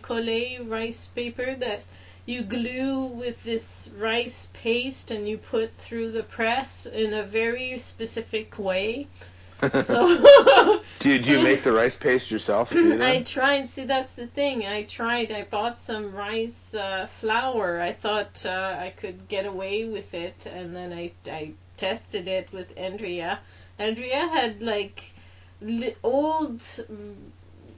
rice 0.68 1.06
paper 1.08 1.54
that 1.54 1.82
you 2.28 2.42
glue 2.42 3.06
with 3.06 3.42
this 3.42 3.88
rice 3.96 4.50
paste 4.52 5.10
and 5.10 5.26
you 5.26 5.38
put 5.38 5.72
through 5.72 6.12
the 6.12 6.22
press 6.22 6.84
in 6.84 7.14
a 7.14 7.22
very 7.22 7.78
specific 7.78 8.58
way. 8.58 9.06
So 9.82 10.82
Do 10.98 11.10
you, 11.10 11.18
do 11.18 11.32
you 11.32 11.42
make 11.42 11.62
the 11.62 11.72
rice 11.72 11.96
paste 11.96 12.30
yourself 12.30 12.70
too? 12.70 12.98
I 13.02 13.22
tried. 13.22 13.68
See, 13.70 13.84
that's 13.84 14.14
the 14.14 14.26
thing. 14.26 14.66
I 14.66 14.82
tried. 14.82 15.32
I 15.32 15.44
bought 15.44 15.80
some 15.80 16.14
rice 16.14 16.74
uh, 16.74 17.08
flour. 17.18 17.80
I 17.80 17.92
thought 17.92 18.44
uh, 18.44 18.76
I 18.78 18.92
could 18.94 19.26
get 19.28 19.46
away 19.46 19.86
with 19.86 20.12
it, 20.12 20.46
and 20.46 20.76
then 20.76 20.92
I 20.92 21.12
I 21.26 21.52
tested 21.76 22.28
it 22.28 22.52
with 22.52 22.68
Andrea. 22.76 23.40
Andrea 23.78 24.28
had 24.28 24.60
like 24.62 25.12
li- 25.60 25.96
old 26.02 26.62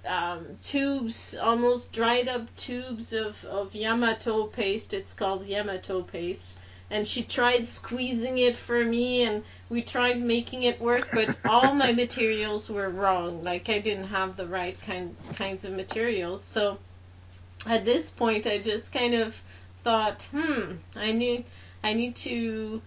um, 0.07 0.59
tubes, 0.63 1.37
almost 1.37 1.93
dried 1.93 2.29
up 2.29 2.55
tubes 2.57 3.13
of, 3.13 3.45
of 3.45 3.75
Yamato 3.75 4.47
paste. 4.47 4.95
It's 4.95 5.13
called 5.13 5.47
Yamato 5.47 6.03
paste. 6.03 6.59
And 6.91 7.07
she 7.07 7.23
tried 7.23 7.67
squeezing 7.67 8.39
it 8.39 8.57
for 8.57 8.85
me, 8.85 9.23
and 9.23 9.45
we 9.69 9.83
tried 9.83 10.21
making 10.21 10.65
it 10.65 10.81
work, 10.81 11.09
but 11.13 11.37
all 11.45 11.73
my 11.75 11.93
materials 11.93 12.69
were 12.69 12.89
wrong. 12.89 13.41
Like 13.43 13.69
I 13.69 13.79
didn't 13.79 14.09
have 14.09 14.37
the 14.37 14.47
right 14.47 14.81
kind 14.81 15.15
kinds 15.35 15.65
of 15.65 15.73
materials. 15.73 16.43
So 16.43 16.79
at 17.67 17.85
this 17.85 18.11
point, 18.11 18.47
I 18.47 18.59
just 18.59 18.93
kind 18.93 19.15
of 19.15 19.41
thought, 19.85 20.23
hmm, 20.33 20.73
I 20.97 21.13
need 21.13 21.45
I 21.85 21.93
need 21.95 22.17
to 22.17 22.83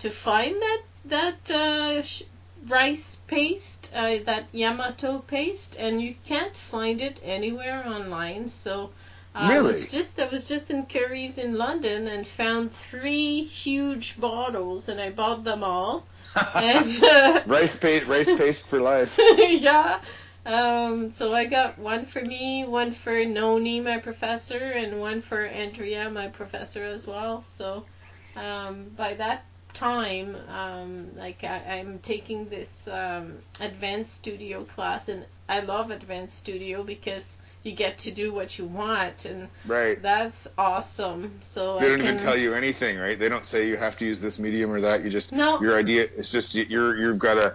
to 0.00 0.10
find 0.10 0.60
that 0.60 0.82
that 1.04 1.50
uh, 1.50 2.02
sh- 2.02 2.22
rice 2.68 3.16
paste, 3.26 3.90
uh, 3.94 4.18
that 4.24 4.46
Yamato 4.52 5.18
paste, 5.18 5.76
and 5.78 6.00
you 6.00 6.14
can't 6.24 6.56
find 6.56 7.00
it 7.00 7.20
anywhere 7.24 7.86
online. 7.86 8.48
So 8.48 8.90
uh, 9.34 9.38
I 9.38 9.60
was 9.60 9.86
just 9.86 10.20
I 10.20 10.26
was 10.26 10.48
just 10.48 10.70
in 10.70 10.86
Curry's 10.86 11.38
in 11.38 11.54
London 11.58 12.08
and 12.08 12.26
found 12.26 12.72
three 12.72 13.42
huge 13.44 14.20
bottles, 14.20 14.88
and 14.88 15.00
I 15.00 15.10
bought 15.10 15.44
them 15.44 15.64
all. 15.64 16.06
and 16.54 17.04
uh, 17.04 17.42
Rice 17.46 17.76
paste, 17.76 18.06
rice 18.06 18.26
paste 18.36 18.66
for 18.66 18.80
life. 18.80 19.18
yeah. 19.36 20.00
Um, 20.46 21.12
so 21.12 21.32
I 21.32 21.46
got 21.46 21.78
one 21.78 22.04
for 22.04 22.20
me, 22.20 22.64
one 22.66 22.92
for 22.92 23.24
Noni, 23.24 23.80
my 23.80 23.98
professor, 23.98 24.58
and 24.58 25.00
one 25.00 25.22
for 25.22 25.44
Andrea, 25.44 26.10
my 26.10 26.28
professor 26.28 26.84
as 26.84 27.06
well. 27.06 27.40
So 27.40 27.84
um, 28.36 28.90
by 28.96 29.14
that 29.14 29.44
time, 29.74 30.36
um, 30.48 31.08
like 31.16 31.44
I, 31.44 31.78
I'm 31.78 31.98
taking 31.98 32.48
this 32.48 32.88
um, 32.88 33.34
advanced 33.60 34.14
studio 34.14 34.64
class, 34.64 35.08
and 35.08 35.26
I 35.48 35.60
love 35.60 35.90
advanced 35.90 36.38
studio 36.38 36.82
because 36.82 37.36
you 37.62 37.72
get 37.72 37.98
to 37.98 38.10
do 38.10 38.32
what 38.32 38.58
you 38.58 38.64
want, 38.66 39.24
and 39.24 39.48
Right. 39.66 40.00
that's 40.00 40.48
awesome. 40.56 41.38
So 41.40 41.78
They 41.78 41.86
I 41.86 41.88
don't 41.88 41.98
can, 41.98 42.06
even 42.08 42.18
tell 42.18 42.36
you 42.36 42.54
anything, 42.54 42.98
right? 42.98 43.18
They 43.18 43.28
don't 43.28 43.46
say 43.46 43.68
you 43.68 43.76
have 43.76 43.96
to 43.98 44.04
use 44.06 44.20
this 44.20 44.38
medium 44.38 44.70
or 44.70 44.80
that. 44.82 45.02
You 45.02 45.10
just 45.10 45.32
No. 45.32 45.60
your 45.60 45.76
idea. 45.76 46.08
It's 46.16 46.30
just 46.30 46.54
you- 46.54 46.66
you're 46.68 46.96
you've 46.96 47.18
got 47.18 47.34
to 47.34 47.54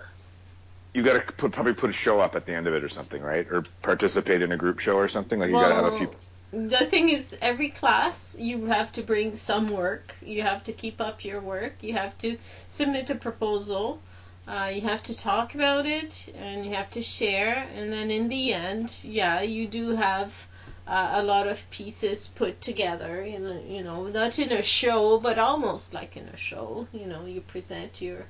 you 0.94 1.04
got 1.04 1.26
to 1.26 1.34
put 1.34 1.52
probably 1.52 1.74
put 1.74 1.90
a 1.90 1.94
show 1.94 2.20
up 2.20 2.36
at 2.36 2.46
the 2.46 2.54
end 2.56 2.68
of 2.68 2.74
it 2.74 2.84
or 2.84 2.90
something, 2.90 3.22
right? 3.22 3.48
Or 3.52 3.62
participate 3.82 4.42
in 4.42 4.52
a 4.52 4.58
group 4.58 4.80
show 4.80 4.96
or 4.98 5.08
something. 5.08 5.40
Like 5.40 5.50
you 5.50 5.60
got 5.60 5.70
to 5.70 5.76
have 5.76 5.86
a 5.86 5.92
few. 5.92 6.10
The 6.52 6.88
thing 6.88 7.10
is, 7.10 7.38
every 7.42 7.70
class 7.70 8.36
you 8.40 8.66
have 8.66 8.92
to 8.94 9.04
bring 9.04 9.36
some 9.36 9.70
work. 9.70 10.16
You 10.22 10.42
have 10.42 10.64
to 10.64 10.74
keep 10.74 11.00
up 11.00 11.24
your 11.24 11.42
work. 11.42 11.74
You 11.82 11.94
have 11.94 12.18
to 12.20 12.38
submit 12.68 13.10
a 13.12 13.16
proposal. 13.16 14.02
Uh, 14.48 14.72
you 14.74 14.82
have 14.82 15.04
to 15.04 15.16
talk 15.16 15.54
about 15.54 15.86
it, 15.86 16.34
and 16.36 16.66
you 16.66 16.74
have 16.74 16.90
to 16.92 17.04
share. 17.04 17.68
And 17.76 17.94
then 17.94 18.10
in 18.10 18.30
the 18.30 18.52
end, 18.52 18.96
yeah, 19.04 19.42
you 19.42 19.68
do 19.68 19.96
have 19.96 20.48
uh, 20.88 21.12
a 21.14 21.24
lot 21.24 21.46
of 21.46 21.70
pieces 21.70 22.28
put 22.28 22.60
together. 22.62 23.22
In 23.22 23.72
you 23.72 23.84
know, 23.84 24.08
not 24.08 24.40
in 24.40 24.52
a 24.52 24.64
show, 24.64 25.20
but 25.20 25.38
almost 25.38 25.94
like 25.94 26.18
in 26.18 26.28
a 26.30 26.38
show. 26.38 26.88
You 26.92 27.06
know, 27.06 27.26
you 27.26 27.42
present 27.42 28.02
your 28.02 28.26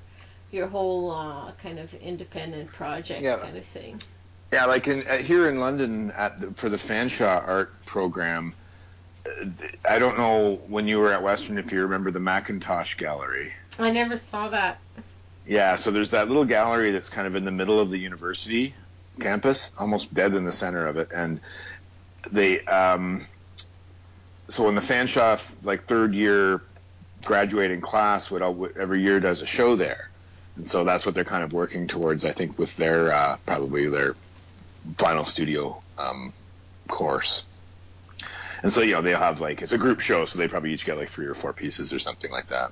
your 0.51 0.67
whole 0.67 1.11
uh, 1.11 1.53
kind 1.53 1.79
of 1.79 1.93
independent 1.93 2.73
project 2.73 3.21
Yeah. 3.21 3.37
kind 3.37 3.55
of 3.55 3.63
thing. 3.63 4.01
Yeah, 4.51 4.65
like 4.65 4.87
in 4.87 5.05
uh, 5.07 5.17
here 5.17 5.47
in 5.49 5.59
London 5.59 6.11
at 6.11 6.39
the, 6.39 6.51
for 6.51 6.69
the 6.69 6.77
Fanshawe 6.77 7.47
art 7.47 7.85
program. 7.85 8.53
uh, 9.25 9.45
th- 9.59 9.75
I 9.87 9.99
don't 9.99 10.17
know 10.17 10.55
when 10.67 10.87
you 10.87 10.99
were 10.99 11.13
at 11.13 11.21
Western 11.21 11.57
if 11.57 11.71
you 11.71 11.81
remember 11.83 12.09
the 12.11 12.19
McIntosh 12.19 12.97
Gallery. 12.97 13.53
I 13.77 13.91
never 13.91 14.17
saw 14.17 14.49
that. 14.49 14.79
Yeah, 15.45 15.75
so 15.75 15.91
there's 15.91 16.11
that 16.11 16.27
little 16.27 16.45
gallery 16.45 16.91
that's 16.91 17.09
kind 17.09 17.25
of 17.27 17.35
in 17.35 17.45
the 17.45 17.51
middle 17.51 17.79
of 17.79 17.89
the 17.89 17.97
university 17.97 18.73
campus, 19.19 19.71
almost 19.77 20.13
dead 20.13 20.33
in 20.33 20.45
the 20.45 20.51
center 20.51 20.87
of 20.87 20.97
it, 20.97 21.09
and 21.13 21.39
they 22.31 22.59
um, 22.65 23.25
so 24.47 24.65
when 24.65 24.75
the 24.75 24.81
Fanshawe 24.81 25.39
like 25.63 25.83
third 25.83 26.13
year 26.13 26.61
graduating 27.23 27.81
class 27.81 28.31
would 28.31 28.41
al- 28.41 28.69
every 28.79 29.01
year 29.01 29.19
does 29.19 29.41
a 29.41 29.45
show 29.45 29.75
there, 29.75 30.09
and 30.55 30.65
so 30.65 30.83
that's 30.83 31.05
what 31.05 31.13
they're 31.15 31.23
kind 31.23 31.43
of 31.43 31.53
working 31.53 31.87
towards, 31.87 32.25
I 32.25 32.31
think, 32.31 32.57
with 32.57 32.75
their 32.77 33.11
uh, 33.13 33.37
probably 33.45 33.87
their 33.89 34.15
final 34.97 35.25
studio 35.25 35.81
um, 35.97 36.33
course. 36.87 37.43
And 38.61 38.71
so 38.71 38.81
you 38.81 38.93
know 38.93 39.01
they'll 39.01 39.17
have 39.17 39.39
like 39.39 39.61
it's 39.61 39.71
a 39.71 39.77
group 39.77 40.01
show, 40.01 40.25
so 40.25 40.37
they 40.37 40.47
probably 40.47 40.73
each 40.73 40.85
get 40.85 40.97
like 40.97 41.09
three 41.09 41.27
or 41.27 41.33
four 41.33 41.53
pieces 41.53 41.93
or 41.93 41.99
something 41.99 42.31
like 42.31 42.47
that. 42.49 42.71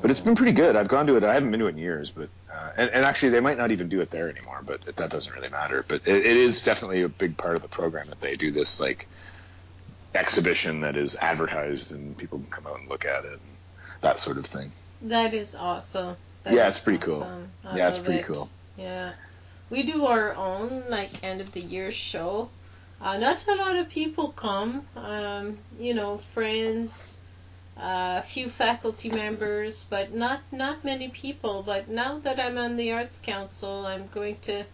But 0.00 0.10
it's 0.10 0.20
been 0.20 0.34
pretty 0.34 0.52
good. 0.52 0.74
I've 0.76 0.88
gone 0.88 1.06
to 1.06 1.16
it. 1.16 1.24
I 1.24 1.34
haven't 1.34 1.50
been 1.50 1.60
to 1.60 1.66
it 1.66 1.70
in 1.70 1.78
years, 1.78 2.10
but 2.10 2.28
uh, 2.52 2.70
and, 2.76 2.90
and 2.90 3.04
actually 3.04 3.30
they 3.30 3.40
might 3.40 3.58
not 3.58 3.70
even 3.72 3.88
do 3.88 4.00
it 4.00 4.10
there 4.10 4.28
anymore. 4.30 4.60
But 4.64 4.80
it, 4.86 4.96
that 4.96 5.10
doesn't 5.10 5.32
really 5.34 5.48
matter. 5.48 5.84
But 5.86 6.02
it, 6.06 6.26
it 6.26 6.36
is 6.36 6.62
definitely 6.62 7.02
a 7.02 7.08
big 7.08 7.36
part 7.36 7.56
of 7.56 7.62
the 7.62 7.68
program 7.68 8.08
that 8.08 8.20
they 8.20 8.36
do 8.36 8.50
this 8.50 8.80
like 8.80 9.06
exhibition 10.14 10.80
that 10.80 10.96
is 10.96 11.14
advertised 11.16 11.92
and 11.92 12.16
people 12.16 12.38
can 12.38 12.48
come 12.50 12.66
out 12.66 12.80
and 12.80 12.88
look 12.88 13.04
at 13.04 13.24
it 13.24 13.32
and 13.32 13.40
that 14.00 14.18
sort 14.18 14.38
of 14.38 14.46
thing. 14.46 14.72
That 15.02 15.34
is 15.34 15.54
awesome. 15.54 16.16
That 16.44 16.54
Yeah, 16.54 16.68
is 16.68 16.76
it's 16.76 16.84
pretty 16.84 16.98
cool. 16.98 17.26
I 17.64 17.76
yeah, 17.76 17.88
it's 17.88 17.98
pretty 17.98 18.20
it. 18.20 18.26
cool. 18.26 18.48
Yeah, 18.76 19.12
we 19.70 19.82
do 19.82 20.06
our 20.06 20.34
own 20.34 20.84
like 20.88 21.10
end 21.22 21.40
of 21.40 21.52
the 21.52 21.60
year 21.60 21.90
show. 21.92 22.48
Uh, 23.00 23.18
not 23.18 23.46
a 23.46 23.54
lot 23.54 23.76
of 23.76 23.88
people 23.88 24.28
come. 24.30 24.86
Um, 24.96 25.58
you 25.78 25.92
know, 25.94 26.18
friends, 26.32 27.18
uh, 27.76 28.20
a 28.20 28.22
few 28.22 28.48
faculty 28.48 29.10
members, 29.10 29.84
but 29.90 30.14
not 30.14 30.40
not 30.52 30.84
many 30.84 31.08
people. 31.08 31.62
But 31.62 31.88
now 31.88 32.18
that 32.20 32.40
I'm 32.40 32.56
on 32.58 32.76
the 32.76 32.92
Arts 32.92 33.18
Council, 33.18 33.86
I'm 33.86 34.06
going 34.06 34.36
to 34.42 34.64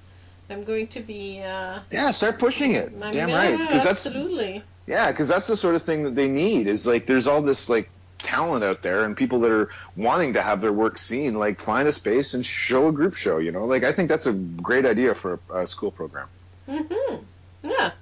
I'm 0.51 0.65
going 0.65 0.87
to 0.89 1.01
be. 1.01 1.41
Uh, 1.41 1.81
Yeah, 1.91 2.11
start 2.13 2.39
pushing 2.39 2.73
it. 2.73 2.93
I'm- 3.01 3.13
Damn 3.13 3.29
yeah, 3.29 3.37
right. 3.37 3.59
Because 3.59 3.85
that's 3.85 4.07
absolutely. 4.07 4.63
Yeah, 4.87 5.11
because 5.11 5.29
that's 5.29 5.47
the 5.47 5.57
sort 5.57 5.75
of 5.77 5.83
thing 5.83 6.05
that 6.05 6.15
they 6.15 6.29
need. 6.29 6.67
Is 6.67 6.87
like 6.87 7.07
there's 7.07 7.27
all 7.27 7.43
this 7.43 7.69
like 7.69 7.89
talent 8.23 8.65
out 8.65 8.83
there 8.83 9.05
and 9.05 9.17
people 9.17 9.41
that 9.41 9.51
are 9.51 9.71
wanting 9.97 10.35
to 10.35 10.43
have 10.43 10.61
their 10.61 10.73
work 10.73 10.99
seen. 10.99 11.35
Like 11.35 11.61
find 11.61 11.89
a 11.89 11.93
space 11.93 12.35
and 12.35 12.45
show 12.45 12.89
a 12.89 12.93
group 12.93 13.15
show. 13.15 13.39
You 13.39 13.53
know, 13.53 13.67
like 13.67 13.85
I 13.85 13.93
think 13.93 14.09
that's 14.09 14.27
a 14.27 14.33
great 14.33 14.87
idea 14.87 15.15
for 15.15 15.39
a, 15.51 15.61
a 15.61 15.67
school 15.67 15.91
program. 15.91 16.29
Mhm. 16.69 17.25
Yeah. 17.63 17.93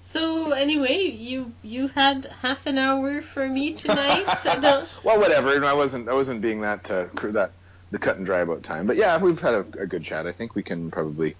So 0.00 0.52
anyway, 0.52 1.02
you 1.02 1.52
you 1.62 1.88
had 1.88 2.26
half 2.40 2.66
an 2.66 2.78
hour 2.78 3.20
for 3.20 3.46
me 3.46 3.72
tonight. 3.74 4.26
so 4.38 4.58
don't 4.60 4.88
well, 5.04 5.18
whatever. 5.18 5.64
I 5.64 5.74
wasn't 5.74 6.08
I 6.08 6.14
wasn't 6.14 6.40
being 6.40 6.62
that 6.62 6.90
uh, 6.90 7.06
that 7.32 7.52
the 7.90 7.98
cut 7.98 8.16
and 8.16 8.26
dry 8.26 8.40
about 8.40 8.62
time. 8.62 8.86
But 8.86 8.96
yeah, 8.96 9.18
we've 9.18 9.40
had 9.40 9.54
a, 9.54 9.66
a 9.80 9.86
good 9.86 10.02
chat. 10.04 10.26
I 10.26 10.32
think 10.32 10.54
we 10.54 10.62
can 10.62 10.90
probably 10.90 11.36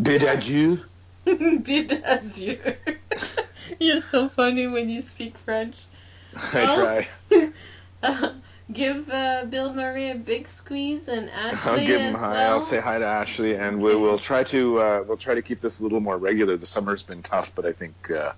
bid 0.00 0.22
adieu. 0.22 0.80
bid 1.24 2.02
adieu. 2.04 2.58
You're 3.80 4.02
so 4.10 4.28
funny 4.28 4.66
when 4.66 4.88
you 4.88 5.02
speak 5.02 5.36
French. 5.38 5.86
I 6.52 6.64
Well, 6.64 7.04
try. 7.30 7.52
Uh, 8.02 8.34
give 8.72 9.08
uh, 9.08 9.46
Bill 9.48 9.72
Murray 9.72 10.10
a 10.10 10.14
big 10.14 10.46
squeeze 10.46 11.08
and 11.08 11.30
Ashley 11.30 11.70
I'll 11.70 11.86
give 11.86 12.00
him 12.00 12.14
as 12.14 12.20
hi. 12.20 12.32
well. 12.32 12.52
I'll 12.56 12.62
say 12.62 12.78
hi 12.78 12.98
to 12.98 13.06
Ashley, 13.06 13.56
and 13.56 13.80
we, 13.82 13.96
we'll 13.96 14.18
try 14.18 14.44
to 14.44 14.78
uh, 14.78 15.04
we'll 15.08 15.16
try 15.16 15.34
to 15.34 15.42
keep 15.42 15.60
this 15.60 15.80
a 15.80 15.82
little 15.82 16.00
more 16.00 16.18
regular. 16.18 16.56
The 16.58 16.66
summer's 16.66 17.02
been 17.02 17.22
tough, 17.22 17.54
but 17.54 17.64
I 17.64 17.72
think 17.72 18.10
uh, 18.10 18.32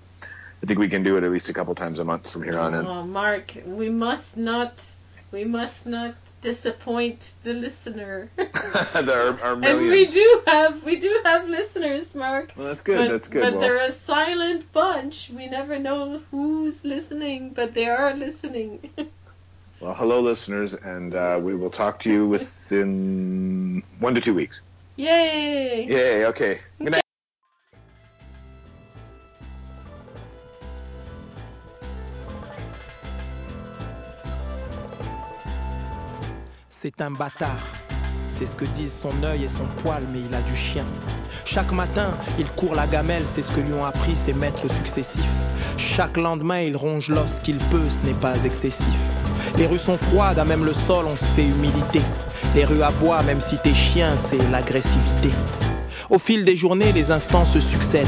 I 0.63 0.67
think 0.67 0.79
we 0.79 0.89
can 0.89 1.03
do 1.03 1.17
it 1.17 1.25
at 1.25 1.31
least 1.31 1.49
a 1.49 1.53
couple 1.53 1.75
times 1.75 1.99
a 1.99 2.05
month 2.05 2.31
from 2.31 2.45
here 2.45 2.59
on 2.59 2.75
in. 2.75 2.87
Oh, 2.87 3.05
Mark, 3.05 3.53
we 3.65 3.91
must 3.91 4.37
not, 4.37 4.83
we 5.31 5.45
must 5.45 5.87
not 5.87 6.15
disappoint 6.41 7.35
the 7.43 7.53
listener. 7.53 8.31
there 8.37 9.29
are, 9.29 9.41
are 9.41 9.59
and 9.63 9.89
we 9.89 10.07
do 10.07 10.43
have, 10.47 10.83
we 10.83 10.97
do 10.97 11.21
have 11.25 11.49
listeners, 11.49 12.15
Mark. 12.15 12.53
Well, 12.57 12.67
that's 12.67 12.83
good. 12.83 12.99
But, 12.99 13.09
that's 13.09 13.29
good. 13.29 13.41
but 13.43 13.53
well, 13.53 13.61
they're 13.61 13.89
a 13.89 13.93
silent 13.93 14.73
bunch. 14.73 15.31
We 15.31 15.47
never 15.47 15.79
know 15.79 16.21
who's 16.31 16.85
listening, 16.85 17.51
but 17.51 17.75
they 17.75 17.89
are 17.89 18.15
listening. 18.15 18.91
well, 19.81 19.95
hello, 19.95 20.21
listeners, 20.21 20.75
and 20.75 21.15
uh, 21.15 21.39
we 21.43 21.55
will 21.55 21.71
talk 21.71 22.01
to 22.01 22.11
you 22.11 22.27
within 22.27 23.83
one 23.99 24.15
to 24.15 24.21
two 24.21 24.35
weeks. 24.35 24.61
Yay! 24.97 25.87
Yay. 25.87 26.27
Okay. 26.27 26.61
Good 26.79 26.93
night. 26.93 27.03
C'est 36.81 37.03
un 37.03 37.11
bâtard. 37.11 37.67
C'est 38.31 38.47
ce 38.47 38.55
que 38.55 38.65
disent 38.65 38.95
son 38.95 39.25
œil 39.25 39.43
et 39.43 39.49
son 39.49 39.65
poil, 39.83 40.05
mais 40.13 40.21
il 40.21 40.33
a 40.33 40.41
du 40.43 40.55
chien. 40.55 40.85
Chaque 41.45 41.73
matin, 41.73 42.17
il 42.39 42.47
court 42.53 42.77
la 42.77 42.87
gamelle, 42.87 43.25
c'est 43.27 43.43
ce 43.43 43.51
que 43.51 43.59
lui 43.59 43.73
ont 43.73 43.85
appris 43.85 44.15
ses 44.15 44.33
maîtres 44.33 44.71
successifs. 44.71 45.27
Chaque 45.77 46.17
lendemain, 46.17 46.61
il 46.61 46.77
ronge 46.77 47.09
l'os 47.09 47.41
qu'il 47.41 47.59
peut, 47.59 47.91
ce 47.91 48.07
n'est 48.07 48.15
pas 48.15 48.45
excessif. 48.45 48.87
Les 49.57 49.67
rues 49.67 49.81
sont 49.81 49.99
froides, 49.99 50.39
à 50.39 50.45
même 50.45 50.65
le 50.65 50.73
sol, 50.73 51.07
on 51.09 51.17
se 51.17 51.25
fait 51.25 51.49
humilité. 51.49 52.01
Les 52.55 52.65
rues 52.65 52.79
bois, 53.01 53.25
même 53.25 53.41
si 53.41 53.59
t'es 53.59 53.75
chien, 53.75 54.17
c'est 54.17 54.49
l'agressivité. 54.53 55.31
Au 56.11 56.21
fil 56.21 56.45
des 56.45 56.55
journées, 56.55 56.93
les 56.93 57.11
instants 57.11 57.45
se 57.45 57.59
succèdent, 57.59 58.07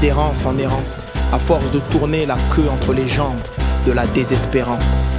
d'errance 0.00 0.46
en 0.46 0.58
errance, 0.58 1.08
à 1.32 1.40
force 1.40 1.72
de 1.72 1.80
tourner 1.80 2.24
la 2.24 2.36
queue 2.54 2.68
entre 2.70 2.92
les 2.92 3.08
jambes 3.08 3.42
de 3.84 3.90
la 3.90 4.06
désespérance. 4.06 5.16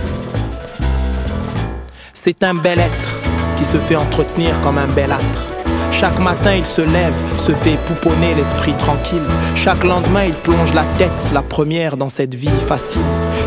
C'est 2.25 2.41
un 2.45 2.53
bel 2.53 2.79
être 2.79 3.21
qui 3.57 3.65
se 3.65 3.75
fait 3.75 3.97
entretenir 3.97 4.61
comme 4.61 4.77
un 4.77 4.87
bel 4.87 5.11
âtre. 5.11 5.51
Chaque 5.91 6.19
matin 6.19 6.55
il 6.55 6.65
se 6.65 6.79
lève, 6.79 7.13
se 7.35 7.51
fait 7.51 7.77
pouponner 7.85 8.33
l'esprit 8.33 8.71
tranquille. 8.77 9.27
Chaque 9.55 9.83
lendemain 9.83 10.23
il 10.23 10.33
plonge 10.33 10.73
la 10.73 10.85
tête, 10.97 11.31
la 11.33 11.41
première 11.41 11.97
dans 11.97 12.07
cette 12.07 12.33
vie 12.33 12.47
facile. 12.65 13.01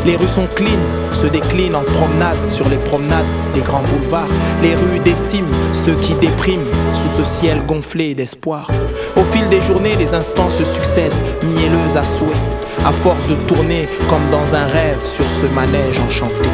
Les 0.05 0.15
rues 0.15 0.29
sont 0.29 0.47
clean, 0.55 0.79
se 1.15 1.27
déclinent 1.27 1.75
en 1.75 1.85
promenade 1.85 2.51
sur 2.51 2.69
les 2.69 2.77
promenades 2.77 3.25
des 3.55 3.63
grands 3.63 3.83
boulevards. 3.83 4.29
Les 4.61 4.75
rues 4.75 5.01
déciment 5.01 5.49
ceux 5.73 5.95
qui 5.95 6.13
dépriment 6.17 6.71
sous 6.93 7.17
ce 7.17 7.25
ciel 7.25 7.65
gonflé 7.65 8.15
d'espoir. 8.15 8.71
Au 9.17 9.25
fil 9.25 9.49
des 9.49 9.63
journées, 9.63 9.97
les 9.97 10.13
instants 10.13 10.51
se 10.51 10.65
succèdent, 10.65 11.15
mielleux 11.43 11.97
à 11.97 12.05
souhait, 12.05 12.43
à 12.85 12.93
force 12.93 13.27
de 13.27 13.37
tourner 13.47 13.89
comme 14.11 14.29
dans 14.31 14.55
un 14.55 14.67
rêve 14.67 15.03
sur 15.07 15.25
ce 15.31 15.47
manège 15.47 15.99
enchanté. 15.99 16.51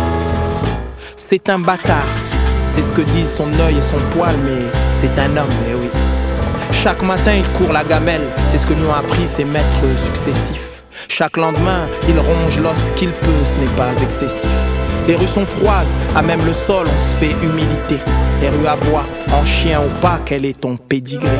C'est 1.16 1.50
un 1.50 1.58
bâtard, 1.58 2.06
c'est 2.66 2.82
ce 2.82 2.92
que 2.92 3.02
disent 3.02 3.34
son 3.34 3.52
œil 3.60 3.76
et 3.78 3.82
son 3.82 3.98
poil, 4.10 4.34
mais 4.44 4.62
c'est 4.90 5.18
un 5.18 5.36
homme, 5.36 5.50
eh 5.68 5.74
oui. 5.74 5.90
Chaque 6.82 7.02
matin, 7.02 7.32
il 7.34 7.46
court 7.52 7.72
la 7.72 7.84
gamelle, 7.84 8.26
c'est 8.46 8.58
ce 8.58 8.66
que 8.66 8.72
lui 8.72 8.86
ont 8.86 8.94
appris 8.94 9.28
ses 9.28 9.44
maîtres 9.44 9.84
successifs. 9.96 10.84
Chaque 11.08 11.36
lendemain, 11.36 11.86
il 12.08 12.18
ronge 12.18 12.58
l'os 12.60 12.90
qu'il 12.96 13.10
peut, 13.10 13.44
ce 13.44 13.56
n'est 13.56 13.76
pas 13.76 14.00
excessif. 14.00 14.48
Les 15.06 15.16
rues 15.16 15.26
sont 15.26 15.44
froides, 15.46 15.86
à 16.16 16.22
même 16.22 16.44
le 16.46 16.52
sol, 16.52 16.86
on 16.86 16.98
se 16.98 17.14
fait 17.14 17.32
humilité. 17.44 17.98
Les 18.40 18.48
rues 18.48 18.66
aboient, 18.66 19.06
en 19.32 19.44
chien 19.44 19.80
ou 19.80 20.00
pas, 20.00 20.18
quel 20.24 20.46
est 20.46 20.60
ton 20.60 20.76
pédigré? 20.76 21.38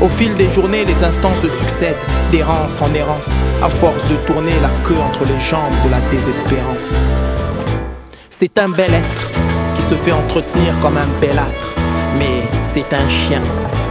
Au 0.00 0.08
fil 0.08 0.34
des 0.34 0.50
journées, 0.50 0.84
les 0.84 1.04
instants 1.04 1.34
se 1.34 1.48
succèdent, 1.48 1.96
d'errance 2.32 2.82
en 2.82 2.92
errance, 2.92 3.30
à 3.62 3.68
force 3.68 4.08
de 4.08 4.16
tourner 4.26 4.52
la 4.60 4.70
queue 4.84 4.98
entre 4.98 5.24
les 5.24 5.40
jambes 5.40 5.72
de 5.84 5.90
la 5.90 6.00
désespérance. 6.10 6.94
C'est 8.38 8.58
un 8.58 8.68
bel 8.68 8.92
être 8.92 9.32
qui 9.74 9.80
se 9.80 9.94
fait 9.94 10.12
entretenir 10.12 10.78
comme 10.80 10.98
un 10.98 11.06
bel 11.22 11.38
âtre, 11.38 11.74
mais 12.18 12.42
c'est 12.64 12.92
un 12.92 13.08
chien. 13.08 13.40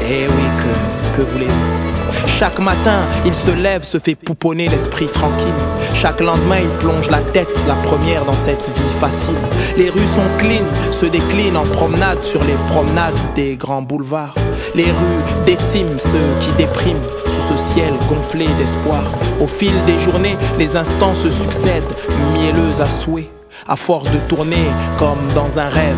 Eh 0.07 0.27
oui, 0.27 0.43
que, 0.59 1.17
que 1.17 1.21
voulez-vous? 1.23 2.27
Chaque 2.37 2.59
matin, 2.59 3.07
il 3.25 3.33
se 3.33 3.49
lève, 3.49 3.81
se 3.81 3.97
fait 3.97 4.13
pouponner 4.13 4.69
l'esprit 4.69 5.07
tranquille. 5.07 5.47
Chaque 5.95 6.21
lendemain, 6.21 6.59
il 6.61 6.69
plonge 6.77 7.09
la 7.09 7.21
tête, 7.21 7.57
la 7.67 7.73
première 7.73 8.23
dans 8.25 8.37
cette 8.37 8.61
vie 8.61 8.99
facile. 8.99 9.33
Les 9.77 9.89
rues 9.89 10.05
sont 10.05 10.37
clean, 10.37 10.91
se 10.91 11.07
déclinent 11.07 11.57
en 11.57 11.65
promenade 11.65 12.21
sur 12.21 12.43
les 12.43 12.57
promenades 12.67 13.17
des 13.33 13.55
grands 13.55 13.81
boulevards. 13.81 14.35
Les 14.75 14.91
rues 14.91 15.23
déciment 15.47 15.97
ceux 15.97 16.39
qui 16.39 16.51
dépriment 16.51 17.01
sous 17.25 17.55
ce 17.55 17.73
ciel 17.73 17.95
gonflé 18.07 18.45
d'espoir. 18.59 19.05
Au 19.41 19.47
fil 19.47 19.73
des 19.87 19.97
journées, 19.97 20.37
les 20.59 20.75
instants 20.75 21.15
se 21.15 21.31
succèdent, 21.31 21.95
mielleux 22.35 22.79
à 22.79 22.87
souhait 22.87 23.31
à 23.67 23.75
force 23.75 24.11
de 24.11 24.19
tourner 24.27 24.65
comme 24.97 25.31
dans 25.33 25.59
un 25.59 25.69
rêve 25.69 25.95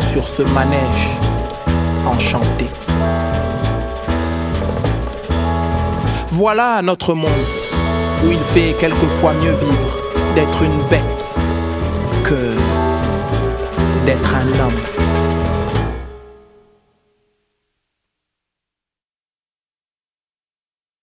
sur 0.00 0.26
ce 0.26 0.42
manège 0.42 1.10
enchanté. 2.04 2.66
Voilà 6.28 6.82
notre 6.82 7.14
monde 7.14 7.30
où 8.24 8.30
il 8.30 8.38
fait 8.38 8.74
quelquefois 8.78 9.32
mieux 9.34 9.54
vivre 9.54 9.96
d'être 10.34 10.62
une 10.62 10.82
bête 10.88 11.36
que 12.24 12.54
d'être 14.04 14.34
un 14.34 14.48
homme. 14.60 15.15